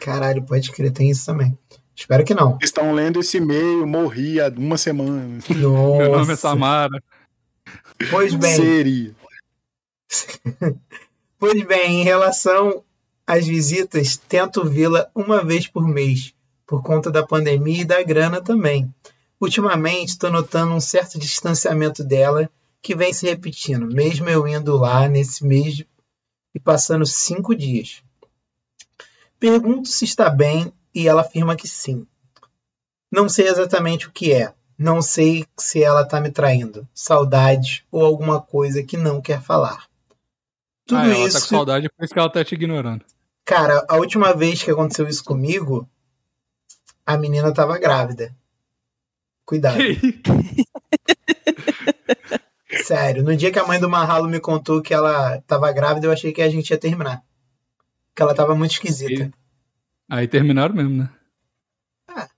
Caralho, 0.00 0.42
pode 0.42 0.72
crer, 0.72 0.90
tem 0.90 1.08
isso 1.08 1.24
também. 1.24 1.56
Espero 1.96 2.24
que 2.24 2.34
não. 2.34 2.58
Estão 2.62 2.92
lendo 2.92 3.20
esse 3.20 3.38
e-mail, 3.38 3.86
morri 3.86 4.38
há 4.38 4.52
uma 4.54 4.76
semana. 4.76 5.38
Nossa. 5.48 5.54
Meu 5.54 6.12
nome 6.12 6.32
é 6.34 6.36
Samara. 6.36 7.02
Pois 8.10 8.34
bem. 8.34 8.54
Seria. 8.54 9.14
Pois 11.38 11.66
bem, 11.66 12.00
em 12.00 12.02
relação 12.02 12.82
às 13.26 13.46
visitas, 13.46 14.16
tento 14.16 14.64
vê-la 14.64 15.06
uma 15.14 15.44
vez 15.44 15.66
por 15.66 15.86
mês, 15.86 16.32
por 16.66 16.82
conta 16.82 17.10
da 17.10 17.26
pandemia 17.26 17.82
e 17.82 17.84
da 17.84 18.02
grana 18.02 18.40
também. 18.40 18.92
Ultimamente, 19.38 20.08
estou 20.08 20.30
notando 20.30 20.72
um 20.72 20.80
certo 20.80 21.18
distanciamento 21.18 22.02
dela 22.02 22.48
que 22.80 22.96
vem 22.96 23.12
se 23.12 23.26
repetindo, 23.26 23.86
mesmo 23.86 24.26
eu 24.30 24.48
indo 24.48 24.78
lá 24.78 25.06
nesse 25.08 25.44
mês 25.44 25.84
e 26.54 26.58
passando 26.58 27.04
cinco 27.04 27.54
dias. 27.54 28.02
Pergunto 29.38 29.88
se 29.88 30.06
está 30.06 30.30
bem 30.30 30.72
e 30.96 31.06
ela 31.06 31.20
afirma 31.20 31.54
que 31.54 31.68
sim. 31.68 32.06
Não 33.12 33.28
sei 33.28 33.48
exatamente 33.48 34.08
o 34.08 34.10
que 34.10 34.32
é. 34.32 34.54
Não 34.78 35.02
sei 35.02 35.44
se 35.54 35.82
ela 35.82 36.00
está 36.02 36.18
me 36.20 36.30
traindo, 36.30 36.88
saudade 36.94 37.86
ou 37.92 38.02
alguma 38.02 38.40
coisa 38.40 38.82
que 38.82 38.96
não 38.96 39.20
quer 39.20 39.42
falar. 39.42 39.86
Tudo 40.86 41.00
ah, 41.00 41.06
ela 41.06 41.18
isso. 41.18 41.34
tá 41.34 41.40
com 41.40 41.46
saudade, 41.54 41.90
por 41.90 42.02
isso 42.02 42.14
que 42.14 42.18
ela 42.18 42.30
tá 42.30 42.42
te 42.42 42.54
ignorando. 42.54 43.04
Cara, 43.44 43.84
a 43.88 43.96
última 43.96 44.32
vez 44.32 44.62
que 44.62 44.70
aconteceu 44.70 45.06
isso 45.06 45.22
comigo, 45.22 45.86
a 47.04 47.18
menina 47.18 47.52
tava 47.52 47.78
grávida. 47.78 48.34
Cuidado. 49.44 49.78
Sério, 52.84 53.22
no 53.22 53.36
dia 53.36 53.52
que 53.52 53.58
a 53.58 53.66
mãe 53.66 53.78
do 53.78 53.88
Marralo 53.88 54.28
me 54.28 54.40
contou 54.40 54.80
que 54.80 54.94
ela 54.94 55.42
tava 55.42 55.70
grávida, 55.72 56.06
eu 56.06 56.12
achei 56.12 56.32
que 56.32 56.40
a 56.40 56.48
gente 56.48 56.70
ia 56.70 56.78
terminar. 56.78 57.22
Que 58.14 58.22
ela 58.22 58.34
tava 58.34 58.54
muito 58.54 58.72
esquisita. 58.72 59.30
Aí 60.08 60.28
terminaram 60.28 60.74
mesmo, 60.74 61.02
né? 61.02 61.10
Ah. 62.08 62.28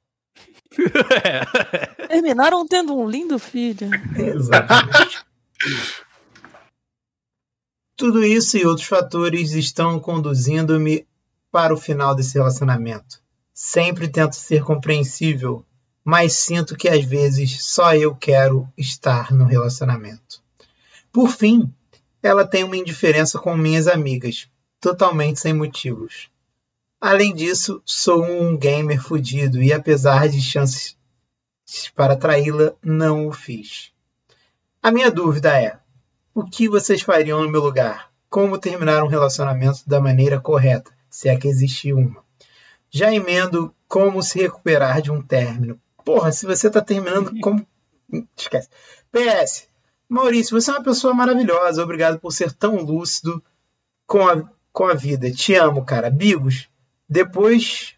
Terminaram 2.09 2.67
tendo 2.67 2.97
um 2.97 3.09
lindo 3.09 3.39
filho. 3.39 3.91
Exatamente. 4.17 5.25
Tudo 7.97 8.25
isso 8.25 8.57
e 8.57 8.65
outros 8.65 8.87
fatores 8.87 9.53
estão 9.53 9.99
conduzindo-me 9.99 11.07
para 11.51 11.75
o 11.75 11.77
final 11.77 12.15
desse 12.15 12.35
relacionamento. 12.35 13.21
Sempre 13.53 14.09
tento 14.09 14.37
ser 14.37 14.63
compreensível, 14.63 15.65
mas 16.05 16.35
sinto 16.35 16.77
que 16.77 16.89
às 16.89 17.05
vezes 17.05 17.65
só 17.67 17.95
eu 17.95 18.15
quero 18.15 18.67
estar 18.79 19.33
no 19.33 19.45
relacionamento. 19.45 20.41
Por 21.13 21.29
fim, 21.29 21.75
ela 22.23 22.47
tem 22.47 22.65
uma 22.65 22.77
indiferença 22.77 23.39
com 23.39 23.57
minhas 23.57 23.89
amigas, 23.89 24.49
totalmente 24.81 25.41
sem 25.41 25.53
motivos. 25.53 26.31
Além 27.01 27.33
disso, 27.33 27.81
sou 27.85 28.25
um 28.25 28.57
gamer 28.57 29.01
fudido 29.01 29.63
e 29.63 29.73
apesar 29.73 30.29
de 30.29 30.41
chances 30.43 30.97
para 31.95 32.17
traí-la, 32.17 32.73
não 32.83 33.29
o 33.29 33.33
fiz. 33.33 33.93
A 34.83 34.91
minha 34.91 35.11
dúvida 35.11 35.61
é: 35.61 35.79
o 36.35 36.45
que 36.45 36.69
vocês 36.69 37.03
fariam 37.03 37.43
no 37.43 37.51
meu 37.51 37.61
lugar? 37.61 38.11
Como 38.29 38.59
terminar 38.59 39.03
um 39.03 39.09
relacionamento 39.09 39.83
da 39.87 40.01
maneira 40.01 40.41
correta, 40.41 40.91
se 41.09 41.29
é 41.29 41.37
que 41.37 41.49
existe 41.49 41.93
uma? 41.93 42.23
Já 42.91 43.13
emendo 43.13 43.75
como 43.87 44.23
se 44.23 44.41
recuperar 44.41 45.01
de 45.01 45.11
um 45.11 45.23
término. 45.23 45.81
Porra, 46.05 46.33
se 46.33 46.47
você 46.47 46.71
tá 46.71 46.81
terminando, 46.81 47.33
como. 47.41 47.67
Esquece. 48.37 48.69
PS. 49.13 49.69
Maurício, 50.09 50.59
você 50.59 50.71
é 50.71 50.75
uma 50.75 50.83
pessoa 50.83 51.13
maravilhosa. 51.13 51.83
Obrigado 51.83 52.19
por 52.19 52.33
ser 52.33 52.51
tão 52.53 52.77
lúcido 52.77 53.43
com 54.07 54.27
a, 54.27 54.43
com 54.73 54.87
a 54.87 54.95
vida. 54.95 55.31
Te 55.31 55.55
amo, 55.55 55.85
cara. 55.85 56.11
Bigos, 56.11 56.69
depois 57.09 57.95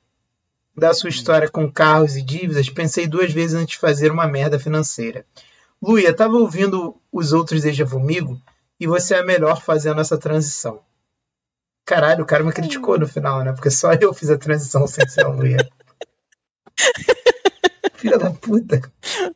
da 0.76 0.94
sua 0.94 1.10
história 1.10 1.48
com 1.48 1.70
carros 1.70 2.16
e 2.16 2.22
dívidas, 2.22 2.70
pensei 2.70 3.06
duas 3.06 3.32
vezes 3.32 3.54
antes 3.54 3.74
de 3.74 3.80
fazer 3.80 4.10
uma 4.10 4.26
merda 4.26 4.58
financeira. 4.58 5.26
Luia, 5.82 6.14
tava 6.14 6.36
ouvindo 6.36 7.00
os 7.10 7.32
outros 7.32 7.62
Deja 7.62 7.84
Vomigo 7.84 8.40
e 8.78 8.86
você 8.86 9.14
é 9.14 9.22
melhor 9.24 9.60
fazendo 9.60 10.00
essa 10.00 10.16
transição. 10.16 10.80
Caralho, 11.84 12.22
o 12.22 12.26
cara 12.26 12.44
me 12.44 12.52
criticou 12.52 12.98
no 12.98 13.08
final, 13.08 13.42
né? 13.42 13.52
Porque 13.52 13.70
só 13.70 13.92
eu 13.94 14.14
fiz 14.14 14.30
a 14.30 14.38
transição 14.38 14.86
sem 14.86 15.08
ser 15.08 15.24
a 15.24 15.28
Luia. 15.28 15.58
Filha 17.96 18.18
da 18.18 18.30
puta. 18.30 18.80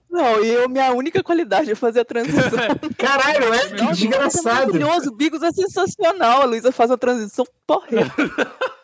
Não, 0.08 0.42
e 0.42 0.48
eu, 0.48 0.68
minha 0.68 0.92
única 0.92 1.22
qualidade 1.22 1.70
é 1.70 1.74
fazer 1.74 2.00
a 2.00 2.04
transição. 2.04 2.40
Caralho, 2.96 3.52
é 3.52 3.68
que 3.68 3.82
É 3.82 3.92
desgraçado. 3.92 4.72
maravilhoso, 4.72 5.10
o 5.10 5.14
Bigos 5.14 5.42
é 5.42 5.52
sensacional. 5.52 6.42
A 6.42 6.44
Luísa 6.46 6.72
faz 6.72 6.90
a 6.90 6.96
transição 6.96 7.44
porra. 7.66 7.88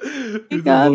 Obrigada. 0.46 0.94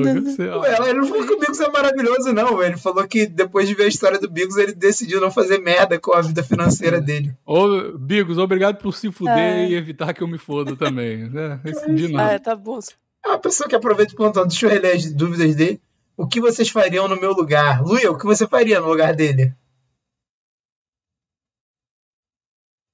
Ó, 0.56 0.60
Ué, 0.62 0.89
ele 0.89 0.99
não 0.99 1.08
falou 1.08 1.26
que 1.28 1.34
o 1.34 1.39
Bigos 1.39 1.60
é 1.60 1.70
maravilhoso, 1.70 2.32
não. 2.32 2.64
Ele 2.64 2.78
falou 2.78 3.06
que 3.08 3.28
depois 3.28 3.68
de 3.68 3.76
ver 3.76 3.84
a 3.84 3.88
história 3.88 4.18
do 4.20 4.30
Bigos, 4.30 4.56
ele 4.56 4.74
decidiu 4.74 5.20
não 5.20 5.30
fazer 5.30 5.58
merda 5.60 5.99
com 5.99 6.14
a 6.14 6.22
vida 6.22 6.41
financeira 6.41 7.01
dele. 7.01 7.36
Ô, 7.45 7.97
Bigos, 7.97 8.38
obrigado 8.38 8.78
por 8.78 8.93
se 8.93 9.12
fuder 9.12 9.38
É. 9.38 9.68
e 9.70 9.76
evitar 9.76 10.14
que 10.14 10.24
eu 10.24 10.28
me 10.28 10.38
foda 10.38 10.76
também. 10.78 11.30
Né? 11.30 11.60
De 11.93 12.08
nada. 12.14 12.34
É, 12.34 12.39
tá 12.39 12.56
bom. 12.56 12.80
É 13.26 13.28
uma 13.30 13.39
pessoa 13.39 13.68
que 13.68 13.76
aproveita 13.76 14.14
o 14.14 14.18
plantão. 14.18 14.47
Deixa 14.47 14.66
eu 14.66 14.70
reler 14.70 14.95
as 14.95 15.12
dúvidas 15.12 15.54
dele. 15.56 15.82
O 16.16 16.28
que 16.28 16.39
vocês 16.39 16.70
fariam 16.70 17.08
no 17.08 17.20
meu 17.20 17.34
lugar? 17.34 17.84
Luia, 17.84 18.12
o 18.12 18.18
que 18.18 18.26
você 18.26 18.47
faria 18.47 18.80
no 18.80 18.88
lugar 18.88 19.14
dele? 19.16 19.54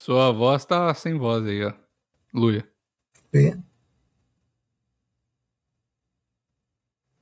Sua 0.02 0.32
voz 0.32 0.66
tá 0.66 0.92
sem 0.94 1.18
voz 1.18 1.46
aí, 1.46 1.64
ó. 1.66 1.74
Luia. 2.34 2.68
Vê. 3.32 3.56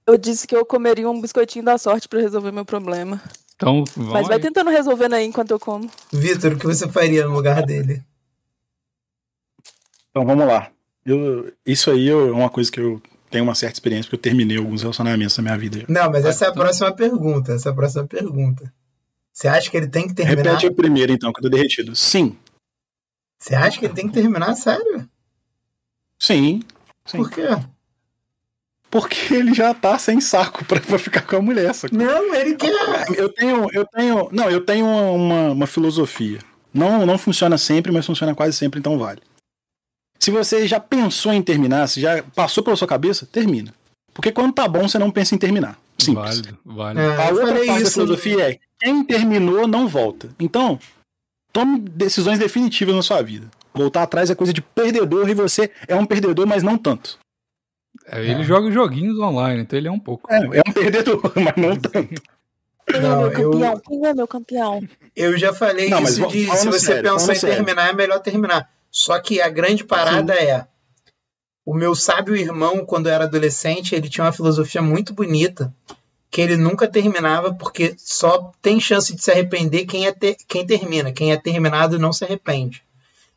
Eu 0.07 0.17
disse 0.17 0.47
que 0.47 0.55
eu 0.55 0.65
comeria 0.65 1.09
um 1.09 1.19
biscoitinho 1.19 1.65
da 1.65 1.77
sorte 1.77 2.07
pra 2.07 2.21
resolver 2.21 2.51
meu 2.51 2.63
problema. 2.63 3.21
Então, 3.55 3.83
Mas 3.95 4.27
vai 4.27 4.39
tentando 4.39 4.69
resolvendo 4.69 5.13
aí 5.13 5.25
enquanto 5.25 5.51
eu 5.51 5.59
como. 5.59 5.89
Vitor, 6.13 6.53
o 6.53 6.57
que 6.57 6.65
você 6.65 6.87
faria 6.87 7.27
no 7.27 7.33
lugar 7.33 7.65
dele? 7.65 8.01
Então 10.09 10.25
vamos 10.25 10.47
lá. 10.47 10.71
Eu, 11.05 11.51
isso 11.65 11.91
aí 11.91 12.09
é 12.09 12.15
uma 12.15 12.49
coisa 12.49 12.71
que 12.71 12.79
eu 12.79 13.01
tenho 13.29 13.43
uma 13.43 13.55
certa 13.55 13.75
experiência, 13.75 14.05
porque 14.05 14.15
eu 14.15 14.31
terminei 14.31 14.57
alguns 14.57 14.81
relacionamentos 14.81 15.37
na 15.37 15.43
minha 15.43 15.57
vida. 15.57 15.85
Não, 15.89 16.09
mas 16.09 16.23
essa 16.23 16.45
é 16.45 16.47
a 16.47 16.53
próxima 16.53 16.93
pergunta. 16.93 17.53
Essa 17.53 17.69
é 17.69 17.71
a 17.71 17.75
próxima 17.75 18.07
pergunta. 18.07 18.71
Você 19.33 19.47
acha 19.47 19.69
que 19.69 19.77
ele 19.77 19.87
tem 19.87 20.07
que 20.07 20.13
terminar? 20.13 20.43
Repete 20.43 20.67
o 20.67 20.73
primeiro, 20.73 21.11
então, 21.11 21.33
que 21.33 21.39
eu 21.39 21.43
tô 21.43 21.49
derretido. 21.49 21.95
Sim. 21.95 22.37
Você 23.39 23.55
acha 23.55 23.77
que 23.77 23.85
ele 23.85 23.93
tem 23.93 24.07
que 24.07 24.13
terminar? 24.13 24.55
Sério? 24.55 25.07
Sim. 26.19 26.61
sim. 27.05 27.17
Por 27.17 27.29
quê? 27.29 27.43
Porque 28.89 29.33
ele 29.33 29.53
já 29.53 29.73
tá 29.73 29.97
sem 29.99 30.21
saco 30.21 30.63
pra, 30.65 30.79
pra 30.79 30.97
ficar 30.97 31.21
com 31.21 31.35
a 31.35 31.41
mulher. 31.41 31.73
Só 31.73 31.87
Não, 31.91 32.33
ele 32.33 32.55
quer. 32.55 32.71
Eu 33.15 33.29
tenho, 33.29 33.67
eu 33.73 33.85
tenho. 33.85 34.29
Não, 34.31 34.49
eu 34.49 34.61
tenho 34.61 34.85
uma, 34.87 35.51
uma 35.51 35.67
filosofia. 35.67 36.39
Não, 36.73 37.05
não 37.05 37.17
funciona 37.17 37.57
sempre, 37.57 37.91
mas 37.91 38.05
funciona 38.05 38.35
quase 38.35 38.55
sempre, 38.55 38.79
então 38.79 38.97
vale. 38.97 39.21
Se 40.19 40.31
você 40.31 40.67
já 40.67 40.79
pensou 40.79 41.33
em 41.33 41.41
terminar, 41.41 41.87
se 41.87 42.01
já 42.01 42.23
passou 42.23 42.63
pela 42.63 42.75
sua 42.75 42.87
cabeça, 42.87 43.25
termina. 43.25 43.73
Porque 44.13 44.31
quando 44.31 44.53
tá 44.53 44.67
bom, 44.67 44.87
você 44.87 44.97
não 44.97 45.11
pensa 45.11 45.35
em 45.35 45.37
terminar. 45.37 45.77
Simples. 45.97 46.39
Válido, 46.39 46.57
válido. 46.65 47.01
É, 47.01 47.27
a 47.27 47.29
outra 47.31 47.65
parte 47.65 47.83
da 47.83 47.91
filosofia 47.91 48.51
é 48.51 48.59
quem 48.79 49.03
terminou 49.03 49.67
não 49.67 49.87
volta. 49.87 50.29
Então, 50.39 50.79
tome 51.51 51.79
decisões 51.79 52.39
definitivas 52.39 52.95
na 52.95 53.01
sua 53.01 53.21
vida. 53.21 53.49
Voltar 53.73 54.03
atrás 54.03 54.29
é 54.29 54.35
coisa 54.35 54.53
de 54.53 54.61
perdedor 54.61 55.29
e 55.29 55.33
você 55.33 55.71
é 55.87 55.95
um 55.95 56.05
perdedor, 56.05 56.47
mas 56.47 56.63
não 56.63 56.77
tanto. 56.77 57.19
É, 58.09 58.21
ele 58.21 58.41
é. 58.41 58.43
joga 58.43 58.71
joguinhos 58.71 59.19
online, 59.19 59.61
então 59.61 59.77
ele 59.77 59.87
é 59.87 59.91
um 59.91 59.99
pouco. 59.99 60.31
É, 60.31 60.37
é 60.37 60.61
um 60.67 60.73
perdedor, 60.73 61.21
mas 61.35 61.55
não 61.57 61.75
tanto. 61.75 62.21
Quem 62.87 63.01
não, 63.01 63.25
é 63.25 63.29
meu 63.29 63.31
campeão? 63.31 63.73
Eu... 63.73 63.79
Quem 63.81 64.05
é 64.05 64.13
meu 64.13 64.27
campeão? 64.27 64.87
Eu 65.13 65.37
já 65.37 65.53
falei 65.53 65.89
não, 65.89 66.01
isso 66.01 66.25
de 66.27 66.49
se 66.49 66.65
você 66.67 66.79
sério, 66.79 67.11
pensar 67.11 67.33
em 67.33 67.35
sério. 67.35 67.55
terminar, 67.57 67.89
é 67.89 67.93
melhor 67.93 68.19
terminar. 68.19 68.69
Só 68.89 69.19
que 69.19 69.41
a 69.41 69.49
grande 69.49 69.83
parada 69.83 70.33
Sim. 70.33 70.39
é 70.39 70.67
o 71.65 71.73
meu 71.73 71.93
sábio 71.93 72.33
irmão, 72.33 72.85
quando 72.85 73.09
era 73.09 73.25
adolescente, 73.25 73.93
ele 73.93 74.07
tinha 74.07 74.23
uma 74.23 74.31
filosofia 74.31 74.81
muito 74.81 75.13
bonita, 75.13 75.73
que 76.31 76.39
ele 76.39 76.55
nunca 76.55 76.87
terminava, 76.87 77.53
porque 77.53 77.93
só 77.97 78.53
tem 78.61 78.79
chance 78.79 79.13
de 79.13 79.21
se 79.21 79.29
arrepender 79.29 79.85
quem, 79.85 80.07
é 80.07 80.13
ter, 80.13 80.37
quem 80.47 80.65
termina. 80.65 81.11
Quem 81.11 81.33
é 81.33 81.35
terminado 81.35 81.99
não 81.99 82.13
se 82.13 82.23
arrepende. 82.23 82.81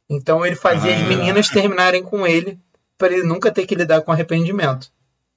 Então 0.08 0.46
ele 0.46 0.54
fazia 0.54 0.92
ah. 0.92 1.00
as 1.00 1.08
meninas 1.08 1.48
terminarem 1.48 2.04
com 2.04 2.24
ele, 2.24 2.56
para 3.00 3.14
ele 3.14 3.26
nunca 3.26 3.50
ter 3.50 3.66
que 3.66 3.74
lidar 3.74 4.02
com 4.02 4.12
arrependimento. 4.12 4.92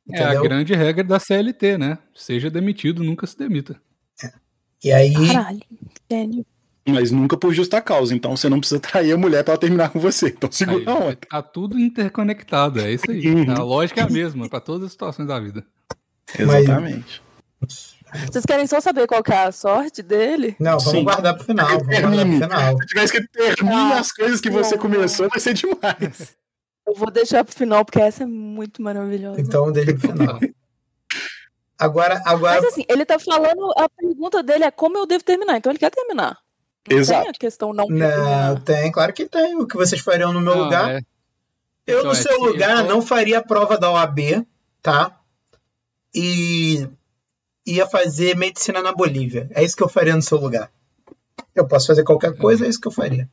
Entendeu? 0.06 0.28
É 0.28 0.38
a 0.38 0.42
grande 0.42 0.74
regra 0.76 1.04
da 1.04 1.18
CLT, 1.18 1.78
né? 1.78 1.98
Seja 2.14 2.50
demitido, 2.52 3.04
nunca 3.04 3.26
se 3.26 3.38
demita. 3.38 3.82
É. 4.22 4.32
E 4.84 4.92
aí. 4.92 5.14
Caralho, 5.14 5.62
sério. 6.12 6.46
Mas 6.86 7.12
nunca 7.12 7.38
por 7.38 7.54
justa 7.54 7.80
causa, 7.80 8.14
então 8.14 8.36
você 8.36 8.50
não 8.50 8.60
precisa 8.60 8.82
trair 8.82 9.14
a 9.14 9.18
mulher 9.18 9.42
para 9.46 9.58
terminar 9.58 9.90
com 9.90 10.02
você. 10.02 10.28
Então 10.28 10.52
segura 10.52 10.84
aí, 10.92 11.18
a 11.30 11.42
Tá 11.42 11.42
tudo 11.42 11.80
interconectado, 11.80 12.82
é 12.82 12.92
isso 12.92 13.10
aí. 13.10 13.26
Uhum. 13.26 13.54
A 13.54 13.64
lógica 13.64 14.02
é 14.02 14.04
a 14.04 14.10
mesma 14.10 14.50
para 14.50 14.60
todas 14.60 14.88
as 14.88 14.92
situações 14.92 15.26
da 15.26 15.40
vida. 15.40 15.66
Exatamente. 16.38 17.22
Vocês 18.30 18.46
querem 18.46 18.68
só 18.68 18.82
saber 18.82 19.08
qual 19.08 19.24
é 19.26 19.38
a 19.38 19.52
sorte 19.54 20.04
dele? 20.04 20.58
Não, 20.60 20.78
vamos 20.78 20.92
Sim. 20.92 21.04
guardar 21.06 21.36
pro 21.36 21.46
final. 21.46 21.68
Termine. 21.86 22.40
guardar 22.40 22.50
pro 22.50 22.60
final. 22.60 22.78
Se 22.78 22.86
tivesse 22.88 23.14
que 23.14 23.28
termine 23.28 23.94
ah, 23.94 24.00
as 24.00 24.12
coisas 24.12 24.42
que 24.42 24.50
você 24.50 24.78
começou, 24.78 25.30
vai 25.30 25.40
ser 25.40 25.54
demais. 25.54 26.36
Eu 26.86 26.94
vou 26.96 27.10
deixar 27.10 27.44
pro 27.44 27.56
final, 27.56 27.86
porque 27.86 28.02
essa 28.02 28.24
é 28.24 28.26
muito 28.26 28.82
maravilhosa. 28.82 29.40
Então 29.40 29.72
deixa 29.72 29.94
pro 29.94 30.12
final. 30.12 30.40
Agora, 31.78 32.22
agora. 32.26 32.62
Mas 32.62 32.72
assim, 32.72 32.86
ele 32.88 33.06
tá 33.06 33.20
falando, 33.20 33.72
a 33.76 33.90
pergunta 33.90 34.44
dele 34.44 34.64
é 34.64 34.72
como 34.72 34.98
eu 34.98 35.06
devo 35.06 35.24
terminar, 35.24 35.58
então 35.58 35.72
ele 35.72 35.80
quer 35.80 35.90
terminar. 35.90 36.38
Não 36.90 36.98
Exato. 36.98 37.22
tem 37.22 37.30
a 37.30 37.34
questão 37.34 37.74
não. 37.74 37.88
Não, 37.88 38.60
tem, 38.60 38.92
claro 38.92 39.14
que 39.14 39.28
tem. 39.28 39.56
O 39.56 39.66
que 39.66 39.76
vocês 39.76 40.02
fariam 40.02 40.34
no 40.34 40.42
meu 40.42 40.56
não, 40.56 40.64
lugar? 40.66 40.96
É. 40.96 41.02
Eu, 41.86 42.00
então, 42.00 42.12
no 42.12 42.18
é 42.18 42.22
seu 42.22 42.40
lugar, 42.40 42.84
não 42.84 43.02
faria 43.02 43.40
a 43.40 43.44
prova 43.44 43.78
da 43.78 43.92
OAB, 43.92 44.46
tá? 44.82 45.20
E 46.14 46.88
ia 47.66 47.88
fazer 47.88 48.36
medicina 48.36 48.82
na 48.82 48.94
Bolívia. 48.94 49.50
É 49.54 49.64
isso 49.64 49.76
que 49.76 49.84
eu 49.84 49.90
faria 49.90 50.16
no 50.16 50.22
seu 50.22 50.38
lugar. 50.38 50.72
Eu 51.56 51.68
posso 51.68 51.88
fazer 51.88 52.04
qualquer 52.04 52.36
coisa, 52.38 52.66
é 52.66 52.70
isso 52.70 52.80
que 52.80 52.88
eu 52.88 52.92
faria. 52.92 53.30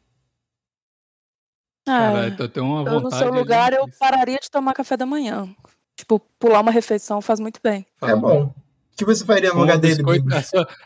Cara, 1.85 2.37
eu 2.39 2.49
tenho 2.49 2.67
uma 2.67 2.85
vontade. 2.85 3.03
no 3.03 3.11
seu 3.11 3.33
lugar, 3.33 3.73
eu 3.73 3.87
pararia 3.99 4.39
de 4.39 4.51
tomar 4.51 4.75
café 4.75 4.97
da 4.97 5.07
manhã. 5.07 5.49
Tipo, 5.97 6.21
pular 6.39 6.61
uma 6.61 6.71
refeição 6.71 7.21
faz 7.21 7.41
muito 7.41 7.61
bem. 7.63 7.87
É 8.03 8.15
bom 8.15 8.53
que 9.01 9.05
você 9.05 9.25
faria 9.25 9.51
no 9.51 9.61
lugar 9.61 9.79
dele? 9.79 10.03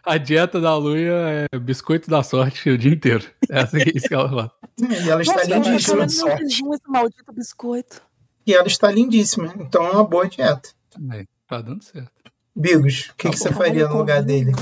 A, 0.04 0.14
a, 0.14 0.18
dieta 0.18 0.60
da 0.60 0.76
Luia 0.76 1.48
é 1.52 1.58
biscoito 1.58 2.08
da 2.08 2.22
sorte 2.22 2.70
o 2.70 2.78
dia 2.78 2.92
inteiro. 2.92 3.24
Essa 3.48 3.78
é 3.78 3.84
isso 3.94 4.08
que 4.08 4.14
ela 4.14 4.28
fala. 4.28 4.52
E 4.76 5.08
ela 5.08 5.22
está 5.22 5.34
Nossa, 5.34 5.54
lindíssima. 5.54 6.04
Esse 6.04 6.62
maldito 6.88 7.32
biscoito. 7.32 8.02
E 8.44 8.52
ela 8.52 8.66
está 8.66 8.90
lindíssima. 8.90 9.54
Então 9.60 9.86
é 9.86 9.90
uma 9.90 10.04
boa 10.04 10.28
dieta. 10.28 10.70
É, 11.12 11.24
tá 11.46 11.60
dando 11.60 11.82
certo. 11.84 12.10
Bigos, 12.56 13.10
o 13.10 13.14
que, 13.16 13.28
tá 13.28 13.30
que 13.30 13.36
você 13.38 13.52
faria 13.52 13.88
no 13.88 13.98
lugar 13.98 14.22
dele? 14.22 14.52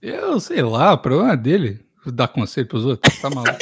Eu 0.00 0.38
sei 0.38 0.62
lá, 0.62 0.92
o 0.92 0.98
problema 0.98 1.32
é 1.32 1.36
dele. 1.36 1.84
Dar 2.06 2.28
conselho 2.28 2.68
pros 2.68 2.84
outros. 2.84 3.18
Tá 3.20 3.28
maluco. 3.28 3.58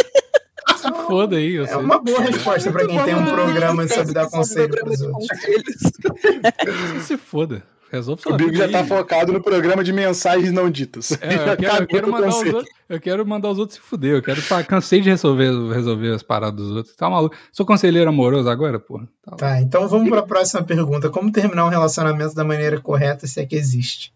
Se 1.02 1.08
foda 1.08 1.36
aí. 1.36 1.56
é 1.58 1.66
sei. 1.66 1.76
uma 1.76 1.98
boa 1.98 2.20
resposta 2.20 2.72
pra 2.72 2.86
quem 2.86 3.04
tem 3.04 3.14
um 3.14 3.26
programa 3.26 3.88
sobre 3.88 4.12
dar 4.12 4.30
conselho 4.30 4.70
pros 4.70 5.00
outros. 5.00 5.28
Se 7.02 7.16
foda. 7.16 7.62
Resolve 7.92 8.22
O 8.24 8.36
Big 8.38 8.56
já 8.56 8.70
tá 8.70 8.82
focado 8.82 9.34
no 9.34 9.42
programa 9.42 9.84
de 9.84 9.92
mensagens 9.92 10.50
não 10.50 10.70
ditas. 10.70 11.12
É, 11.20 11.52
eu, 11.52 11.56
quero, 11.58 11.82
eu, 11.82 11.86
quero 11.86 12.10
mandar 12.10 12.28
os 12.28 12.36
outros, 12.36 12.74
eu 12.88 13.00
quero 13.00 13.26
mandar 13.26 13.50
os 13.50 13.58
outros 13.58 13.78
se 13.78 13.84
fuder. 13.84 14.14
Eu 14.14 14.22
quero. 14.22 14.40
Tá, 14.40 14.64
cansei 14.64 15.02
de 15.02 15.10
resolver, 15.10 15.50
resolver 15.74 16.14
as 16.14 16.22
paradas 16.22 16.56
dos 16.56 16.74
outros. 16.74 16.96
Tá 16.96 17.10
maluco? 17.10 17.36
Sou 17.52 17.66
conselheiro 17.66 18.08
amoroso 18.08 18.48
agora, 18.48 18.80
pô. 18.80 18.98
Tá, 19.22 19.36
tá 19.36 19.60
então 19.60 19.86
vamos 19.88 20.08
para 20.08 20.20
a 20.20 20.26
próxima 20.26 20.62
pergunta. 20.62 21.10
Como 21.10 21.30
terminar 21.30 21.66
um 21.66 21.68
relacionamento 21.68 22.34
da 22.34 22.44
maneira 22.44 22.80
correta, 22.80 23.26
se 23.26 23.38
é 23.38 23.44
que 23.44 23.56
existe? 23.56 24.10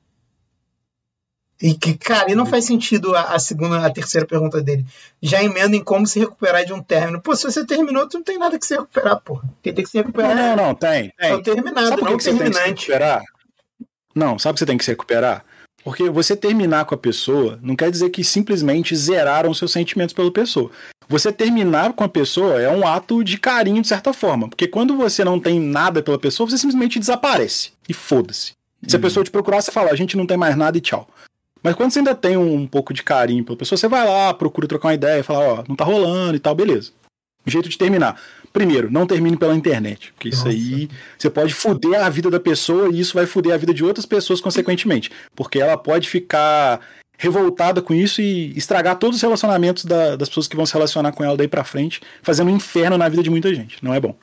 E 1.61 1.75
que, 1.75 1.95
cara, 1.95 2.31
e 2.31 2.35
não 2.35 2.45
faz 2.45 2.67
sentido 2.67 3.17
a, 3.17 3.35
a, 3.35 3.39
segunda, 3.39 3.85
a 3.85 3.91
terceira 3.91 4.27
pergunta 4.27 4.63
dele. 4.63 4.85
Já 5.23 5.43
emenda 5.43 5.75
em 5.75 5.83
como 5.83 6.07
se 6.07 6.19
recuperar 6.19 6.65
de 6.67 6.73
um 6.73 6.83
término. 6.83 7.21
Pô, 7.21 7.35
se 7.35 7.45
você 7.45 7.65
terminou, 7.65 8.07
tu 8.07 8.19
não 8.19 8.25
tem 8.25 8.39
nada 8.39 8.59
que 8.59 8.67
se 8.67 8.75
recuperar, 8.75 9.21
porra. 9.21 9.49
Quem 9.63 9.73
tem 9.73 9.85
que 9.85 9.91
se 9.91 9.97
recuperar. 9.97 10.37
Não, 10.37 10.57
não, 10.57 10.67
não 10.67 10.75
tem. 10.75 11.13
tem. 11.19 11.31
É 11.31 11.35
o 11.35 11.43
terminado, 11.43 11.89
Sabe 11.89 12.03
não 12.03 12.17
que 12.19 12.25
terminante. 12.25 12.53
Você 12.53 12.63
tem 12.63 12.75
que 12.75 12.81
se 12.81 12.87
recuperar? 12.89 13.23
Não, 14.15 14.39
sabe 14.39 14.53
o 14.53 14.55
que 14.55 14.59
você 14.61 14.67
tem 14.67 14.79
que 14.79 14.85
se 14.85 14.91
recuperar? 14.91 15.45
Porque 15.83 16.11
você 16.11 16.37
terminar 16.37 16.85
com 16.85 16.95
a 16.95 16.99
pessoa 16.99 17.59
não 17.63 17.77
quer 17.77 17.91
dizer 17.91 18.11
que 18.11 18.25
simplesmente 18.25 18.97
zeraram 18.97 19.55
seus 19.55 19.71
sentimentos 19.71 20.13
pela 20.13 20.33
pessoa. 20.33 20.71
Você 21.09 21.33
terminar 21.33 21.93
com 21.93 22.03
a 22.03 22.09
pessoa 22.09 22.61
é 22.61 22.69
um 22.69 22.87
ato 22.87 23.23
de 23.23 23.39
carinho, 23.39 23.81
de 23.81 23.87
certa 23.87 24.13
forma. 24.13 24.49
Porque 24.49 24.67
quando 24.67 24.97
você 24.97 25.25
não 25.25 25.39
tem 25.39 25.61
nada 25.61 26.03
pela 26.03 26.19
pessoa, 26.19 26.51
você 26.51 26.59
simplesmente 26.59 26.99
desaparece. 26.99 27.71
E 27.89 27.95
foda-se. 27.95 28.53
Se 28.87 28.97
a 28.97 28.99
uhum. 28.99 29.03
pessoa 29.03 29.25
te 29.25 29.31
procurar, 29.31 29.63
você 29.63 29.71
fala, 29.71 29.91
a 29.91 29.97
gente 29.97 30.17
não 30.17 30.27
tem 30.27 30.37
mais 30.37 30.57
nada 30.57 30.77
e 30.77 30.81
tchau. 30.81 31.09
Mas 31.63 31.75
quando 31.75 31.91
você 31.91 31.99
ainda 31.99 32.15
tem 32.15 32.37
um 32.37 32.67
pouco 32.67 32.95
de 32.95 33.03
carinho 33.03 33.45
pela 33.45 33.57
pessoa, 33.59 33.77
você 33.77 33.89
vai 33.89 34.07
lá, 34.07 34.33
procura 34.33 34.69
trocar 34.69 34.89
uma 34.89 34.95
ideia, 34.95 35.25
fala, 35.25 35.61
ó, 35.61 35.65
não 35.69 35.75
tá 35.75 35.85
rolando 35.85 36.37
e 36.37 36.41
tal, 36.41 36.55
beleza. 36.55 36.93
Um 37.47 37.51
jeito 37.51 37.69
de 37.69 37.79
terminar. 37.79 38.21
Primeiro, 38.53 38.91
não 38.91 39.07
termine 39.07 39.37
pela 39.37 39.55
internet, 39.55 40.13
porque 40.13 40.31
Nossa. 40.31 40.49
isso 40.49 40.71
aí 40.71 40.89
você 41.19 41.31
pode 41.31 41.55
foder 41.55 42.03
a 42.03 42.09
vida 42.09 42.31
da 42.31 42.41
pessoa 42.41 42.89
e 42.89 42.99
isso 42.99 43.15
vai 43.15 43.27
foder 43.27 43.53
a 43.53 43.57
vida 43.57 43.75
de 43.75 43.85
outras 43.85 44.07
pessoas 44.07 44.41
consequentemente, 44.41 45.11
porque 45.35 45.59
ela 45.59 45.77
pode 45.77 46.09
ficar 46.09 46.81
revoltada 47.19 47.81
com 47.81 47.95
isso 47.95 48.21
e 48.21 48.57
estragar 48.57 48.99
todos 48.99 49.17
os 49.17 49.23
relacionamentos 49.23 49.85
da, 49.85 50.17
das 50.17 50.29
pessoas 50.29 50.49
que 50.49 50.57
vão 50.57 50.67
se 50.67 50.73
relacionar 50.73 51.13
com 51.13 51.25
ela 51.25 51.37
daí 51.37 51.49
para 51.49 51.65
frente, 51.65 52.01
fazendo 52.23 52.51
um 52.51 52.57
inferno 52.57 52.99
na 52.99 53.09
vida 53.09 53.23
de 53.23 53.31
muita 53.31 53.55
gente. 53.55 53.83
Não 53.83 53.95
é 53.95 54.01
bom. 54.01 54.17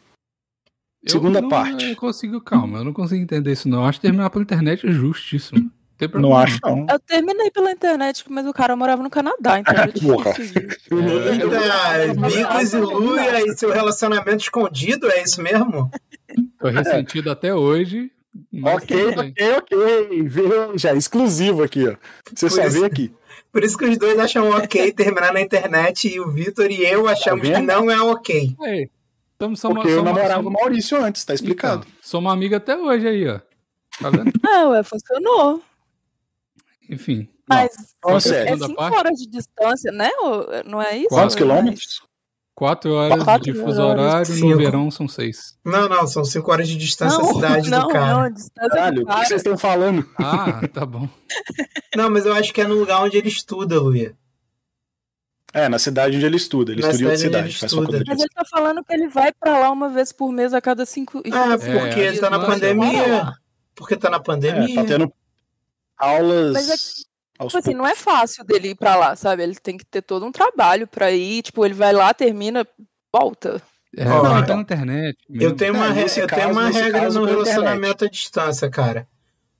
Eu 1.03 1.11
Segunda 1.11 1.41
não, 1.41 1.49
parte. 1.49 1.89
Eu 1.89 1.95
consigo, 1.95 2.39
calma, 2.39 2.79
eu 2.79 2.83
não 2.85 2.93
consigo 2.93 3.21
entender 3.21 3.51
isso 3.51 3.67
não. 3.67 3.79
Eu 3.79 3.85
acho 3.85 3.99
que 3.99 4.07
terminar 4.07 4.29
pela 4.29 4.43
internet 4.43 4.87
é 4.87 4.91
justíssimo. 4.91 5.69
Não 6.13 6.35
acho, 6.35 6.59
não. 6.63 6.85
Eu 6.89 6.99
terminei 6.99 7.51
pela 7.51 7.71
internet, 7.71 8.23
mas 8.29 8.45
o 8.45 8.53
cara 8.53 8.75
morava 8.75 9.03
no 9.03 9.09
Canadá, 9.09 9.59
então 9.59 9.73
é 9.75 9.87
Porra. 9.87 10.31
É, 11.91 12.07
Bigos 12.13 12.73
e 12.73 12.77
Luia 12.77 13.41
e 13.45 13.57
seu 13.57 13.71
relacionamento 13.71 14.43
escondido, 14.43 15.09
é 15.09 15.23
isso 15.23 15.41
mesmo? 15.41 15.89
Tô 16.59 16.69
ressentido 16.69 17.31
até 17.31 17.53
hoje. 17.53 18.11
Ok, 18.63 19.07
ok, 19.07 19.35
ok. 19.57 20.23
Veja, 20.23 20.95
exclusivo 20.95 21.63
aqui, 21.63 21.87
ó. 21.87 21.95
Você 22.33 22.49
só 22.49 22.67
vê 22.67 22.85
aqui. 22.85 23.13
Por 23.51 23.63
isso 23.63 23.77
que 23.77 23.85
os 23.85 23.97
dois 23.97 24.17
acham 24.17 24.49
ok 24.49 24.91
terminar 24.93 25.31
na 25.31 25.39
internet 25.39 26.09
e 26.09 26.19
o 26.19 26.31
Vitor 26.31 26.71
e 26.71 26.83
eu 26.83 27.07
achamos 27.07 27.47
tá 27.47 27.55
que 27.55 27.61
não 27.61 27.89
é 27.89 28.01
ok. 28.01 28.55
É. 28.63 28.87
Então, 29.35 29.55
somos, 29.55 29.77
Porque 29.77 29.91
eu 29.91 30.03
namorava 30.03 30.47
o 30.47 30.51
Maurício 30.51 30.99
antes, 31.03 31.23
tá 31.23 31.33
explicado. 31.33 31.85
Então, 31.85 31.99
sou 32.01 32.19
uma 32.19 32.33
amiga 32.33 32.57
até 32.57 32.75
hoje 32.75 33.07
aí, 33.07 33.27
ó. 33.27 33.39
Tá 34.01 34.09
vendo? 34.09 34.31
Ah, 34.43 34.69
ué, 34.69 34.83
funcionou. 34.83 35.61
Enfim. 36.89 37.29
Mas 37.47 37.71
é 38.05 38.57
5 38.57 38.81
horas 38.81 39.19
de 39.19 39.27
distância, 39.29 39.91
né? 39.91 40.09
Não 40.65 40.81
é 40.81 40.97
isso? 40.97 41.09
Quantos 41.09 41.35
quilômetros? 41.35 42.01
Quatro 42.55 42.93
horas 42.93 43.23
Quatro 43.23 43.51
de 43.51 43.59
fuso 43.59 43.81
horário, 43.81 44.35
no 44.35 44.57
verão 44.57 44.91
são 44.91 45.07
seis. 45.07 45.57
Não, 45.65 45.89
não, 45.89 46.05
são 46.05 46.23
cinco 46.23 46.51
horas 46.51 46.67
de 46.67 46.77
distância 46.77 47.17
não, 47.17 47.33
cidade 47.33 47.69
não, 47.69 47.87
do 47.87 47.87
cara. 47.87 48.13
Não, 48.13 48.29
distância 48.29 48.69
Caralho, 48.69 49.01
o 49.01 49.05
que 49.07 49.25
vocês 49.25 49.41
estão 49.41 49.57
falando? 49.57 50.07
Ah, 50.19 50.61
tá 50.71 50.85
bom. 50.85 51.09
não, 51.97 52.11
mas 52.11 52.27
eu 52.27 52.33
acho 52.33 52.53
que 52.53 52.61
é 52.61 52.67
no 52.67 52.75
lugar 52.75 53.01
onde 53.01 53.17
ele 53.17 53.27
estuda, 53.27 53.79
Luia. 53.79 54.15
É, 55.51 55.67
na 55.67 55.79
cidade 55.79 56.15
onde 56.15 56.25
ele 56.25 56.37
estuda. 56.37 56.71
Ele 56.73 56.81
na 56.81 56.89
estuda 56.89 57.03
em 57.03 57.07
outra 57.07 57.17
cidade. 57.17 57.47
Ele 57.47 57.57
faz 57.57 57.73
Mas 57.73 58.19
ele 58.19 58.29
tá 58.29 58.45
falando 58.45 58.83
que 58.83 58.93
ele 58.93 59.07
vai 59.07 59.31
pra 59.33 59.57
lá 59.57 59.71
uma 59.71 59.89
vez 59.89 60.11
por 60.11 60.31
mês 60.31 60.53
a 60.53 60.61
cada 60.61 60.85
cinco. 60.85 61.23
Ah, 61.31 61.57
porque 61.57 62.01
é, 62.01 62.19
tá 62.19 62.29
na 62.29 62.39
pandemia. 62.39 63.33
Porque 63.75 63.95
tá 63.95 64.09
na 64.11 64.19
pandemia. 64.19 64.73
É, 64.73 64.75
tá 64.75 64.83
tendo 64.83 65.11
aulas. 66.03 66.53
Mas 66.53 66.69
é, 66.69 67.45
tipo 67.45 67.57
assim, 67.57 67.73
não 67.73 67.87
é 67.87 67.95
fácil 67.95 68.43
dele 68.43 68.69
ir 68.69 68.75
pra 68.75 68.95
lá, 68.95 69.15
sabe? 69.15 69.43
Ele 69.43 69.55
tem 69.55 69.77
que 69.77 69.85
ter 69.85 70.01
todo 70.01 70.25
um 70.25 70.31
trabalho 70.31 70.87
pra 70.87 71.11
ir. 71.11 71.41
Tipo, 71.43 71.65
ele 71.65 71.73
vai 71.73 71.93
lá, 71.93 72.13
termina, 72.13 72.67
volta. 73.11 73.61
É, 73.95 74.07
oh, 74.07 74.23
não, 74.23 74.43
tá 74.43 74.55
na 74.55 74.61
internet. 74.61 75.17
Eu 75.29 75.55
tenho 75.55 75.73
uma, 75.73 75.87
é, 75.87 76.03
eu 76.03 76.27
caso, 76.27 76.41
tenho 76.41 76.51
uma 76.51 76.69
regra 76.69 77.01
caso, 77.01 77.19
no 77.19 77.25
relacionamento 77.25 78.05
à 78.05 78.09
distância, 78.09 78.69
cara 78.69 79.07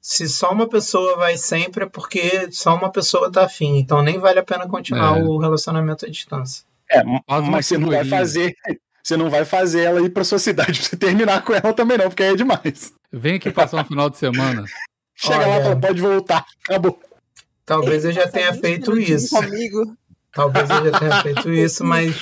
se 0.04 0.28
só 0.28 0.52
uma 0.52 0.68
pessoa 0.68 1.16
vai 1.16 1.38
sempre 1.38 1.86
é 1.86 1.88
porque 1.88 2.52
só 2.52 2.76
uma 2.76 2.92
pessoa 2.92 3.32
tá 3.32 3.46
afim. 3.46 3.78
Então 3.78 4.04
nem 4.04 4.20
vale 4.20 4.38
a 4.38 4.44
pena 4.44 4.68
continuar 4.68 5.18
é. 5.18 5.24
o 5.24 5.38
relacionamento 5.38 6.06
à 6.06 6.10
distância. 6.10 6.66
É, 6.92 7.02
mas 7.50 7.66
você 7.66 7.78
não 7.78 7.90
vai 7.90 8.04
fazer. 8.04 8.54
Você 9.02 9.18
não 9.18 9.30
vai 9.30 9.46
fazer 9.46 9.84
ela 9.84 10.02
ir 10.02 10.10
pra 10.10 10.24
sua 10.24 10.40
cidade 10.40 10.80
pra 10.80 10.90
você 10.90 10.98
terminar 10.98 11.44
com 11.44 11.54
ela 11.54 11.74
também, 11.74 11.98
não, 11.98 12.08
porque 12.08 12.24
aí 12.24 12.34
é 12.34 12.36
demais. 12.36 12.94
Vem 13.12 13.36
aqui 13.36 13.50
passar 13.52 13.82
um 13.82 13.86
final 13.86 14.10
de 14.10 14.18
semana. 14.18 14.66
Chega 15.24 15.38
Olha, 15.38 15.48
lá 15.48 15.58
e 15.58 15.64
fala, 15.64 15.80
pode 15.80 16.02
voltar. 16.02 16.46
Acabou. 16.68 17.00
Talvez 17.66 18.04
eu 18.04 18.12
já 18.12 18.28
tenha 18.28 18.54
feito 18.54 19.00
isso. 19.00 19.34
Comigo. 19.34 19.96
Talvez 20.34 20.70
eu 20.70 20.92
já 20.92 21.00
tenha 21.00 21.22
feito 21.24 21.50
isso, 21.50 21.86
mas. 21.86 22.14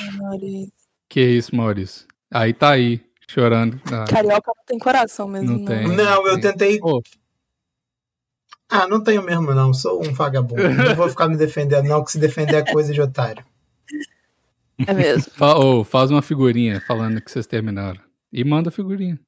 Que 1.10 1.22
isso, 1.22 1.56
Maurício. 1.56 2.06
Aí 2.30 2.54
tá 2.54 2.70
aí, 2.74 3.02
chorando. 3.28 3.82
Ah. 3.92 4.06
Carioca 4.08 4.52
não 4.56 4.66
tem 4.68 4.78
coração 4.78 5.28
mesmo. 5.28 5.48
Não, 5.48 5.58
não. 5.58 5.66
tem. 5.66 5.88
Não, 5.88 6.28
eu 6.28 6.40
tentei. 6.40 6.80
Oh, 6.84 7.02
ah, 8.70 8.88
não 8.88 9.04
tenho 9.04 9.24
mesmo, 9.24 9.52
não. 9.52 9.74
Sou 9.74 10.00
um 10.08 10.14
vagabundo. 10.14 10.62
Não 10.70 10.96
vou 10.96 11.10
ficar 11.10 11.28
me 11.28 11.36
defendendo, 11.36 11.88
não, 11.88 12.06
que 12.06 12.12
se 12.12 12.20
defender 12.20 12.56
é 12.56 12.72
coisa 12.72 12.94
de 12.94 13.02
otário. 13.02 13.44
É 14.88 14.94
mesmo. 14.94 15.30
Fa 15.34 15.58
oh, 15.58 15.84
faz 15.84 16.12
uma 16.12 16.22
figurinha 16.22 16.80
falando 16.88 17.20
que 17.20 17.30
vocês 17.32 17.46
terminaram. 17.48 18.00
E 18.32 18.44
manda 18.46 18.70
a 18.70 18.72
figurinha. 18.72 19.20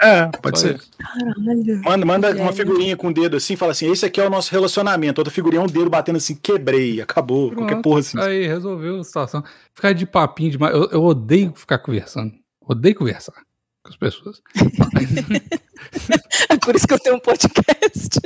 É, 0.00 0.26
pode 0.40 0.60
Só 0.60 0.68
ser. 0.68 0.80
Caralho. 0.96 1.82
Manda, 1.82 2.06
manda 2.06 2.36
uma 2.36 2.52
figurinha 2.52 2.96
com 2.96 3.08
o 3.08 3.14
dedo 3.14 3.36
assim, 3.36 3.56
fala 3.56 3.72
assim: 3.72 3.90
esse 3.90 4.06
aqui 4.06 4.20
é 4.20 4.26
o 4.26 4.30
nosso 4.30 4.52
relacionamento. 4.52 5.20
Outra 5.20 5.32
figurinha 5.32 5.60
é 5.60 5.64
um 5.64 5.68
dedo 5.68 5.90
batendo 5.90 6.16
assim, 6.16 6.36
quebrei, 6.36 7.00
acabou. 7.00 7.48
Pronto, 7.48 7.58
qualquer 7.58 7.82
porra 7.82 8.00
assim. 8.00 8.18
Aí, 8.20 8.46
resolveu 8.46 9.00
a 9.00 9.04
situação. 9.04 9.42
Ficar 9.74 9.92
de 9.92 10.06
papinho 10.06 10.52
demais. 10.52 10.72
Eu, 10.72 10.88
eu 10.90 11.02
odeio 11.02 11.52
ficar 11.56 11.78
conversando. 11.78 12.32
Odeio 12.60 12.94
conversar 12.94 13.34
com 13.82 13.88
as 13.88 13.96
pessoas. 13.96 14.40
é 16.48 16.56
por 16.58 16.76
isso 16.76 16.86
que 16.86 16.94
eu 16.94 16.98
tenho 17.00 17.16
um 17.16 17.20
podcast. 17.20 18.20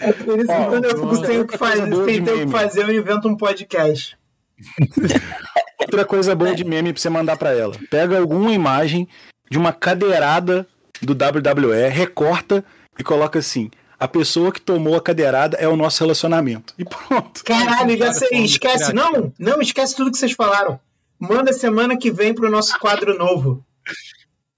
É 0.00 0.12
por 0.12 0.38
isso 0.38 0.46
que 0.46 0.64
quando 0.68 0.84
eu 0.84 1.22
tenho 1.22 1.46
que 1.46 1.56
fazer, 1.56 2.04
sem 2.04 2.24
ter 2.24 2.32
o 2.32 2.46
que 2.46 2.52
fazer, 2.52 2.82
eu 2.82 2.94
invento 2.94 3.28
um 3.28 3.36
podcast. 3.36 4.18
Outra 5.80 6.04
coisa 6.04 6.34
boa 6.34 6.54
de 6.54 6.64
meme 6.64 6.92
pra 6.92 7.00
você 7.00 7.08
mandar 7.08 7.36
pra 7.38 7.52
ela. 7.52 7.74
Pega 7.90 8.18
alguma 8.18 8.52
imagem 8.52 9.08
de 9.50 9.58
uma 9.58 9.72
cadeirada 9.72 10.66
do 11.02 11.12
WWE, 11.12 11.88
recorta 11.88 12.64
e 12.98 13.02
coloca 13.02 13.38
assim. 13.38 13.70
A 13.98 14.08
pessoa 14.08 14.50
que 14.50 14.60
tomou 14.60 14.96
a 14.96 15.00
cadeirada 15.02 15.56
é 15.58 15.68
o 15.68 15.76
nosso 15.76 16.02
relacionamento. 16.02 16.72
E 16.78 16.84
pronto. 16.84 17.44
Caralho, 17.44 17.98
já 17.98 18.12
sei. 18.14 18.30
Esquece. 18.44 18.94
Não, 18.94 19.32
não, 19.38 19.60
esquece 19.60 19.94
tudo 19.94 20.10
que 20.10 20.16
vocês 20.16 20.32
falaram. 20.32 20.80
Manda 21.18 21.52
semana 21.52 21.98
que 21.98 22.10
vem 22.10 22.32
pro 22.32 22.50
nosso 22.50 22.78
quadro 22.78 23.18
novo. 23.18 23.62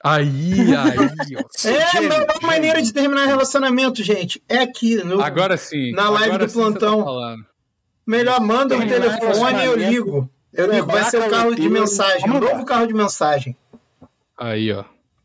Aí, 0.05 0.55
aí, 0.77 1.37
ó. 1.37 1.69
É 1.69 1.99
a 1.99 2.01
melhor 2.01 2.27
maneira 2.43 2.83
de 2.83 2.93
terminar 2.93 3.27
relacionamento, 3.27 4.03
gente. 4.03 4.43
É 4.49 4.59
aqui 4.59 4.97
no, 4.97 5.21
agora 5.21 5.57
sim. 5.57 5.93
na 5.93 6.09
live 6.11 6.29
agora 6.29 6.47
do 6.47 6.53
plantão. 6.53 7.05
Tá 7.05 7.37
melhor 8.07 8.41
manda 8.41 8.77
o 8.77 8.81
um 8.81 8.87
telefone 8.87 9.59
e 9.61 9.65
eu 9.65 9.77
ligo. 9.77 10.31
Eu 10.53 10.71
ligo. 10.71 10.87
Vai 10.87 11.05
ser 11.05 11.21
o 11.21 11.31
carro 11.31 11.55
de 11.55 11.69
mensagem, 11.69 12.31
um 12.31 12.39
novo 12.39 12.65
carro 12.65 12.87
de 12.87 12.95
mensagem. 12.95 13.57
Aí, 14.39 14.73
ó. 14.73 14.85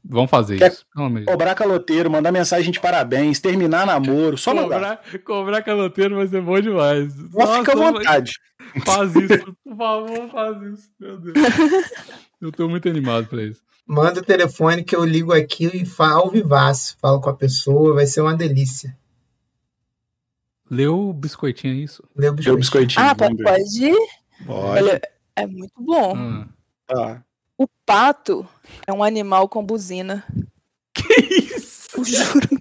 Vamos 0.10 0.30
fazer 0.30 0.58
Quer 0.58 0.72
isso. 0.72 0.86
Cobrar 1.26 1.54
caloteiro, 1.54 2.10
mandar 2.10 2.32
mensagem 2.32 2.72
de 2.72 2.80
parabéns, 2.80 3.42
terminar 3.42 3.86
namoro, 3.86 4.38
só 4.38 4.52
cobrar, 4.52 4.80
mandar. 4.80 5.02
Cobrar 5.26 5.62
caloteiro 5.62 6.16
vai 6.16 6.28
ser 6.28 6.42
bom 6.42 6.60
demais. 6.62 7.14
Nossa, 7.34 7.60
fica 7.60 7.74
à 7.74 7.76
vontade. 7.76 8.32
Faz 8.86 9.16
isso, 9.16 9.56
por 9.64 9.78
favor, 9.78 10.30
faz 10.30 10.62
isso. 10.62 10.90
Meu 11.00 11.18
Deus. 11.18 11.36
Eu 12.40 12.52
tô 12.52 12.70
muito 12.70 12.88
animado 12.88 13.28
pra 13.28 13.44
isso. 13.44 13.62
Manda 13.86 14.20
o 14.20 14.24
telefone 14.24 14.84
que 14.84 14.96
eu 14.96 15.04
ligo 15.06 15.34
aqui 15.34 15.66
e 15.74 15.86
falo 15.86 16.24
ao 16.24 16.30
vivaço. 16.30 16.98
Falo 17.02 17.22
com 17.22 17.30
a 17.30 17.34
pessoa, 17.34 17.96
vai 17.96 18.06
ser 18.06 18.20
uma 18.20 18.36
delícia. 18.36 18.96
Leu 20.70 21.10
o 21.10 21.14
biscoitinho, 21.14 21.74
é 21.74 21.78
isso? 21.78 22.04
Leu 22.14 22.34
o 22.34 22.36
biscoitinho. 22.36 22.58
biscoitinho 22.58 23.06
ah, 23.06 23.16
pode? 23.16 23.38
Pode. 24.46 25.02
é 25.38 25.48
muito 25.48 25.82
bom. 25.82 26.18
Hum. 26.18 26.48
Ah. 26.92 27.22
O 27.58 27.68
pato 27.86 28.48
é 28.86 28.94
um 28.94 29.04
animal 29.04 29.50
com 29.50 29.66
buzina. 29.66 30.24
Que 30.94 31.22
isso? 31.22 31.90
Eu 31.98 32.04
juro. 32.04 32.48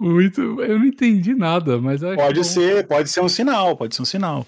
Muito, 0.00 0.62
eu 0.62 0.78
não 0.78 0.86
entendi 0.86 1.34
nada, 1.34 1.78
mas 1.78 2.00
pode 2.00 2.44
ser, 2.44 2.86
pode 2.86 3.08
ser 3.08 3.20
um 3.20 3.28
sinal, 3.28 3.76
pode 3.76 3.94
ser 3.94 4.02
um 4.02 4.06
sinal. 4.06 4.46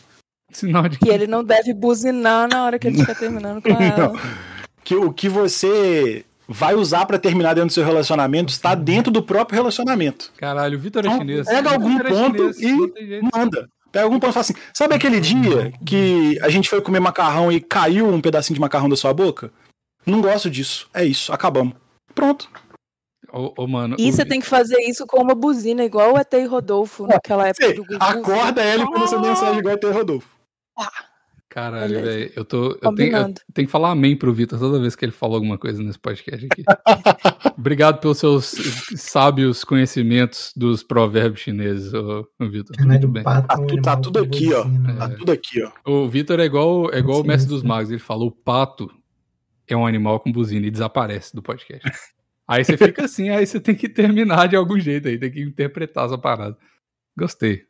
Sinal 0.50 0.88
de 0.88 0.98
que 0.98 1.08
ele 1.08 1.26
não 1.26 1.44
deve 1.44 1.72
buzinar 1.72 2.48
na 2.48 2.64
hora 2.64 2.78
que 2.78 2.86
ele 2.86 2.96
estiver 2.96 3.18
terminando 3.18 3.62
com 3.62 3.70
ela. 3.82 4.12
Que 4.82 4.94
o 4.94 5.12
que 5.12 5.28
você 5.28 6.24
vai 6.48 6.74
usar 6.74 7.06
para 7.06 7.18
terminar 7.18 7.54
dentro 7.54 7.68
do 7.68 7.72
seu 7.72 7.84
relacionamento 7.84 8.52
está 8.52 8.74
dentro 8.74 9.10
do 9.10 9.22
próprio 9.22 9.56
relacionamento. 9.56 10.32
Caralho, 10.36 10.76
o 10.76 10.80
Vitor 10.80 11.04
é 11.04 11.08
então, 11.08 11.18
chinês. 11.18 11.46
Pega 11.46 11.70
algum 11.70 11.98
é 11.98 12.04
ponto 12.04 12.48
é 12.48 12.52
e 12.60 13.20
manda. 13.34 13.68
Pega 13.94 14.06
algum 14.06 14.18
ponto 14.18 14.30
e 14.30 14.34
fala 14.34 14.40
assim: 14.40 14.54
sabe 14.74 14.92
aquele 14.96 15.20
dia 15.20 15.72
que 15.86 16.36
a 16.42 16.48
gente 16.48 16.68
foi 16.68 16.82
comer 16.82 16.98
macarrão 16.98 17.52
e 17.52 17.60
caiu 17.60 18.08
um 18.08 18.20
pedacinho 18.20 18.56
de 18.56 18.60
macarrão 18.60 18.88
da 18.88 18.96
sua 18.96 19.14
boca? 19.14 19.52
Não 20.04 20.20
gosto 20.20 20.50
disso. 20.50 20.90
É 20.92 21.04
isso, 21.04 21.32
acabamos. 21.32 21.74
Pronto. 22.12 22.50
Ô, 23.32 23.54
ô, 23.56 23.66
mano, 23.68 23.94
e 23.96 24.10
o... 24.10 24.12
você 24.12 24.24
tem 24.24 24.40
que 24.40 24.46
fazer 24.48 24.80
isso 24.80 25.06
com 25.06 25.22
uma 25.22 25.34
buzina, 25.34 25.84
igual 25.84 26.14
o 26.14 26.18
ET 26.18 26.32
Rodolfo 26.48 27.06
naquela 27.06 27.46
época 27.46 27.72
do 27.72 27.84
Google. 27.84 27.98
Acorda 28.00 28.62
ela 28.62 28.82
e 28.82 28.84
manda 28.84 29.04
essa 29.04 29.20
mensagem 29.20 29.60
igual 29.60 29.76
o 29.76 29.78
ET 29.78 29.84
Rodolfo. 29.84 30.28
Caralho, 31.54 32.02
velho, 32.02 32.32
eu 32.34 32.44
tô. 32.44 32.76
Eu 32.82 32.92
tenho, 32.96 33.16
eu 33.16 33.34
tenho, 33.54 33.68
que 33.68 33.70
falar 33.70 33.92
amém 33.92 34.16
pro 34.16 34.34
Vitor 34.34 34.58
toda 34.58 34.80
vez 34.80 34.96
que 34.96 35.04
ele 35.04 35.12
falou 35.12 35.36
alguma 35.36 35.56
coisa 35.56 35.80
nesse 35.80 36.00
podcast 36.00 36.48
aqui. 36.50 36.64
Obrigado 37.56 38.00
pelos 38.00 38.18
seus 38.18 38.56
sábios 38.96 39.62
conhecimentos 39.62 40.52
dos 40.56 40.82
provérbios 40.82 41.42
chineses, 41.42 41.94
ô, 41.94 42.28
Vitor. 42.40 42.74
Muito 42.84 43.06
bem. 43.06 43.22
Tá, 43.22 43.40
tá 43.40 43.96
tudo 43.96 44.18
aqui, 44.18 44.52
ó. 44.52 44.64
É. 44.64 44.96
Tá 44.96 45.08
tudo 45.10 45.30
aqui, 45.30 45.62
ó. 45.62 45.70
O 45.88 46.08
Vitor 46.08 46.40
é 46.40 46.44
igual, 46.44 46.92
é 46.92 46.98
igual 46.98 47.20
o 47.20 47.24
mestre 47.24 47.50
dos 47.50 47.62
magos. 47.62 47.88
Ele 47.88 48.00
falou: 48.00 48.30
o 48.30 48.32
pato 48.32 48.90
é 49.68 49.76
um 49.76 49.86
animal 49.86 50.18
com 50.18 50.32
buzina 50.32 50.66
e 50.66 50.72
desaparece 50.72 51.36
do 51.36 51.40
podcast. 51.40 51.88
Aí 52.48 52.64
você 52.64 52.76
fica 52.76 53.04
assim, 53.04 53.30
aí 53.30 53.46
você 53.46 53.58
tem 53.58 53.74
que 53.74 53.88
terminar 53.88 54.48
de 54.48 54.54
algum 54.54 54.78
jeito 54.78 55.08
aí, 55.08 55.18
tem 55.18 55.30
que 55.30 55.40
interpretar 55.40 56.04
essa 56.04 56.18
parada. 56.18 56.54
Gostei. 57.16 57.64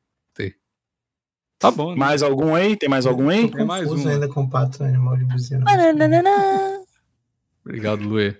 Tá 1.59 1.70
bom. 1.70 1.90
Né? 1.90 1.96
Mais 1.96 2.22
algum 2.22 2.55
aí? 2.55 2.76
Tem 2.76 2.88
mais 2.88 3.07
algum 3.07 3.28
aí? 3.28 3.50
Tem 3.50 3.64
mais 3.64 3.90
um. 3.90 4.09
ainda 4.09 4.28
com 4.28 4.48
pato 4.48 4.84
animal 4.84 5.16
de 5.16 5.24
buzina. 5.24 5.64
Obrigado, 7.64 8.02
Luê. 8.02 8.36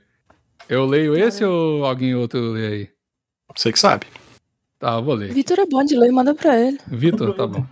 Eu 0.69 0.85
leio 0.85 1.17
esse 1.17 1.45
ou 1.45 1.85
alguém 1.85 2.15
outro 2.15 2.53
lê 2.53 2.67
aí? 2.67 2.91
Você 3.55 3.73
que 3.73 3.79
sabe. 3.79 4.07
Tá, 4.79 4.95
eu 4.95 5.03
vou 5.03 5.15
ler. 5.15 5.33
Vitor 5.33 5.59
é 5.61 5.67
bom 5.67 5.85
de 5.85 5.97
ler, 5.97 6.11
manda 6.11 6.35
pra 6.35 6.59
ele. 6.59 6.79
Vitor, 6.87 7.35
tá 7.35 7.47
bom. 7.47 7.65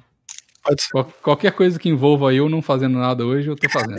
Qual, 0.92 1.12
qualquer 1.22 1.52
coisa 1.52 1.78
que 1.78 1.88
envolva 1.88 2.32
eu 2.32 2.48
não 2.48 2.62
fazendo 2.62 2.96
nada 2.96 3.26
hoje, 3.26 3.48
eu 3.48 3.56
tô 3.56 3.68
fazendo. 3.68 3.96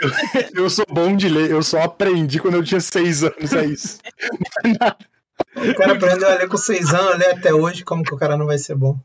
eu, 0.00 0.10
eu, 0.64 0.70
sou 0.70 0.86
bom 0.88 1.14
de 1.14 1.28
ler, 1.28 1.50
eu 1.50 1.62
só 1.62 1.82
aprendi 1.82 2.40
quando 2.40 2.54
eu 2.54 2.64
tinha 2.64 2.80
seis 2.80 3.22
anos, 3.22 3.52
é 3.52 3.66
isso. 3.66 3.98
o 5.56 5.74
cara 5.74 5.92
aprendeu 5.92 6.28
a 6.28 6.34
ler 6.36 6.48
com 6.48 6.56
seis 6.56 6.94
anos, 6.94 7.18
ler 7.18 7.34
até 7.34 7.52
hoje, 7.52 7.84
como 7.84 8.02
que 8.02 8.14
o 8.14 8.16
cara 8.16 8.36
não 8.36 8.46
vai 8.46 8.56
ser 8.56 8.74
bom? 8.74 8.98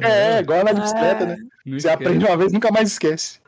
É, 0.00 0.40
igual 0.40 0.64
na 0.64 0.72
bicicleta, 0.72 1.26
né? 1.26 1.36
Não 1.64 1.78
você 1.78 1.88
esquece. 1.88 1.94
aprende 1.94 2.24
uma 2.24 2.36
vez 2.36 2.52
nunca 2.52 2.70
mais 2.70 2.92
esquece. 2.92 3.38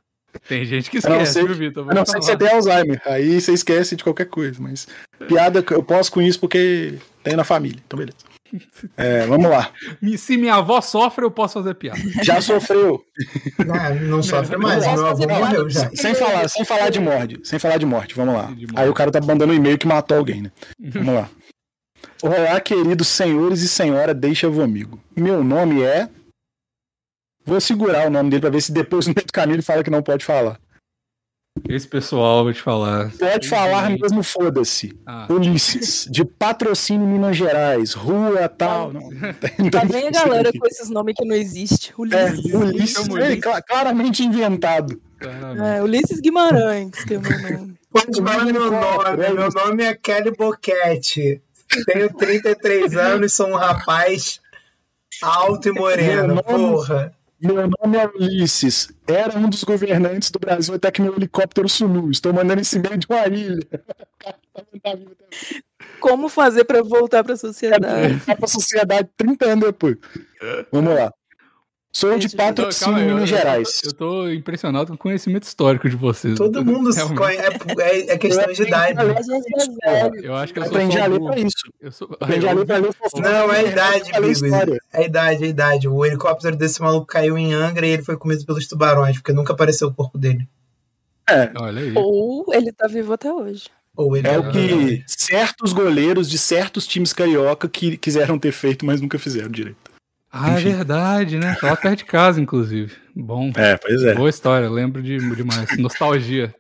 Tem 0.49 0.65
gente 0.65 0.91
que 0.91 0.99
esquece, 0.99 1.43
viu, 1.43 1.55
Vitor? 1.55 1.87
Não 1.87 2.05
ser 2.05 2.19
que 2.19 2.25
você 2.25 2.37
tem 2.37 2.49
Alzheimer. 2.49 3.01
Aí 3.07 3.41
você 3.41 3.53
esquece 3.53 3.97
de 3.97 4.05
qualquer 4.05 4.27
coisa. 4.27 4.61
Mas 4.61 4.87
piada, 5.27 5.65
eu 5.71 5.83
posso 5.83 6.13
com 6.13 6.21
isso 6.21 6.39
porque 6.39 6.95
tem 7.23 7.37
na 7.37 7.45
família. 7.45 7.81
Então, 7.87 7.99
beleza. 7.99 8.19
É, 8.97 9.27
vamos 9.27 9.51
lá. 9.51 9.71
Se 10.17 10.37
minha 10.37 10.55
avó 10.55 10.81
sofre, 10.81 11.25
eu 11.25 11.31
posso 11.31 11.55
fazer 11.55 11.75
piada. 11.75 11.99
Já 12.23 12.41
sofreu. 12.41 13.03
Não, 13.59 13.95
não 14.09 14.23
sofre 14.23 14.57
mais. 14.57 14.87
Meu 14.87 15.07
avô 15.07 15.27
morreu 15.27 15.69
já. 15.69 15.91
Sem 15.95 16.15
falar, 16.15 16.49
sem 16.49 16.65
falar 16.65 16.91
de 16.91 17.01
morte. 17.01 17.41
Sem 17.43 17.59
falar 17.59 17.79
de 17.79 17.87
morte, 17.87 18.15
vamos 18.15 18.35
lá. 18.35 18.53
Aí 18.77 18.89
o 18.89 18.95
cara 18.95 19.11
tá 19.11 19.21
mandando 19.21 19.53
um 19.53 19.57
e-mail 19.57 19.79
que 19.79 19.87
matou 19.87 20.19
alguém, 20.19 20.43
né? 20.43 20.53
Vamos 20.79 21.15
lá. 21.15 21.29
Olá, 22.23 22.61
queridos 22.61 23.09
senhores 23.09 23.61
e 23.63 23.69
senhora, 23.69 24.15
deixa-vos 24.15 24.61
amigo. 24.61 24.99
Meu 25.15 25.45
nome 25.45 25.83
é 25.83 26.09
Vou 27.47 27.61
segurar 27.61 28.09
o 28.09 28.11
nome 28.11 28.29
dele 28.29 28.41
pra 28.41 28.51
ver 28.51 28.61
se 28.61 28.73
depois 28.73 29.07
no 29.07 29.15
meio 29.15 29.25
do 29.25 29.33
caminho 29.33 29.57
ele 29.57 29.63
fala 29.63 29.85
que 29.85 29.91
não 29.91 30.03
pode 30.03 30.25
falar. 30.25 30.59
Esse 31.69 31.89
pessoal, 31.89 32.45
vou 32.45 32.53
te 32.53 32.61
falar. 32.61 33.11
Pode 33.19 33.49
falar 33.49 33.89
mesmo, 33.89 34.23
foda-se. 34.23 34.99
Ah. 35.07 35.27
Ulisses, 35.31 36.07
de 36.11 36.25
patrocínio 36.25 37.07
Minas 37.07 37.37
Gerais, 37.37 37.95
rua 37.95 38.49
tal. 38.49 38.93
Não, 38.93 39.01
não 39.59 39.71
tá 39.71 39.85
bem 39.85 40.09
a 40.09 40.11
galera 40.11 40.53
com 40.53 40.67
esses 40.67 40.91
nomes 40.91 41.15
que 41.17 41.25
não 41.25 41.35
existe. 41.35 41.95
Ulisses. 41.97 42.53
É, 42.53 42.57
Ulisses, 42.57 43.09
Ulisses. 43.09 43.47
É, 43.47 43.63
claramente 43.63 44.23
inventado. 44.23 45.01
É, 45.21 45.83
Ulisses 45.83 46.21
Guimarães, 46.21 47.05
que 47.05 47.15
é 47.15 47.19
o 47.19 47.23
meu 47.23 47.41
nome. 47.41 47.79
Pode 47.91 48.23
falar 48.23 48.45
meu 48.45 48.71
nome. 48.71 49.17
Meu 49.17 49.51
nome 49.51 49.85
é 49.85 49.95
Kelly 49.95 50.33
Boquete. 50.37 51.41
Tenho 51.87 52.13
33 52.13 52.97
anos, 52.97 53.33
sou 53.33 53.49
um 53.49 53.57
rapaz 53.57 54.41
alto 55.23 55.69
e 55.69 55.73
moreno, 55.73 56.43
porra. 56.43 57.16
Meu 57.41 57.55
nome 57.55 57.99
é 57.99 58.07
Ulisses. 58.07 58.89
Era 59.07 59.39
um 59.39 59.49
dos 59.49 59.63
governantes 59.63 60.31
do 60.31 60.39
Brasil 60.39 60.75
até 60.75 60.91
que 60.91 61.03
meu 61.03 61.15
helicóptero 61.15 61.69
sumiu. 61.69 62.11
Estou 62.11 62.33
mandando 62.33 62.61
esse 62.63 62.79
meio 62.79 62.97
de 62.97 63.07
uma 63.09 63.27
ilha. 63.27 63.61
Como 66.01 66.29
fazer 66.29 66.65
para 66.65 66.83
voltar 66.83 67.23
para 67.23 67.35
a 67.35 67.37
sociedade? 67.37 67.85
Voltar 67.85 68.37
para 68.37 68.45
a 68.45 68.49
sociedade 68.49 69.09
30 69.17 69.47
anos 69.47 69.65
depois. 69.67 69.97
Vamos 70.73 70.95
lá. 70.95 71.13
Sou 71.97 72.19
de 72.19 72.29
patrocínio 72.29 72.99
em 72.99 73.07
Minas 73.07 73.27
Gerais. 73.27 73.81
Eu 73.83 73.91
tô, 73.95 74.29
impressionado 74.29 74.89
com 74.89 74.95
o 74.95 74.99
conhecimento 74.99 75.45
histórico 75.45 75.89
de 75.89 75.97
vocês. 75.97 76.37
Todo 76.37 76.63
mundo 76.63 76.91
conhece, 77.17 77.57
é, 77.81 78.13
é, 78.13 78.19
questão 78.19 78.53
de 78.53 78.63
idade. 78.65 78.99
Eu 80.23 80.35
acho 80.35 80.53
que 80.53 80.59
eu 80.59 80.65
aprendi 80.65 80.99
a 80.99 81.07
ler 81.07 81.19
pra 81.19 81.39
isso. 81.39 81.73
Eu 81.81 81.91
sou... 81.91 82.15
Aprendi 82.21 82.47
a 82.47 82.53
ler 82.53 82.67
pra 82.67 82.77
ler 82.77 82.95
Não, 83.15 83.51
é 83.51 83.61
a 83.61 83.63
idade. 83.63 84.11
É 84.13 84.99
a 84.99 85.03
idade, 85.03 85.43
é 85.43 85.47
a 85.47 85.49
idade. 85.49 85.89
O 85.89 86.05
helicóptero 86.05 86.55
desse 86.55 86.83
maluco 86.83 87.07
caiu 87.07 87.39
em 87.39 87.55
Angra 87.55 87.87
e 87.87 87.93
ele 87.93 88.03
foi 88.03 88.19
comido 88.19 88.45
pelos 88.45 88.67
tubarões, 88.67 89.17
porque 89.17 89.33
nunca 89.33 89.55
apareceu 89.55 89.89
o 89.89 89.95
corpo 89.95 90.19
dele. 90.19 90.47
É. 91.27 91.51
Olha 91.59 91.81
aí. 91.81 91.95
Ou 91.97 92.45
ele 92.53 92.73
tá 92.73 92.87
vivo 92.87 93.15
até 93.15 93.33
hoje. 93.33 93.71
é 94.23 94.23
tá 94.23 94.39
o 94.39 94.53
que 94.53 95.03
certos 95.07 95.73
goleiros 95.73 96.29
de 96.29 96.37
certos 96.37 96.87
times 96.87 97.15
carioca 97.15 97.67
que 97.67 97.97
quiseram 97.97 98.39
ter 98.39 98.53
feito, 98.53 98.85
mas 98.85 99.01
nunca 99.01 99.19
fizeram 99.19 99.49
direito. 99.51 99.96
Ah, 100.33 100.51
é 100.51 100.55
Enfim. 100.55 100.69
é 100.69 100.75
verdade, 100.75 101.39
né? 101.39 101.57
Tá 101.61 101.69
lá 101.69 101.77
perto 101.77 101.99
de 101.99 102.05
casa, 102.05 102.41
inclusive. 102.41 102.95
Bom. 103.15 103.51
É, 103.57 103.77
pois 103.77 104.03
é. 104.03 104.15
Boa 104.15 104.29
história, 104.29 104.69
lembro 104.69 105.03
de, 105.03 105.19
demais. 105.35 105.77
Nostalgia. 105.79 106.55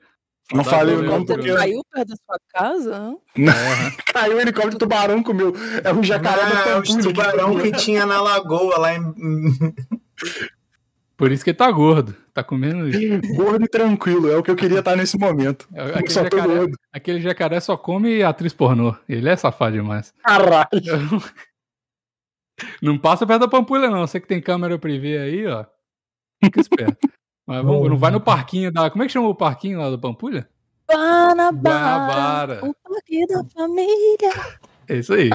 Não 0.52 0.62
falei 0.62 0.94
o 0.94 1.02
nome 1.02 1.26
porque. 1.26 1.52
Caiu 1.52 1.82
perto 1.92 2.08
da 2.08 2.16
sua 2.16 2.38
casa? 2.54 3.16
Não. 3.36 3.52
É. 3.52 3.96
Caiu 4.12 4.36
o 4.36 4.40
helicóptero 4.40 4.72
de 4.72 4.78
tubarão 4.78 5.22
comeu. 5.22 5.52
É 5.82 5.92
um 5.92 6.02
jacaré 6.02 6.42
ah, 6.42 6.74
Pampulha. 6.76 7.02
tubarão 7.02 7.56
que, 7.56 7.72
que 7.72 7.78
tinha 7.78 8.06
na 8.06 8.20
lagoa 8.20 8.78
lá 8.78 8.94
em. 8.94 9.00
Por 11.16 11.32
isso 11.32 11.42
que 11.42 11.50
ele 11.50 11.56
tá 11.56 11.70
gordo. 11.70 12.14
Tá 12.34 12.44
comendo. 12.44 12.90
gordo 13.34 13.64
e 13.64 13.68
tranquilo, 13.68 14.30
é 14.30 14.36
o 14.36 14.42
que 14.42 14.50
eu 14.50 14.56
queria 14.56 14.80
estar 14.80 14.94
nesse 14.94 15.18
momento. 15.18 15.66
É, 15.72 15.98
aquele, 15.98 16.10
jacaré, 16.10 16.66
aquele 16.92 17.20
jacaré 17.22 17.60
só 17.60 17.74
come 17.76 18.22
atriz 18.22 18.52
pornô. 18.52 18.94
Ele 19.08 19.26
é 19.26 19.34
safado 19.34 19.72
demais. 19.72 20.12
Caralho. 20.22 20.68
Não 22.80 22.98
passa 22.98 23.26
perto 23.26 23.40
da 23.40 23.48
Pampulha, 23.48 23.90
não. 23.90 24.06
Você 24.06 24.20
que 24.20 24.26
tem 24.26 24.40
câmera 24.40 24.78
privê 24.78 25.18
aí, 25.18 25.46
ó. 25.46 25.64
Fica 26.42 26.60
esperto. 26.60 27.08
Mas 27.46 27.64
vamos, 27.64 27.88
não 27.88 27.96
vai 27.96 28.10
no 28.10 28.20
parquinho 28.20 28.72
da. 28.72 28.90
Como 28.90 29.02
é 29.02 29.06
que 29.06 29.12
chama 29.12 29.28
o 29.28 29.34
parquinho 29.34 29.78
lá 29.78 29.90
do 29.90 29.98
Pampulha? 29.98 30.48
Guanabara. 30.90 32.64
O 32.64 32.74
parque 32.74 33.26
da 33.26 33.44
família. 33.54 34.58
É 34.88 34.96
isso 34.96 35.14
aí. 35.14 35.30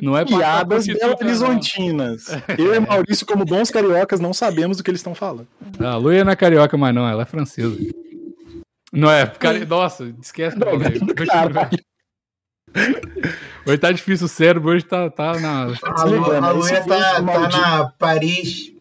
Não 0.00 0.16
é 0.16 0.24
piadas 0.24 0.86
Belo 0.86 1.16
Horizontinas. 1.20 2.26
Eu 2.56 2.74
e 2.74 2.80
Maurício, 2.80 3.26
como 3.26 3.44
bons 3.44 3.70
cariocas, 3.70 4.20
não 4.20 4.32
sabemos 4.32 4.76
do 4.76 4.84
que 4.84 4.90
eles 4.90 5.00
estão 5.00 5.14
falando. 5.14 5.48
Ah, 5.80 5.92
a 5.92 5.96
Luia 5.96 6.24
não 6.24 6.32
é 6.32 6.36
carioca, 6.36 6.76
mas 6.76 6.94
não, 6.94 7.08
ela 7.08 7.22
é 7.22 7.26
francesa. 7.26 7.76
Não 8.92 9.10
é? 9.10 9.26
Cari... 9.26 9.64
Nossa, 9.66 10.14
esquece. 10.22 10.56
Não, 10.56 10.78
não, 10.78 10.86
Hoje 13.66 13.78
tá 13.78 13.92
difícil 13.92 14.26
o 14.26 14.28
cérebro, 14.28 14.70
hoje 14.70 14.84
tá, 14.84 15.08
tá 15.08 15.38
na. 15.38 15.62
A, 15.82 16.04
Lu, 16.04 16.32
a 16.32 16.50
Luia 16.50 16.84
tá, 16.84 17.14
tá 17.14 17.22
na 17.22 17.86
Paris. 17.98 18.72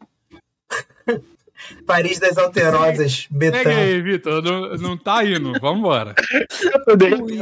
Paris 1.86 2.20
das 2.20 2.38
Alterosas, 2.38 3.28
Betão. 3.30 3.64
Pega 3.64 3.78
aí, 3.78 4.02
Vitor. 4.02 4.44
Não, 4.44 4.76
não 4.78 4.98
tá 4.98 5.24
indo. 5.24 5.54
Vambora. 5.60 6.14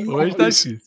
hoje 0.08 0.36
tá 0.36 0.50
difícil. 0.50 0.80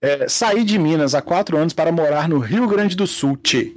É, 0.00 0.28
saí 0.28 0.62
de 0.62 0.78
Minas 0.78 1.14
há 1.14 1.22
quatro 1.22 1.56
anos 1.56 1.72
para 1.72 1.90
morar 1.90 2.28
no 2.28 2.38
Rio 2.38 2.68
Grande 2.68 2.94
do 2.94 3.06
Sul, 3.06 3.36
tchê. 3.36 3.76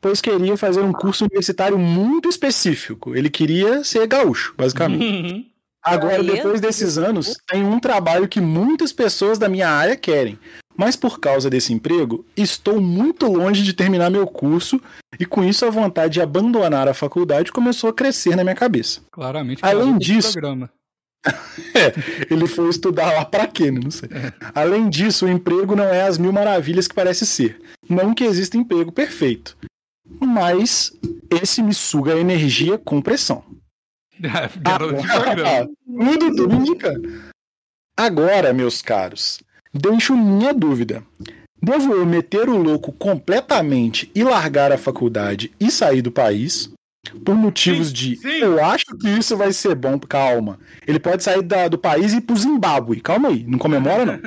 Pois 0.00 0.20
queria 0.20 0.56
fazer 0.56 0.80
um 0.80 0.92
curso 0.92 1.24
universitário 1.24 1.78
muito 1.78 2.28
específico. 2.28 3.14
Ele 3.14 3.28
queria 3.28 3.84
ser 3.84 4.06
gaúcho, 4.06 4.54
basicamente. 4.56 5.49
Agora, 5.82 6.22
depois 6.22 6.60
desses 6.60 6.98
anos, 6.98 7.38
tem 7.46 7.64
um 7.64 7.80
trabalho 7.80 8.28
que 8.28 8.40
muitas 8.40 8.92
pessoas 8.92 9.38
da 9.38 9.48
minha 9.48 9.68
área 9.68 9.96
querem. 9.96 10.38
Mas 10.76 10.96
por 10.96 11.18
causa 11.20 11.50
desse 11.50 11.72
emprego, 11.72 12.24
estou 12.36 12.80
muito 12.80 13.26
longe 13.26 13.62
de 13.62 13.72
terminar 13.72 14.10
meu 14.10 14.26
curso 14.26 14.80
e 15.18 15.26
com 15.26 15.44
isso 15.44 15.66
a 15.66 15.70
vontade 15.70 16.14
de 16.14 16.20
abandonar 16.22 16.88
a 16.88 16.94
faculdade 16.94 17.52
começou 17.52 17.90
a 17.90 17.92
crescer 17.92 18.36
na 18.36 18.42
minha 18.42 18.54
cabeça. 18.54 19.00
Claramente, 19.10 19.64
além 19.64 19.98
disso, 19.98 20.38
é, 21.74 22.32
ele 22.32 22.46
foi 22.46 22.70
estudar 22.70 23.12
lá 23.12 23.24
para 23.24 23.46
quê, 23.46 23.70
né? 23.70 23.80
Não 23.82 23.90
sei. 23.90 24.08
É. 24.10 24.32
Além 24.54 24.88
disso, 24.88 25.26
o 25.26 25.28
emprego 25.28 25.76
não 25.76 25.84
é 25.84 26.02
as 26.02 26.16
mil 26.16 26.32
maravilhas 26.32 26.88
que 26.88 26.94
parece 26.94 27.26
ser. 27.26 27.60
Não 27.88 28.14
que 28.14 28.24
exista 28.24 28.56
emprego 28.56 28.90
perfeito, 28.90 29.58
mas 30.18 30.92
esse 31.42 31.62
me 31.62 31.74
suga 31.74 32.18
energia 32.18 32.78
com 32.78 33.02
pressão. 33.02 33.44
Garoto 34.60 35.00
de 35.00 35.08
programa. 35.08 35.68
Tudo. 36.36 37.30
Agora, 37.96 38.52
meus 38.52 38.80
caros, 38.80 39.40
deixo 39.72 40.16
minha 40.16 40.52
dúvida. 40.52 41.02
Devo 41.62 41.92
eu 41.94 42.06
meter 42.06 42.48
o 42.48 42.56
louco 42.56 42.92
completamente 42.92 44.10
e 44.14 44.24
largar 44.24 44.72
a 44.72 44.78
faculdade 44.78 45.52
e 45.60 45.70
sair 45.70 46.00
do 46.00 46.10
país? 46.10 46.72
Por 47.24 47.34
motivos 47.34 47.88
sim, 47.88 47.94
de 47.94 48.16
sim. 48.16 48.28
eu 48.28 48.62
acho 48.62 48.86
que 48.98 49.08
isso 49.08 49.36
vai 49.36 49.52
ser 49.52 49.74
bom, 49.74 49.98
calma. 49.98 50.58
Ele 50.86 50.98
pode 50.98 51.22
sair 51.22 51.42
da, 51.42 51.66
do 51.66 51.78
país 51.78 52.12
e 52.12 52.18
ir 52.18 52.20
pro 52.20 52.36
Zimbábue. 52.36 53.00
Calma 53.00 53.28
aí, 53.28 53.44
não 53.44 53.58
comemora, 53.58 54.04
não. 54.04 54.20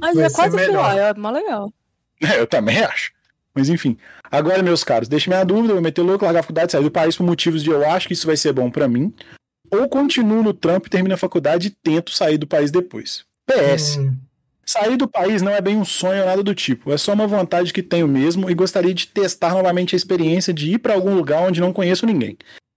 Mas 0.00 0.16
é 0.16 0.30
quase 0.30 0.66
lá, 0.68 0.96
é 0.96 1.14
mó 1.14 1.30
legal. 1.30 1.72
É, 2.22 2.38
eu 2.40 2.46
também 2.46 2.78
acho. 2.82 3.12
Mas 3.54 3.68
enfim. 3.68 3.96
Agora, 4.30 4.62
meus 4.62 4.84
caros, 4.84 5.08
deixe 5.08 5.28
minha 5.28 5.44
dúvida, 5.44 5.70
eu 5.70 5.76
vou 5.76 5.82
meter 5.82 6.02
louco, 6.02 6.24
largar 6.24 6.40
a 6.40 6.42
faculdade, 6.42 6.72
sair 6.72 6.82
do 6.82 6.90
país 6.90 7.16
por 7.16 7.24
motivos 7.24 7.62
de 7.62 7.70
eu 7.70 7.88
acho 7.88 8.06
que 8.06 8.14
isso 8.14 8.26
vai 8.26 8.36
ser 8.36 8.52
bom 8.52 8.70
para 8.70 8.88
mim. 8.88 9.12
Ou 9.70 9.88
continuo 9.88 10.42
no 10.42 10.54
trampo, 10.54 10.90
termino 10.90 11.14
a 11.14 11.18
faculdade 11.18 11.68
e 11.68 11.70
tento 11.70 12.10
sair 12.10 12.38
do 12.38 12.46
país 12.46 12.70
depois. 12.70 13.24
PS. 13.46 13.98
Hum. 13.98 14.14
Sair 14.64 14.98
do 14.98 15.08
país 15.08 15.40
não 15.40 15.52
é 15.52 15.62
bem 15.62 15.78
um 15.78 15.84
sonho 15.84 16.20
ou 16.20 16.26
nada 16.26 16.42
do 16.42 16.54
tipo. 16.54 16.92
É 16.92 16.98
só 16.98 17.14
uma 17.14 17.26
vontade 17.26 17.72
que 17.72 17.82
tenho 17.82 18.06
mesmo 18.06 18.50
e 18.50 18.54
gostaria 18.54 18.92
de 18.92 19.06
testar 19.06 19.54
novamente 19.54 19.94
a 19.94 19.96
experiência 19.96 20.52
de 20.52 20.74
ir 20.74 20.78
para 20.78 20.92
algum 20.92 21.14
lugar 21.14 21.40
onde 21.42 21.60
não 21.60 21.72
conheço 21.72 22.04
ninguém. 22.04 22.36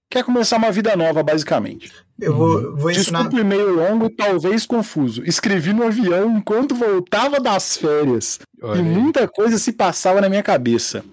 Quer 0.09 0.23
começar 0.23 0.57
uma 0.57 0.71
vida 0.71 0.95
nova, 0.95 1.21
basicamente. 1.21 1.91
Eu 2.19 2.35
vou, 2.35 2.77
vou 2.77 2.91
ensinar... 2.91 3.19
Desculpa 3.19 3.37
o 3.37 3.39
e-mail 3.39 3.75
longo 3.75 4.05
e 4.05 4.09
talvez 4.09 4.65
confuso. 4.65 5.23
Escrevi 5.25 5.73
no 5.73 5.83
avião 5.83 6.37
enquanto 6.37 6.75
voltava 6.75 7.39
das 7.39 7.75
férias. 7.77 8.39
Olha 8.61 8.79
e 8.79 8.83
muita 8.83 9.27
coisa 9.27 9.57
se 9.57 9.73
passava 9.73 10.21
na 10.21 10.29
minha 10.29 10.43
cabeça. 10.43 11.03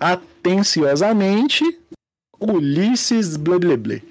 Atenciosamente, 0.00 1.62
Ulisses 2.40 3.36
Blebleble. 3.36 4.02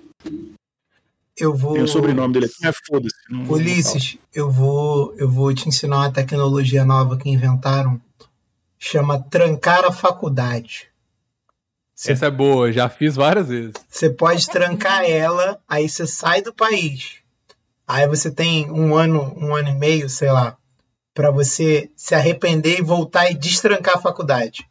Eu 1.35 1.55
vou. 1.55 1.73
Tem 1.73 1.81
o 1.81 1.87
sobrenome 1.87 2.33
dele 2.33 2.45
aqui, 2.45 2.67
é 2.67 2.71
foda-se. 2.71 3.15
Ulisses, 3.51 4.17
eu 4.33 4.51
vou, 4.51 5.15
eu 5.17 5.29
vou 5.29 5.53
te 5.53 5.67
ensinar 5.67 5.97
uma 5.97 6.11
tecnologia 6.11 6.85
nova 6.85 7.17
que 7.17 7.29
inventaram. 7.29 7.99
Chama 8.77 9.19
trancar 9.19 9.83
a 9.83 9.91
faculdade. 9.91 10.87
Cê, 11.95 12.13
Essa 12.13 12.27
é 12.27 12.31
boa, 12.31 12.71
já 12.71 12.87
fiz 12.87 13.15
várias 13.15 13.49
vezes. 13.49 13.73
Você 13.89 14.09
pode 14.09 14.47
trancar 14.47 15.03
ela, 15.03 15.59
aí 15.67 15.89
você 15.89 16.05
sai 16.05 16.41
do 16.41 16.53
país. 16.53 17.17
Aí 17.87 18.07
você 18.07 18.29
tem 18.29 18.69
um 18.71 18.95
ano, 18.95 19.35
um 19.35 19.55
ano 19.55 19.69
e 19.69 19.75
meio, 19.75 20.09
sei 20.09 20.31
lá, 20.31 20.55
para 21.13 21.31
você 21.31 21.89
se 21.95 22.13
arrepender 22.13 22.79
e 22.79 22.83
voltar 22.83 23.31
e 23.31 23.33
destrancar 23.33 23.97
a 23.97 24.01
faculdade. 24.01 24.68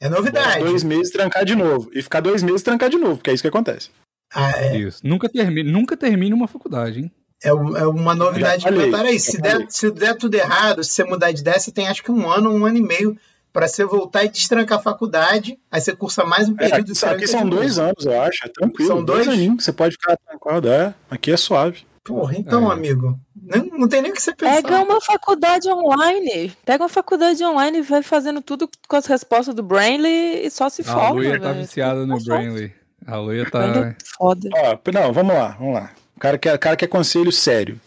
É 0.00 0.08
novidade. 0.08 0.64
Dois 0.64 0.84
meses 0.84 1.12
trancar 1.12 1.44
de 1.44 1.54
novo. 1.54 1.90
E 1.92 2.02
ficar 2.02 2.20
dois 2.20 2.42
meses 2.42 2.62
trancar 2.62 2.90
de 2.90 2.98
novo, 2.98 3.16
porque 3.16 3.30
é 3.30 3.34
isso 3.34 3.42
que 3.42 3.48
acontece. 3.48 3.90
Ah, 4.34 4.52
é. 4.56 4.76
Isso. 4.76 5.00
Nunca 5.04 5.28
termine, 5.28 5.70
nunca 5.70 5.96
termine 5.96 6.34
uma 6.34 6.48
faculdade, 6.48 7.00
hein? 7.00 7.12
É, 7.42 7.48
é 7.48 7.86
uma 7.86 8.14
novidade 8.14 8.64
que 8.64 8.70
botaram 8.70 9.08
aí. 9.08 9.20
Se 9.20 9.40
der, 9.40 9.66
se 9.68 9.90
der 9.90 10.16
tudo 10.16 10.34
errado, 10.34 10.82
se 10.82 10.92
você 10.92 11.04
mudar 11.04 11.32
de 11.32 11.40
ideia, 11.40 11.58
você 11.58 11.70
tem 11.70 11.88
acho 11.88 12.02
que 12.02 12.10
um 12.10 12.30
ano, 12.30 12.52
um 12.52 12.64
ano 12.64 12.78
e 12.78 12.82
meio 12.82 13.16
para 13.52 13.68
você 13.68 13.84
voltar 13.84 14.24
e 14.24 14.28
destrancar 14.28 14.78
a 14.78 14.82
faculdade, 14.82 15.58
aí 15.70 15.80
você 15.80 15.96
cursa 15.96 16.24
mais 16.24 16.46
um 16.46 16.52
é, 16.52 16.68
período. 16.68 16.92
É, 16.92 17.06
aqui, 17.06 17.14
aqui 17.14 17.26
são 17.26 17.48
dois 17.48 17.78
anos, 17.78 18.04
eu 18.04 18.20
acho, 18.20 18.44
é 18.44 18.48
tranquilo. 18.48 18.88
São 18.88 19.02
dois, 19.02 19.24
dois 19.24 19.38
aninhos, 19.38 19.64
você 19.64 19.72
pode 19.72 19.92
ficar 19.92 20.16
tranquilo, 20.18 20.68
é, 20.68 20.94
aqui 21.10 21.30
é 21.30 21.36
suave. 21.38 21.86
Porra, 22.06 22.36
então, 22.38 22.70
é. 22.70 22.74
amigo, 22.74 23.18
não, 23.34 23.66
não 23.78 23.88
tem 23.88 24.00
nem 24.00 24.12
o 24.12 24.14
que 24.14 24.22
você 24.22 24.32
pensar. 24.32 24.62
Pega 24.62 24.80
uma 24.80 25.00
faculdade 25.00 25.68
online. 25.68 26.56
Pega 26.64 26.84
uma 26.84 26.88
faculdade 26.88 27.42
online 27.44 27.78
e 27.78 27.82
vai 27.82 28.00
fazendo 28.00 28.40
tudo 28.40 28.70
com 28.86 28.96
as 28.96 29.06
respostas 29.06 29.52
do 29.52 29.62
Brainly 29.62 30.46
e 30.46 30.50
só 30.50 30.68
se 30.68 30.84
forma. 30.84 31.08
A 31.08 31.10
Luia 31.10 31.40
tá 31.40 31.52
viciada 31.52 32.06
no 32.06 32.22
Brainly. 32.22 32.72
A 33.04 33.16
Luia 33.18 33.50
tá. 33.50 33.64
É 33.64 33.96
foda. 34.16 34.48
Ó, 34.54 34.78
não, 34.92 35.12
vamos 35.12 35.34
lá, 35.34 35.56
vamos 35.58 35.74
lá. 35.74 35.92
O 36.16 36.20
cara 36.20 36.38
quer, 36.38 36.56
cara 36.58 36.76
quer 36.76 36.86
conselho 36.86 37.32
sério. 37.32 37.80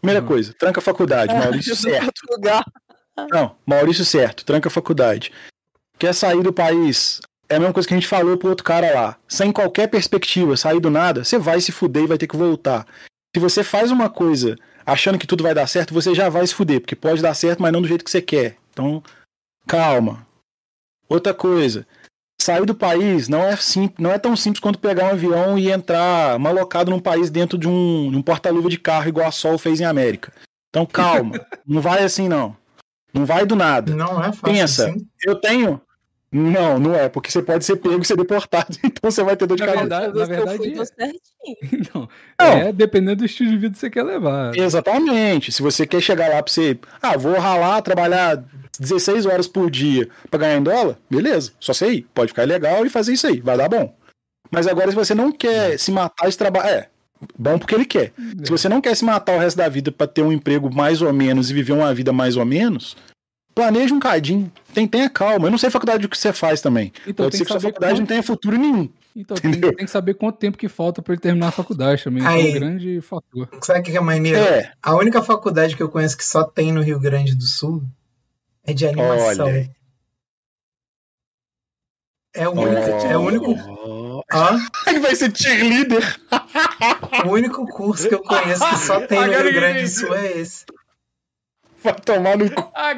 Primeira 0.00 0.20
uhum. 0.20 0.28
coisa, 0.28 0.54
tranca 0.58 0.80
a 0.80 0.82
faculdade, 0.82 1.32
Maurício 1.34 1.74
certo. 1.74 2.12
Não, 3.30 3.56
Maurício 3.64 4.04
certo, 4.04 4.44
tranca 4.44 4.68
a 4.68 4.72
faculdade. 4.72 5.32
Quer 5.98 6.14
sair 6.14 6.42
do 6.42 6.52
país? 6.52 7.20
É 7.48 7.56
a 7.56 7.58
mesma 7.58 7.72
coisa 7.72 7.88
que 7.88 7.94
a 7.94 7.96
gente 7.96 8.08
falou 8.08 8.36
pro 8.36 8.50
outro 8.50 8.64
cara 8.64 8.92
lá. 8.94 9.16
Sem 9.28 9.50
qualquer 9.50 9.86
perspectiva, 9.86 10.56
sair 10.56 10.80
do 10.80 10.90
nada, 10.90 11.24
você 11.24 11.38
vai 11.38 11.60
se 11.60 11.72
fuder 11.72 12.04
e 12.04 12.06
vai 12.06 12.18
ter 12.18 12.26
que 12.26 12.36
voltar. 12.36 12.86
Se 13.34 13.40
você 13.40 13.64
faz 13.64 13.90
uma 13.90 14.10
coisa 14.10 14.56
achando 14.84 15.18
que 15.18 15.26
tudo 15.26 15.42
vai 15.42 15.54
dar 15.54 15.66
certo, 15.66 15.94
você 15.94 16.14
já 16.14 16.28
vai 16.28 16.46
se 16.46 16.54
fuder, 16.54 16.80
porque 16.80 16.96
pode 16.96 17.22
dar 17.22 17.34
certo, 17.34 17.62
mas 17.62 17.72
não 17.72 17.80
do 17.80 17.88
jeito 17.88 18.04
que 18.04 18.10
você 18.10 18.20
quer. 18.20 18.56
Então, 18.70 19.02
calma. 19.66 20.26
Outra 21.08 21.32
coisa, 21.32 21.86
sair 22.40 22.64
do 22.66 22.74
país 22.74 23.28
não 23.28 23.42
é, 23.42 23.56
sim, 23.56 23.90
não 23.98 24.10
é 24.10 24.18
tão 24.18 24.36
simples 24.36 24.60
quanto 24.60 24.78
pegar 24.78 25.04
um 25.04 25.10
avião 25.10 25.58
e 25.58 25.70
entrar 25.70 26.38
malocado 26.38 26.90
num 26.90 27.00
país 27.00 27.30
dentro 27.30 27.56
de 27.56 27.68
um, 27.68 28.08
um 28.08 28.22
porta-luva 28.22 28.68
de 28.68 28.78
carro 28.78 29.08
igual 29.08 29.26
a 29.26 29.32
Sol 29.32 29.56
fez 29.58 29.80
em 29.80 29.84
América. 29.84 30.32
Então, 30.68 30.84
calma. 30.84 31.40
não 31.66 31.80
vai 31.80 32.02
assim, 32.02 32.28
não. 32.28 32.56
Não 33.12 33.24
vai 33.26 33.44
do 33.46 33.54
nada. 33.54 33.94
Não 33.94 34.22
é 34.22 34.32
fácil. 34.32 34.42
Pensa, 34.42 34.88
assim. 34.88 35.06
eu 35.22 35.36
tenho, 35.36 35.80
não, 36.32 36.78
não 36.78 36.94
é, 36.94 37.10
porque 37.10 37.30
você 37.30 37.42
pode 37.42 37.62
ser 37.62 37.76
pego 37.76 38.00
e 38.00 38.04
ser 38.06 38.16
deportado, 38.16 38.74
então 38.82 39.10
você 39.10 39.22
vai 39.22 39.36
ter 39.36 39.46
dor 39.46 39.56
de 39.56 39.64
cabeça. 39.64 39.86
Na 39.86 40.24
verdade, 40.24 40.74
não, 41.94 42.08
não, 42.40 42.46
é 42.46 42.72
dependendo 42.72 43.16
do 43.16 43.26
estilo 43.26 43.50
de 43.50 43.58
vida 43.58 43.74
que 43.74 43.78
você 43.78 43.90
quer 43.90 44.02
levar. 44.02 44.56
Exatamente. 44.56 45.52
Se 45.52 45.60
você 45.60 45.86
quer 45.86 46.00
chegar 46.00 46.30
lá 46.30 46.42
pra 46.42 46.50
você, 46.50 46.78
ah, 47.02 47.18
vou 47.18 47.38
ralar, 47.38 47.82
trabalhar 47.82 48.42
16 48.80 49.26
horas 49.26 49.46
por 49.46 49.70
dia 49.70 50.08
para 50.30 50.40
ganhar 50.40 50.56
em 50.56 50.62
dólar, 50.62 50.96
beleza, 51.10 51.52
só 51.60 51.74
sei 51.74 51.96
ir. 51.96 52.06
Pode 52.14 52.28
ficar 52.28 52.44
legal 52.44 52.86
e 52.86 52.88
fazer 52.88 53.12
isso 53.12 53.26
aí, 53.26 53.38
vai 53.38 53.58
dar 53.58 53.68
bom. 53.68 53.94
Mas 54.50 54.66
agora, 54.66 54.90
se 54.90 54.96
você 54.96 55.14
não 55.14 55.30
quer 55.30 55.78
se 55.78 55.90
matar 55.90 56.28
esse 56.28 56.38
trabalho. 56.38 56.66
É, 56.66 56.88
bom 57.38 57.58
porque 57.58 57.74
ele 57.74 57.84
quer. 57.84 58.12
Se 58.42 58.50
você 58.50 58.70
não 58.70 58.80
quer 58.80 58.96
se 58.96 59.04
matar 59.04 59.36
o 59.36 59.38
resto 59.38 59.58
da 59.58 59.68
vida 59.68 59.92
para 59.92 60.06
ter 60.06 60.22
um 60.22 60.32
emprego 60.32 60.74
mais 60.74 61.02
ou 61.02 61.12
menos 61.12 61.50
e 61.50 61.54
viver 61.54 61.72
uma 61.72 61.92
vida 61.92 62.12
mais 62.12 62.36
ou 62.36 62.44
menos, 62.44 62.96
planeja 63.54 63.94
um 63.94 64.00
cadinho, 64.00 64.50
tem, 64.74 64.86
tenha 64.86 65.08
calma. 65.08 65.46
Eu 65.46 65.50
não 65.50 65.58
sei 65.58 65.68
a 65.68 65.72
faculdade 65.72 66.08
que 66.08 66.18
você 66.18 66.32
faz 66.32 66.60
também. 66.60 66.92
Então, 67.06 67.26
Pode 67.26 67.36
ser 67.36 67.44
que, 67.44 67.46
que 67.46 67.52
sua 67.52 67.60
faculdade 67.60 67.94
quanto... 67.94 68.00
não 68.00 68.06
tenha 68.06 68.22
futuro 68.22 68.56
nenhum. 68.56 68.88
Então 69.14 69.36
tem, 69.36 69.52
tem, 69.52 69.72
que 69.74 69.86
saber 69.88 70.14
quanto 70.14 70.38
tempo 70.38 70.56
que 70.56 70.68
falta 70.68 71.02
para 71.02 71.12
ele 71.12 71.20
terminar 71.20 71.48
a 71.48 71.52
faculdade 71.52 72.02
também. 72.02 72.26
Aí, 72.26 72.46
é 72.46 72.50
um 72.50 72.54
grande 72.54 73.00
fator. 73.02 73.48
Sabe 73.60 73.80
o 73.80 73.82
que 73.82 73.96
é 73.96 74.00
maneiro? 74.00 74.38
É. 74.38 74.72
A 74.82 74.94
única 74.94 75.22
faculdade 75.22 75.76
que 75.76 75.82
eu 75.82 75.88
conheço 75.88 76.16
que 76.16 76.24
só 76.24 76.44
tem 76.44 76.72
no 76.72 76.82
Rio 76.82 76.98
Grande 76.98 77.34
do 77.34 77.44
Sul 77.44 77.82
é 78.64 78.72
de 78.72 78.86
animação. 78.86 79.46
Olha. 79.46 79.70
É 82.34 82.48
o 82.48 82.52
único. 82.52 82.90
Oh. 82.90 83.06
É 83.06 83.16
o 83.16 83.20
único. 83.20 83.50
Oh. 83.50 84.22
Vai 85.02 85.14
ser 85.14 85.36
cheerleader. 85.36 86.02
o 87.26 87.28
único 87.28 87.66
curso 87.66 88.08
que 88.08 88.14
eu 88.14 88.22
conheço 88.22 88.66
que 88.66 88.76
só 88.78 89.06
tem 89.06 89.20
no 89.26 89.42
Rio 89.42 89.52
Grande 89.52 89.82
do 89.82 89.88
Sul 89.88 90.14
é 90.14 90.38
esse. 90.38 90.64
Vai 91.82 91.94
tomar 91.94 92.36
no 92.36 92.50
cu. 92.50 92.70
Ah, 92.74 92.94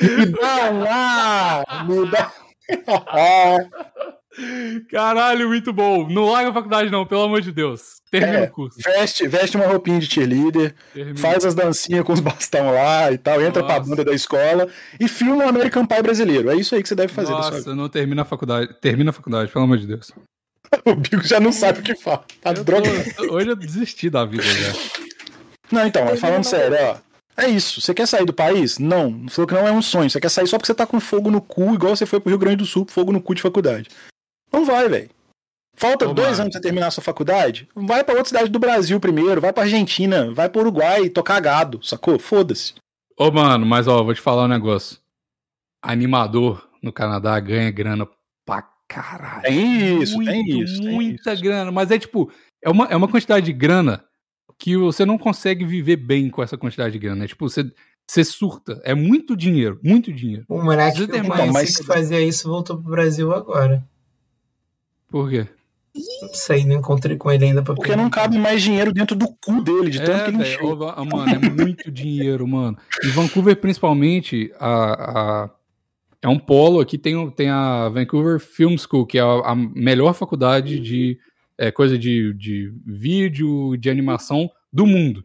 me 0.00 0.26
dá 0.26 0.70
lá! 0.70 1.64
Me 1.86 2.10
dá. 2.10 2.32
Caralho, 4.90 5.48
muito 5.48 5.72
bom. 5.72 6.08
Não 6.08 6.30
larga 6.30 6.50
a 6.50 6.54
faculdade, 6.54 6.90
não, 6.90 7.04
pelo 7.04 7.22
amor 7.22 7.40
de 7.40 7.52
Deus. 7.52 8.00
Termina 8.10 8.38
é, 8.38 8.44
o 8.44 8.50
curso. 8.50 8.78
Veste, 8.82 9.26
veste 9.26 9.56
uma 9.56 9.66
roupinha 9.66 9.98
de 9.98 10.06
cheerleader, 10.06 10.74
Termina. 10.92 11.18
faz 11.18 11.44
as 11.44 11.54
dancinhas 11.54 12.04
com 12.04 12.12
os 12.12 12.20
bastão 12.20 12.72
lá 12.72 13.10
e 13.12 13.18
tal, 13.18 13.40
entra 13.40 13.62
Nossa. 13.62 13.74
pra 13.74 13.84
banda 13.84 14.04
da 14.04 14.12
escola 14.12 14.68
e 14.98 15.08
filma 15.08 15.44
o 15.44 15.48
American 15.48 15.86
Pie 15.86 16.02
brasileiro. 16.02 16.50
É 16.50 16.56
isso 16.56 16.74
aí 16.74 16.82
que 16.82 16.88
você 16.88 16.94
deve 16.94 17.12
fazer. 17.12 17.32
Nossa, 17.32 17.74
não 17.74 17.88
termina 17.88 18.22
a 18.22 18.24
faculdade. 18.24 18.72
Termina 18.80 19.10
a 19.10 19.12
faculdade, 19.12 19.50
pelo 19.52 19.64
amor 19.64 19.78
de 19.78 19.86
Deus. 19.86 20.10
o 20.84 20.94
Bigo 20.94 21.22
já 21.22 21.40
não 21.40 21.52
sabe 21.52 21.80
o 21.80 21.82
que 21.82 21.94
fala. 21.94 22.24
Tá 22.40 22.52
droga. 22.52 22.88
Tô, 23.16 23.34
hoje 23.34 23.48
eu 23.48 23.56
desisti 23.56 24.08
da 24.08 24.24
vida 24.24 24.42
já. 24.42 24.72
Não, 25.70 25.86
então, 25.86 26.04
mas 26.04 26.20
falando 26.20 26.44
sério, 26.44 26.76
ó. 26.80 27.10
É 27.36 27.48
isso. 27.48 27.80
Você 27.80 27.94
quer 27.94 28.06
sair 28.06 28.26
do 28.26 28.32
país? 28.32 28.78
Não. 28.78 29.10
Não 29.10 29.28
falou 29.28 29.46
que 29.48 29.54
não 29.54 29.66
é 29.66 29.72
um 29.72 29.80
sonho. 29.80 30.10
Você 30.10 30.20
quer 30.20 30.28
sair 30.28 30.46
só 30.46 30.58
porque 30.58 30.66
você 30.66 30.74
tá 30.74 30.86
com 30.86 31.00
fogo 31.00 31.30
no 31.30 31.40
cu, 31.40 31.74
igual 31.74 31.96
você 31.96 32.04
foi 32.04 32.20
pro 32.20 32.28
Rio 32.28 32.38
Grande 32.38 32.56
do 32.56 32.66
Sul, 32.66 32.86
fogo 32.88 33.12
no 33.12 33.22
cu 33.22 33.34
de 33.34 33.42
faculdade. 33.42 33.88
Não 34.52 34.64
vai, 34.64 34.88
velho. 34.88 35.10
Falta 35.76 36.12
dois 36.12 36.38
anos 36.38 36.52
pra 36.52 36.60
terminar 36.60 36.88
a 36.88 36.90
sua 36.90 37.02
faculdade? 37.02 37.66
Vai 37.74 38.04
pra 38.04 38.14
outra 38.14 38.28
cidade 38.28 38.50
do 38.50 38.58
Brasil 38.58 39.00
primeiro, 39.00 39.40
vai 39.40 39.50
pra 39.50 39.62
Argentina, 39.62 40.30
vai 40.30 40.46
pro 40.46 40.60
Uruguai 40.60 41.08
tocar 41.08 41.40
gado, 41.40 41.82
sacou? 41.82 42.18
Foda-se. 42.18 42.74
Ô, 43.16 43.30
mano, 43.30 43.64
mas 43.64 43.88
ó, 43.88 44.02
vou 44.02 44.12
te 44.12 44.20
falar 44.20 44.44
um 44.44 44.48
negócio. 44.48 44.98
Animador 45.82 46.68
no 46.82 46.92
Canadá 46.92 47.40
ganha 47.40 47.70
grana 47.70 48.06
pra 48.44 48.68
caralho. 48.86 49.42
Tem 49.42 50.02
isso, 50.02 50.16
Muito, 50.16 50.30
tem 50.30 50.60
isso. 50.60 50.82
Muita 50.82 51.32
isso. 51.32 51.42
grana, 51.42 51.72
mas 51.72 51.90
é 51.90 51.98
tipo, 51.98 52.30
é 52.62 52.68
uma, 52.68 52.84
é 52.86 52.96
uma 52.96 53.08
quantidade 53.08 53.46
de 53.46 53.52
grana 53.52 54.04
que 54.58 54.76
você 54.76 55.04
não 55.04 55.18
consegue 55.18 55.64
viver 55.64 55.96
bem 55.96 56.30
com 56.30 56.42
essa 56.42 56.56
quantidade 56.56 56.92
de 56.92 56.98
grana. 56.98 57.24
É 57.24 57.28
tipo, 57.28 57.48
você, 57.48 57.70
você 58.06 58.24
surta. 58.24 58.80
É 58.84 58.94
muito 58.94 59.36
dinheiro, 59.36 59.78
muito 59.82 60.12
dinheiro. 60.12 60.44
O 60.48 60.62
moleque 60.62 61.06
que 61.06 61.22
mais... 61.22 61.52
mas... 61.52 61.76
que 61.76 61.84
fazia 61.84 62.20
isso 62.20 62.48
voltou 62.48 62.76
pro 62.78 62.90
Brasil 62.90 63.32
agora. 63.32 63.84
Por 65.08 65.28
quê? 65.28 65.46
Não 66.22 66.32
sei, 66.32 66.64
não 66.64 66.76
encontrei 66.76 67.16
com 67.16 67.30
ele 67.30 67.46
ainda. 67.46 67.62
Pra 67.62 67.74
Porque 67.74 67.96
não 67.96 68.08
cabe 68.08 68.38
mais 68.38 68.62
dinheiro 68.62 68.92
dentro 68.92 69.16
do 69.16 69.26
cu 69.28 69.60
dele, 69.60 69.90
de 69.90 69.98
tanto 69.98 70.12
é, 70.12 70.24
que 70.24 70.30
ele 70.30 70.42
encheu. 70.42 70.76
Mano, 70.76 71.30
é 71.30 71.50
muito 71.50 71.90
dinheiro, 71.90 72.46
mano. 72.46 72.78
Em 73.02 73.08
Vancouver, 73.08 73.56
principalmente, 73.56 74.52
a, 74.58 75.42
a, 75.44 75.50
é 76.22 76.28
um 76.28 76.38
polo 76.38 76.80
aqui, 76.80 76.96
tem, 76.96 77.28
tem 77.30 77.48
a 77.48 77.88
Vancouver 77.88 78.38
Film 78.38 78.76
School, 78.76 79.04
que 79.04 79.18
é 79.18 79.22
a, 79.22 79.50
a 79.50 79.54
melhor 79.54 80.14
faculdade 80.14 80.78
de 80.78 81.18
é, 81.60 81.70
coisa 81.70 81.98
de, 81.98 82.32
de 82.32 82.72
vídeo, 82.86 83.76
de 83.76 83.90
animação 83.90 84.50
do 84.72 84.86
mundo. 84.86 85.22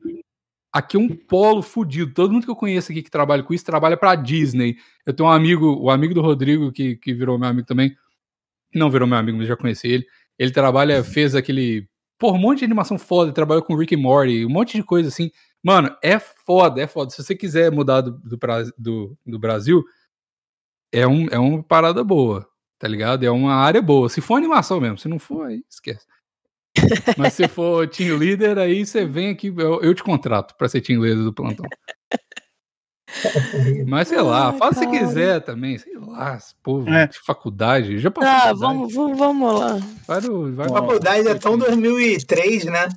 Aqui 0.72 0.98
é 0.98 1.00
um 1.00 1.08
polo 1.08 1.62
fudido. 1.62 2.14
Todo 2.14 2.34
mundo 2.34 2.44
que 2.44 2.52
eu 2.52 2.56
conheço 2.58 2.92
aqui 2.92 3.02
que 3.02 3.10
trabalha 3.10 3.42
com 3.42 3.54
isso 3.54 3.64
trabalha 3.64 3.96
para 3.96 4.16
Disney. 4.16 4.76
Eu 5.06 5.14
tenho 5.14 5.30
um 5.30 5.32
amigo, 5.32 5.78
o 5.80 5.90
amigo 5.90 6.14
do 6.14 6.22
Rodrigo, 6.22 6.74
que, 6.74 6.98
que 6.98 7.14
virou 7.14 7.40
meu 7.40 7.48
amigo 7.48 7.66
também. 7.66 7.96
Não 8.74 8.92
virou 8.92 9.08
meu 9.08 9.18
amigo, 9.18 9.38
mas 9.38 9.48
já 9.48 9.56
conheci 9.56 9.88
ele. 9.88 10.06
Ele 10.38 10.52
trabalha, 10.52 11.02
fez 11.06 11.36
aquele. 11.36 11.88
Pô, 12.20 12.34
um 12.34 12.38
monte 12.38 12.60
de 12.60 12.66
animação 12.66 13.00
foda. 13.00 13.32
Trabalhou 13.32 13.64
com 13.64 13.78
Rick 13.78 13.94
e 13.94 13.98
Morty, 13.98 14.46
um 14.46 14.50
monte 14.50 14.76
de 14.76 14.84
coisa 14.84 15.08
assim. 15.08 15.32
Mano, 15.64 15.96
é 16.04 16.20
foda, 16.20 16.82
é 16.82 16.88
foda. 16.88 17.12
Se 17.12 17.24
você 17.24 17.34
quiser 17.34 17.72
mudar 17.72 18.02
do, 18.02 18.12
do, 18.12 18.38
do, 18.78 19.18
do 19.26 19.40
Brasil, 19.40 19.86
é, 20.92 21.08
um, 21.08 21.28
é 21.32 21.40
uma 21.40 21.64
parada 21.64 22.04
boa, 22.04 22.46
tá 22.78 22.90
ligado? 22.90 23.24
É 23.24 23.32
uma 23.32 23.56
área 23.56 23.82
boa. 23.82 24.10
Se 24.10 24.20
for 24.20 24.36
animação 24.36 24.82
mesmo, 24.82 24.98
se 24.98 25.08
não 25.08 25.18
for, 25.18 25.48
aí 25.48 25.64
esquece. 25.70 26.06
Mas 27.18 27.34
se 27.34 27.48
for 27.48 27.88
team 27.88 28.18
leader, 28.18 28.58
aí 28.58 28.86
você 28.86 29.06
vem 29.06 29.30
aqui, 29.30 29.54
eu, 29.58 29.82
eu 29.82 29.94
te 29.94 30.04
contrato 30.04 30.56
para 30.58 30.68
ser 30.68 30.82
team 30.82 31.02
leader 31.02 31.24
do 31.24 31.34
plantão. 31.34 31.66
Mas 33.88 34.10
sei 34.10 34.22
lá, 34.22 34.50
Ai, 34.50 34.58
faz 34.58 34.78
o 34.78 34.80
que 34.82 34.88
quiser 34.88 35.42
também, 35.42 35.78
sei 35.78 35.98
lá, 35.98 36.38
povo 36.62 36.90
é. 36.90 37.08
de 37.08 37.18
faculdade, 37.20 38.00
já 38.00 38.12
passou. 38.12 38.30
Ah, 38.30 38.54
vamos, 38.54 38.94
vamos 38.94 39.60
lá. 39.60 39.80
Vai 40.06 40.22
no, 40.22 40.54
vai 40.54 40.68
faculdade 40.68 41.28
é 41.28 41.36
tão 41.36 41.58
2003, 41.58 42.66
né? 42.66 42.90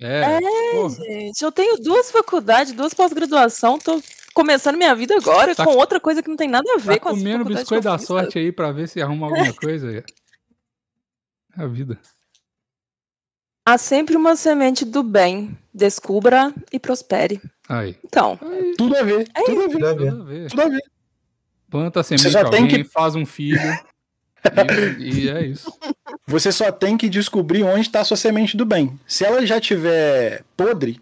É, 0.00 0.38
é 0.38 0.88
gente, 0.88 1.42
eu 1.42 1.52
tenho 1.52 1.76
duas 1.76 2.10
faculdades, 2.10 2.72
duas 2.72 2.94
pós-graduação, 2.94 3.78
tô 3.78 4.00
começando 4.32 4.76
minha 4.76 4.94
vida 4.94 5.16
agora 5.16 5.54
tá, 5.54 5.64
com 5.64 5.76
outra 5.76 5.98
coisa 5.98 6.22
que 6.22 6.28
não 6.28 6.36
tem 6.36 6.48
nada 6.48 6.72
a 6.72 6.78
ver 6.78 6.94
tá 6.94 7.00
com 7.00 7.08
a 7.08 7.12
comendo 7.12 7.44
biscoito 7.44 7.84
da 7.84 7.98
sorte 7.98 8.38
aí 8.38 8.52
para 8.52 8.70
ver 8.70 8.88
se 8.88 9.02
arruma 9.02 9.26
alguma 9.26 9.52
coisa. 9.52 9.98
É 9.98 10.04
a 11.56 11.66
vida. 11.66 11.98
Há 13.68 13.76
sempre 13.76 14.16
uma 14.16 14.34
semente 14.34 14.82
do 14.82 15.02
bem. 15.02 15.54
Descubra 15.74 16.54
e 16.72 16.80
prospere. 16.80 17.38
Aí. 17.68 17.94
Então. 18.02 18.38
Aí. 18.40 18.74
Tudo 18.78 18.96
a 18.96 19.02
ver. 19.02 19.28
É 19.34 19.44
tudo, 19.44 19.60
a 19.60 19.66
ver. 19.66 19.72
tudo 19.72 19.86
a 19.86 19.92
ver. 20.24 20.48
Tudo 20.48 20.62
a 20.62 20.68
ver. 20.68 20.82
Planta 21.68 22.00
a 22.00 22.02
semente 22.02 22.22
Você 22.22 22.30
já 22.30 22.44
alguém, 22.46 22.66
tem 22.66 22.82
que... 22.82 22.88
faz 22.88 23.14
um 23.14 23.26
filho. 23.26 23.60
e, 24.98 25.26
e, 25.26 25.28
é 25.28 25.44
isso. 25.44 25.70
Você 26.26 26.50
só 26.50 26.72
tem 26.72 26.96
que 26.96 27.10
descobrir 27.10 27.62
onde 27.62 27.82
está 27.82 28.00
a 28.00 28.04
sua 28.06 28.16
semente 28.16 28.56
do 28.56 28.64
bem. 28.64 28.98
Se 29.06 29.26
ela 29.26 29.44
já 29.44 29.60
tiver 29.60 30.42
podre, 30.56 30.98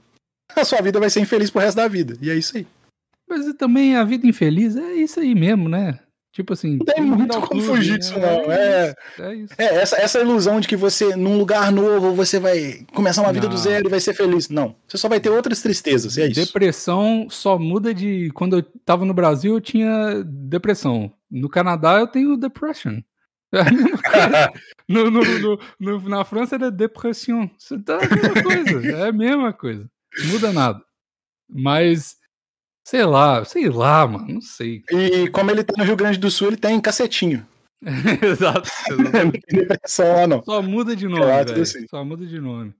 a 0.56 0.64
sua 0.64 0.82
vida 0.82 0.98
vai 0.98 1.08
ser 1.08 1.20
infeliz 1.20 1.50
pro 1.50 1.60
resto 1.60 1.76
da 1.76 1.86
vida. 1.86 2.18
E 2.20 2.32
é 2.32 2.34
isso 2.34 2.56
aí. 2.56 2.66
Mas 3.28 3.46
também 3.54 3.94
a 3.94 4.02
vida 4.02 4.26
infeliz 4.26 4.74
é 4.74 4.92
isso 4.94 5.20
aí 5.20 5.36
mesmo, 5.36 5.68
né? 5.68 6.00
Tipo 6.36 6.52
assim. 6.52 6.76
Não 6.76 6.84
tem 6.84 7.02
muito 7.02 7.40
como 7.40 7.62
fugir 7.62 7.96
disso, 7.96 8.12
né? 8.18 8.20
não. 8.20 8.52
É, 8.52 8.94
é, 9.20 9.34
isso. 9.36 9.54
é 9.56 9.64
essa, 9.76 9.96
essa 9.96 10.20
ilusão 10.20 10.60
de 10.60 10.68
que 10.68 10.76
você, 10.76 11.16
num 11.16 11.38
lugar 11.38 11.72
novo, 11.72 12.12
você 12.12 12.38
vai 12.38 12.84
começar 12.92 13.22
uma 13.22 13.32
vida 13.32 13.46
não. 13.46 13.54
do 13.54 13.58
zero 13.58 13.88
e 13.88 13.90
vai 13.90 14.00
ser 14.00 14.12
feliz. 14.12 14.50
Não. 14.50 14.76
Você 14.86 14.98
só 14.98 15.08
vai 15.08 15.18
ter 15.18 15.30
outras 15.30 15.62
tristezas. 15.62 16.18
É 16.18 16.26
isso. 16.26 16.44
Depressão 16.44 17.26
só 17.30 17.58
muda 17.58 17.94
de. 17.94 18.30
Quando 18.34 18.58
eu 18.58 18.62
tava 18.84 19.06
no 19.06 19.14
Brasil, 19.14 19.54
eu 19.54 19.62
tinha 19.62 20.22
depressão. 20.26 21.10
No 21.30 21.48
Canadá, 21.48 22.00
eu 22.00 22.06
tenho 22.06 22.36
depression. 22.36 23.00
É 23.56 24.52
no, 24.86 25.10
no, 25.10 25.58
no, 25.80 26.08
na 26.08 26.22
França 26.22 26.56
é 26.56 26.70
depressão. 26.70 27.50
Tá 27.82 27.96
a 27.96 28.14
mesma 28.14 28.42
coisa. 28.42 28.88
É 28.88 29.08
a 29.08 29.12
mesma 29.12 29.52
coisa. 29.54 29.90
Não 30.18 30.26
muda 30.26 30.52
nada. 30.52 30.82
Mas, 31.48 32.16
sei 32.86 33.04
lá, 33.04 33.44
sei 33.44 33.68
lá, 33.68 34.06
mano, 34.06 34.34
não 34.34 34.40
sei. 34.40 34.84
E 34.92 35.28
como 35.30 35.50
ele 35.50 35.64
tá 35.64 35.74
no 35.76 35.82
Rio 35.82 35.96
Grande 35.96 36.18
do 36.18 36.30
Sul, 36.30 36.48
ele 36.48 36.56
tem 36.56 36.80
cacetinho. 36.80 37.44
exato. 38.22 38.70
Só, 39.84 40.26
não. 40.28 40.42
Só 40.44 40.62
muda 40.62 40.94
de 40.94 41.08
nome, 41.08 41.44
velho. 41.44 41.62
Assim. 41.62 41.84
Só 41.90 42.04
muda 42.04 42.24
de 42.24 42.40
nome. 42.40 42.72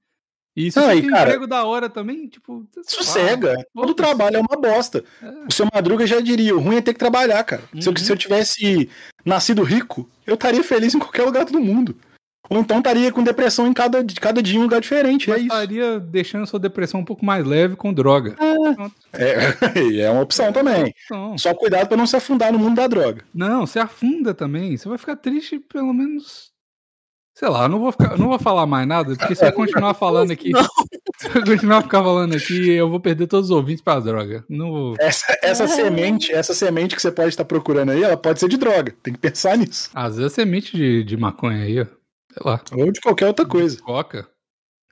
E 0.54 0.70
se 0.70 0.80
você 0.80 1.00
tem 1.02 1.10
cara, 1.10 1.22
emprego 1.22 1.46
da 1.46 1.64
hora 1.64 1.90
também, 1.90 2.28
tipo. 2.28 2.64
Sossega. 2.86 3.56
Todo 3.74 3.94
trabalho 3.94 4.36
é 4.36 4.40
uma 4.40 4.56
bosta. 4.56 5.04
É. 5.20 5.28
O 5.48 5.52
seu 5.52 5.66
Madruga 5.74 6.06
já 6.06 6.20
diria: 6.20 6.56
o 6.56 6.60
ruim 6.60 6.76
é 6.76 6.80
ter 6.80 6.92
que 6.92 7.00
trabalhar, 7.00 7.42
cara. 7.42 7.64
Uhum. 7.74 7.82
Se, 7.82 7.88
eu, 7.88 7.96
se 7.98 8.12
eu 8.12 8.16
tivesse 8.16 8.88
nascido 9.24 9.64
rico, 9.64 10.08
eu 10.24 10.34
estaria 10.34 10.62
feliz 10.62 10.94
em 10.94 11.00
qualquer 11.00 11.24
lugar 11.24 11.44
do 11.44 11.60
mundo. 11.60 11.96
Ou 12.48 12.58
então 12.58 12.78
estaria 12.78 13.10
com 13.12 13.22
depressão 13.22 13.66
em 13.66 13.72
cada, 13.72 14.04
cada 14.20 14.42
dia 14.42 14.56
em 14.56 14.60
um 14.60 14.64
lugar 14.64 14.80
diferente. 14.80 15.28
Mas 15.28 15.40
é 15.40 15.42
estaria 15.42 16.00
deixando 16.00 16.44
a 16.44 16.46
sua 16.46 16.60
depressão 16.60 17.00
um 17.00 17.04
pouco 17.04 17.24
mais 17.24 17.44
leve 17.44 17.76
com 17.76 17.92
droga. 17.92 18.36
É, 19.12 19.78
é, 19.80 20.00
é 20.02 20.10
uma 20.10 20.22
opção 20.22 20.52
também. 20.52 20.74
É 21.10 21.14
uma 21.14 21.32
opção. 21.32 21.38
Só 21.38 21.54
cuidado 21.54 21.88
para 21.88 21.96
não 21.96 22.06
se 22.06 22.16
afundar 22.16 22.52
no 22.52 22.58
mundo 22.58 22.76
da 22.76 22.86
droga. 22.86 23.24
Não, 23.34 23.66
você 23.66 23.78
afunda 23.78 24.32
também. 24.34 24.76
Você 24.76 24.88
vai 24.88 24.98
ficar 24.98 25.16
triste 25.16 25.58
pelo 25.58 25.92
menos. 25.92 26.54
Sei 27.34 27.48
lá, 27.48 27.68
não 27.68 27.78
vou, 27.78 27.92
ficar, 27.92 28.16
não 28.16 28.28
vou 28.28 28.38
falar 28.38 28.64
mais 28.64 28.88
nada, 28.88 29.14
porque 29.14 29.34
se 29.34 29.46
eu 29.46 29.52
continuar 29.52 29.92
falando 29.94 30.30
aqui. 30.30 30.52
Se 31.18 31.28
eu 31.28 31.44
continuar 31.46 31.80
ficar 31.80 32.02
falando 32.02 32.36
aqui, 32.36 32.72
eu 32.72 32.90
vou 32.90 33.00
perder 33.00 33.26
todos 33.26 33.48
os 33.48 33.56
ouvintes 33.56 33.82
pra 33.82 33.98
droga. 33.98 34.44
Não 34.50 34.70
vou... 34.70 34.94
Essa, 35.00 35.38
essa 35.42 35.66
semente, 35.66 36.30
essa 36.30 36.52
semente 36.52 36.94
que 36.94 37.00
você 37.00 37.10
pode 37.10 37.30
estar 37.30 37.44
procurando 37.46 37.90
aí, 37.92 38.02
ela 38.02 38.18
pode 38.18 38.38
ser 38.38 38.50
de 38.50 38.58
droga. 38.58 38.94
Tem 39.02 39.14
que 39.14 39.20
pensar 39.20 39.56
nisso. 39.56 39.88
Às 39.94 40.18
vezes 40.18 40.32
é 40.32 40.34
semente 40.34 40.76
de, 40.76 41.02
de 41.04 41.16
maconha 41.16 41.64
aí, 41.64 41.80
ó. 41.80 41.86
Sei 42.36 42.42
lá. 42.44 42.60
Ou 42.72 42.92
de 42.92 43.00
qualquer 43.00 43.26
outra 43.26 43.46
coisa. 43.46 43.80
Coca. 43.80 44.28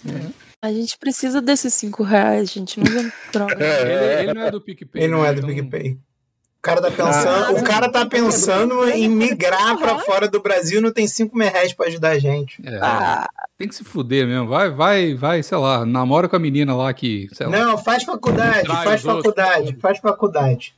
É. 0.06 0.30
A 0.62 0.72
gente 0.72 0.96
precisa 0.96 1.42
desses 1.42 1.74
5 1.74 2.02
reais, 2.02 2.50
gente. 2.50 2.80
Não 2.80 2.90
vem 2.90 3.12
droga. 3.30 3.62
É, 3.62 3.82
ele, 3.82 4.22
ele, 4.22 4.34
não 4.34 4.42
é 4.46 4.50
do 4.50 4.60
PicPay. 4.60 5.02
Ele 5.02 5.12
não 5.12 5.24
é 5.24 5.34
do 5.34 5.40
então... 5.40 5.54
PicPay. 5.54 5.92
O 5.92 6.62
cara 6.64 6.80
tá 6.80 6.90
pensando, 6.90 7.28
ah, 7.28 7.50
o 7.60 7.62
cara 7.62 7.92
tá 7.92 8.06
pensando 8.06 8.88
em 8.88 9.06
migrar 9.06 9.76
para 9.76 9.98
fora 9.98 10.26
do 10.26 10.40
Brasil, 10.40 10.80
não 10.80 10.90
tem 10.90 11.06
5 11.06 11.38
reais 11.38 11.74
para 11.74 11.88
ajudar 11.88 12.12
a 12.12 12.18
gente. 12.18 12.66
É, 12.66 12.78
ah. 12.80 13.28
Tem 13.58 13.68
que 13.68 13.74
se 13.74 13.84
fuder 13.84 14.26
mesmo. 14.26 14.48
Vai, 14.48 14.70
vai, 14.70 15.14
vai, 15.14 15.42
sei 15.42 15.58
lá, 15.58 15.84
namora 15.84 16.26
com 16.26 16.36
a 16.36 16.38
menina 16.38 16.74
lá 16.74 16.90
que, 16.94 17.28
Não, 17.50 17.74
lá, 17.74 17.76
faz 17.76 18.04
faculdade, 18.04 18.66
faz 18.66 19.02
faculdade, 19.02 19.66
outros. 19.66 19.82
faz 19.82 19.98
faculdade 19.98 20.74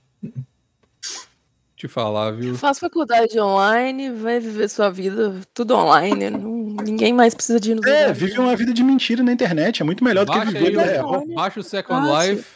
te 1.77 1.87
falar, 1.87 2.33
viu? 2.33 2.55
Faz 2.57 2.79
faculdade 2.79 3.39
online, 3.39 4.11
vai 4.11 4.41
viver 4.41 4.69
sua 4.69 4.91
vida 4.91 5.41
tudo 5.53 5.75
online. 5.75 6.31
Não, 6.31 6.77
ninguém 6.83 7.13
mais 7.13 7.35
precisa 7.35 7.61
de 7.61 7.73
ir 7.73 7.75
no 7.75 7.87
É, 7.87 8.13
vive 8.13 8.39
uma 8.39 8.57
vida 8.57 8.73
de 8.73 8.83
mentira 8.83 9.23
na 9.23 9.33
internet. 9.33 9.83
É 9.83 9.85
muito 9.85 10.03
melhor 10.03 10.25
do 10.25 10.33
que 10.33 10.47
viver 10.47 10.71
vida 10.71 10.83
real. 10.83 11.27
Baixa 11.29 11.61
o 11.61 11.63
Second 11.63 12.07
Life 12.09 12.47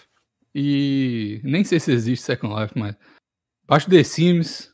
e. 0.54 1.40
Nem 1.44 1.62
sei 1.64 1.78
se 1.78 1.92
existe 1.92 2.24
Second 2.24 2.54
Life, 2.60 2.72
mas. 2.76 2.96
Baixa 3.66 3.86
o 3.86 3.90
The 3.90 4.02
Sims 4.02 4.70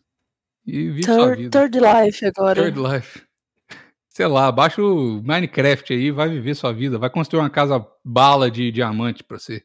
e 0.64 0.90
vive 0.90 1.03
third, 1.03 1.18
sua 1.18 1.34
vida. 1.34 1.51
Third 1.51 1.78
Life 1.80 2.24
agora. 2.24 2.62
Third 2.62 2.78
Life. 2.80 3.22
Sei 4.09 4.26
lá, 4.26 4.51
baixa 4.51 4.80
o 4.80 5.20
Minecraft 5.22 5.92
aí, 5.92 6.11
vai 6.11 6.28
viver 6.28 6.55
sua 6.55 6.72
vida. 6.72 6.99
Vai 6.99 7.11
construir 7.11 7.40
uma 7.40 7.51
casa 7.51 7.86
bala 8.03 8.51
de 8.51 8.72
diamante 8.72 9.22
pra 9.22 9.38
você. 9.38 9.62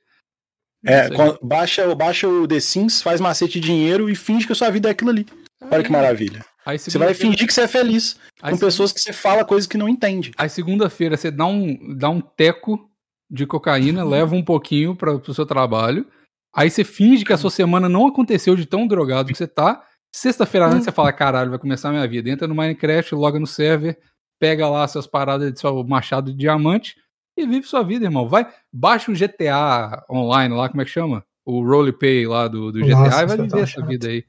É, 0.84 1.10
baixa, 1.42 1.94
baixa 1.94 2.28
o 2.28 2.48
The 2.48 2.60
Sims, 2.60 3.02
faz 3.02 3.22
macete 3.22 3.60
de 3.60 3.68
dinheiro 3.68 4.10
e 4.10 4.16
finge 4.16 4.46
que 4.46 4.52
a 4.52 4.56
sua 4.56 4.70
vida 4.70 4.90
é 4.90 4.92
aquilo 4.92 5.12
ali. 5.12 5.26
Olha 5.70 5.84
que 5.84 5.92
maravilha. 5.92 6.44
Aí, 6.66 6.78
você 6.78 6.98
vai 6.98 7.14
fingir 7.14 7.48
que 7.48 7.54
você 7.54 7.62
é 7.62 7.68
feliz 7.68 8.18
com 8.40 8.58
pessoas 8.58 8.92
que 8.92 9.00
você 9.00 9.14
fala 9.14 9.44
coisas 9.44 9.68
que 9.68 9.78
não 9.78 9.90
entende. 9.90 10.32
Aí 10.38 10.50
segunda-feira 10.50 11.18
você 11.18 11.32
dá 11.32 11.46
um, 11.46 11.96
dá 11.96 12.10
um 12.10 12.22
teco 12.22 12.90
de 13.30 13.46
cocaína, 13.46 14.04
leva 14.04 14.36
um 14.36 14.44
pouquinho 14.44 14.96
para 14.96 15.16
o 15.16 15.34
seu 15.34 15.46
trabalho. 15.46 16.06
Aí 16.54 16.70
você 16.70 16.84
finge 16.84 17.24
que 17.24 17.34
a 17.34 17.38
sua 17.38 17.50
semana 17.50 17.88
não 17.88 18.08
aconteceu 18.08 18.56
de 18.56 18.66
tão 18.66 18.86
drogado 18.86 19.32
que 19.32 19.38
você 19.38 19.48
tá. 19.48 19.84
Sexta-feira 20.14 20.68
antes 20.68 20.84
você 20.84 20.92
fala, 20.92 21.14
caralho, 21.14 21.50
vai 21.50 21.60
começar 21.60 21.90
a 21.90 21.94
minha 21.94 22.08
vida. 22.08 22.30
Entra 22.30 22.48
no 22.48 22.54
Minecraft, 22.54 23.16
loga 23.16 23.40
no 23.40 23.48
server, 23.48 23.98
pega 24.40 24.68
lá 24.68 24.88
suas 24.88 25.08
paradas 25.08 25.52
de 25.52 25.60
seu 25.60 25.84
machado 25.84 26.32
de 26.32 26.38
diamante 26.38 26.96
e 27.44 27.48
vive 27.48 27.68
sua 27.68 27.84
vida, 27.84 28.06
irmão. 28.06 28.28
Vai, 28.28 28.48
baixa 28.72 29.12
o 29.12 29.16
GTA 29.16 30.04
online 30.10 30.56
lá, 30.56 30.70
como 30.70 30.82
é 30.82 30.86
que 30.86 30.92
chama? 30.92 31.24
O 31.46 31.64
roleplay 31.64 32.26
lá 32.28 32.48
do, 32.48 32.72
do 32.72 32.80
GTA 32.80 32.96
Nossa, 32.96 33.24
e 33.24 33.26
vai 33.26 33.38
viver 33.38 33.60
essa 33.60 33.68
chato. 33.68 33.88
vida 33.88 34.08
aí. 34.08 34.24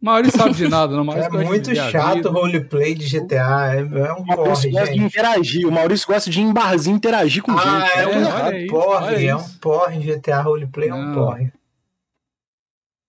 Maurício 0.00 0.38
sabe 0.38 0.54
de 0.54 0.66
nada, 0.66 0.96
não. 0.96 1.04
Maurício 1.04 1.36
é 1.36 1.44
muito 1.44 1.74
chato 1.74 2.26
o 2.26 2.32
roleplay 2.32 2.94
de 2.94 3.06
GTA. 3.06 3.74
É, 3.74 3.80
é 3.80 4.12
um 4.14 4.20
o 4.20 4.26
Maurício 4.26 4.70
gosta 4.70 4.94
de 4.94 5.02
interagir. 5.02 5.68
O 5.68 5.72
Maurício 5.72 6.06
gosta 6.06 6.30
de 6.30 6.40
ir 6.40 6.44
em 6.44 6.52
barzinho 6.52 6.96
interagir 6.96 7.42
com 7.42 7.52
ah, 7.52 7.58
gente. 7.58 7.98
É, 7.98 8.02
é, 8.02 8.64
um 8.64 8.66
porre, 8.66 9.26
é 9.26 9.36
um 9.36 9.48
porre. 9.60 9.98
GTA 9.98 10.40
roleplay 10.40 10.88
é 10.88 10.94
um 10.94 11.12
porre. 11.12 11.52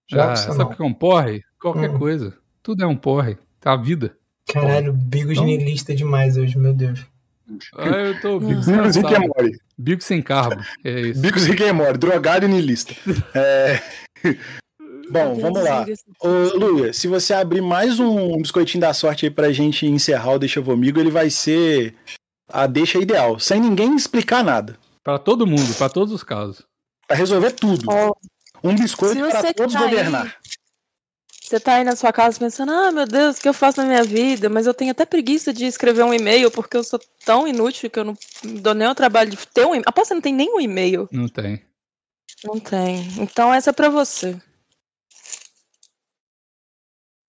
Já 0.09 0.33
ah, 0.33 0.35
sabe 0.35 0.73
o 0.73 0.75
que 0.75 0.81
é 0.81 0.85
um 0.85 0.93
porre? 0.93 1.41
Qualquer 1.61 1.91
hum. 1.91 1.97
coisa. 1.97 2.37
Tudo 2.61 2.83
é 2.83 2.87
um 2.87 2.97
porre. 2.97 3.37
Tá 3.61 3.71
a 3.71 3.77
vida. 3.77 4.17
Caralho, 4.51 4.91
Bigos 4.91 5.33
então... 5.33 5.45
niilista 5.45 5.95
demais 5.95 6.35
hoje, 6.35 6.57
meu 6.57 6.73
Deus. 6.73 7.05
Ah, 7.75 7.87
eu 7.87 8.21
tô 8.21 8.39
Bigos 8.39 8.67
Rick 8.67 9.15
and 9.15 9.19
Morty. 9.19 9.61
Bigos 9.77 10.05
sem 10.05 10.21
carbo. 10.21 10.61
É 10.83 11.01
isso. 11.01 11.21
Rick 11.21 11.63
and 11.63 11.73
Morty, 11.73 11.97
drogado 11.97 12.45
e 12.45 12.49
niilista. 12.49 12.93
É... 13.33 13.81
Bom, 15.11 15.35
vamos 15.35 15.61
lá. 15.61 15.85
Ô, 16.21 16.57
Luia, 16.57 16.93
se 16.93 17.07
você 17.07 17.33
abrir 17.33 17.61
mais 17.61 17.99
um 17.99 18.37
biscoitinho 18.41 18.81
da 18.81 18.93
sorte 18.93 19.25
aí 19.25 19.31
pra 19.31 19.51
gente 19.51 19.85
encerrar 19.85 20.35
o 20.35 20.39
Deixa 20.39 20.61
Vomigo, 20.61 20.99
ele 20.99 21.11
vai 21.11 21.29
ser 21.29 21.95
a 22.47 22.65
deixa 22.65 22.97
ideal, 22.97 23.37
sem 23.39 23.59
ninguém 23.59 23.95
explicar 23.95 24.43
nada. 24.43 24.77
Para 25.03 25.19
todo 25.19 25.47
mundo, 25.47 25.73
para 25.75 25.89
todos 25.89 26.13
os 26.13 26.23
casos. 26.23 26.63
Para 27.07 27.17
resolver 27.17 27.51
tudo. 27.51 27.85
Oh. 27.89 28.15
Um 28.63 28.75
biscoito 28.75 29.19
para 29.29 29.53
todos 29.53 29.73
tá 29.73 29.81
governar. 29.81 30.25
Aí, 30.25 30.31
você 31.51 31.59
tá 31.59 31.75
aí 31.75 31.83
na 31.83 31.97
sua 31.97 32.13
casa 32.13 32.39
pensando, 32.39 32.71
ah, 32.71 32.93
meu 32.93 33.05
Deus, 33.05 33.37
o 33.37 33.41
que 33.41 33.49
eu 33.49 33.53
faço 33.53 33.81
na 33.81 33.85
minha 33.85 34.03
vida? 34.05 34.47
Mas 34.47 34.65
eu 34.65 34.73
tenho 34.73 34.91
até 34.91 35.05
preguiça 35.05 35.51
de 35.51 35.65
escrever 35.65 36.01
um 36.03 36.13
e-mail, 36.13 36.49
porque 36.49 36.77
eu 36.77 36.83
sou 36.83 36.97
tão 37.25 37.45
inútil 37.45 37.89
que 37.89 37.99
eu 37.99 38.05
não 38.05 38.17
dou 38.61 38.73
nem 38.73 38.87
o 38.87 38.95
trabalho 38.95 39.29
de 39.29 39.37
ter 39.47 39.65
um 39.65 39.71
e-mail. 39.71 39.83
Aposto 39.85 40.09
que 40.09 40.13
não 40.13 40.21
tem 40.21 40.33
nenhum 40.33 40.61
e-mail. 40.61 41.09
Não 41.11 41.27
tem. 41.27 41.61
Não 42.45 42.57
tem. 42.57 43.05
Então 43.19 43.53
essa 43.53 43.71
é 43.71 43.73
pra 43.73 43.89
você. 43.89 44.41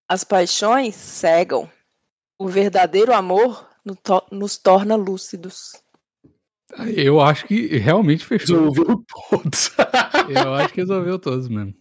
As 0.08 0.22
paixões 0.22 0.94
cegam. 0.94 1.68
O 2.38 2.46
verdadeiro 2.46 3.12
amor 3.12 3.68
nos 4.30 4.56
torna 4.56 4.94
lúcidos. 4.94 5.72
Eu 6.94 7.20
acho 7.20 7.44
que 7.46 7.76
realmente 7.76 8.24
fechou. 8.24 8.70
Resolveu 8.70 9.04
todos. 9.30 9.72
eu 10.28 10.54
acho 10.54 10.72
que 10.72 10.80
resolveu 10.80 11.18
todos 11.18 11.48
mesmo. 11.48 11.74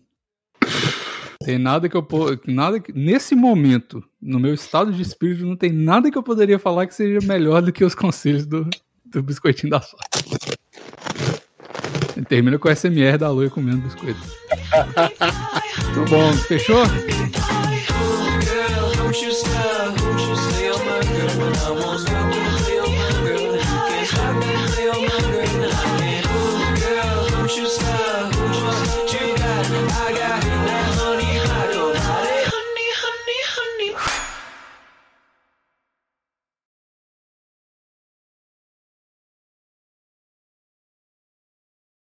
Tem 1.46 1.58
nada 1.58 1.90
que 1.90 1.96
eu 1.96 2.08
nada 2.48 2.80
que, 2.80 2.94
nesse 2.94 3.36
momento, 3.36 4.04
no 4.22 4.40
meu 4.40 4.54
estado 4.54 4.92
de 4.92 5.02
espírito, 5.02 5.46
não 5.46 5.56
tem 5.56 5.72
nada 5.72 6.12
que 6.12 6.18
eu 6.18 6.24
poderia 6.24 6.60
falar 6.60 6.88
que 6.88 6.96
seja 6.96 7.26
melhor 7.26 7.62
do 7.62 7.72
que 7.72 7.84
os 7.84 7.96
conselhos 7.96 8.46
do, 8.46 8.70
do 9.06 9.24
biscoitinho 9.24 9.72
da 9.72 9.82
sorte. 9.82 10.58
Termina 12.28 12.58
com 12.58 12.70
o 12.70 12.76
SMR 12.76 13.18
da 13.18 13.30
Lua 13.30 13.50
comendo 13.50 13.82
biscoito. 13.82 14.20
Muito 15.96 16.10
bom, 16.10 16.32
fechou? 16.34 16.84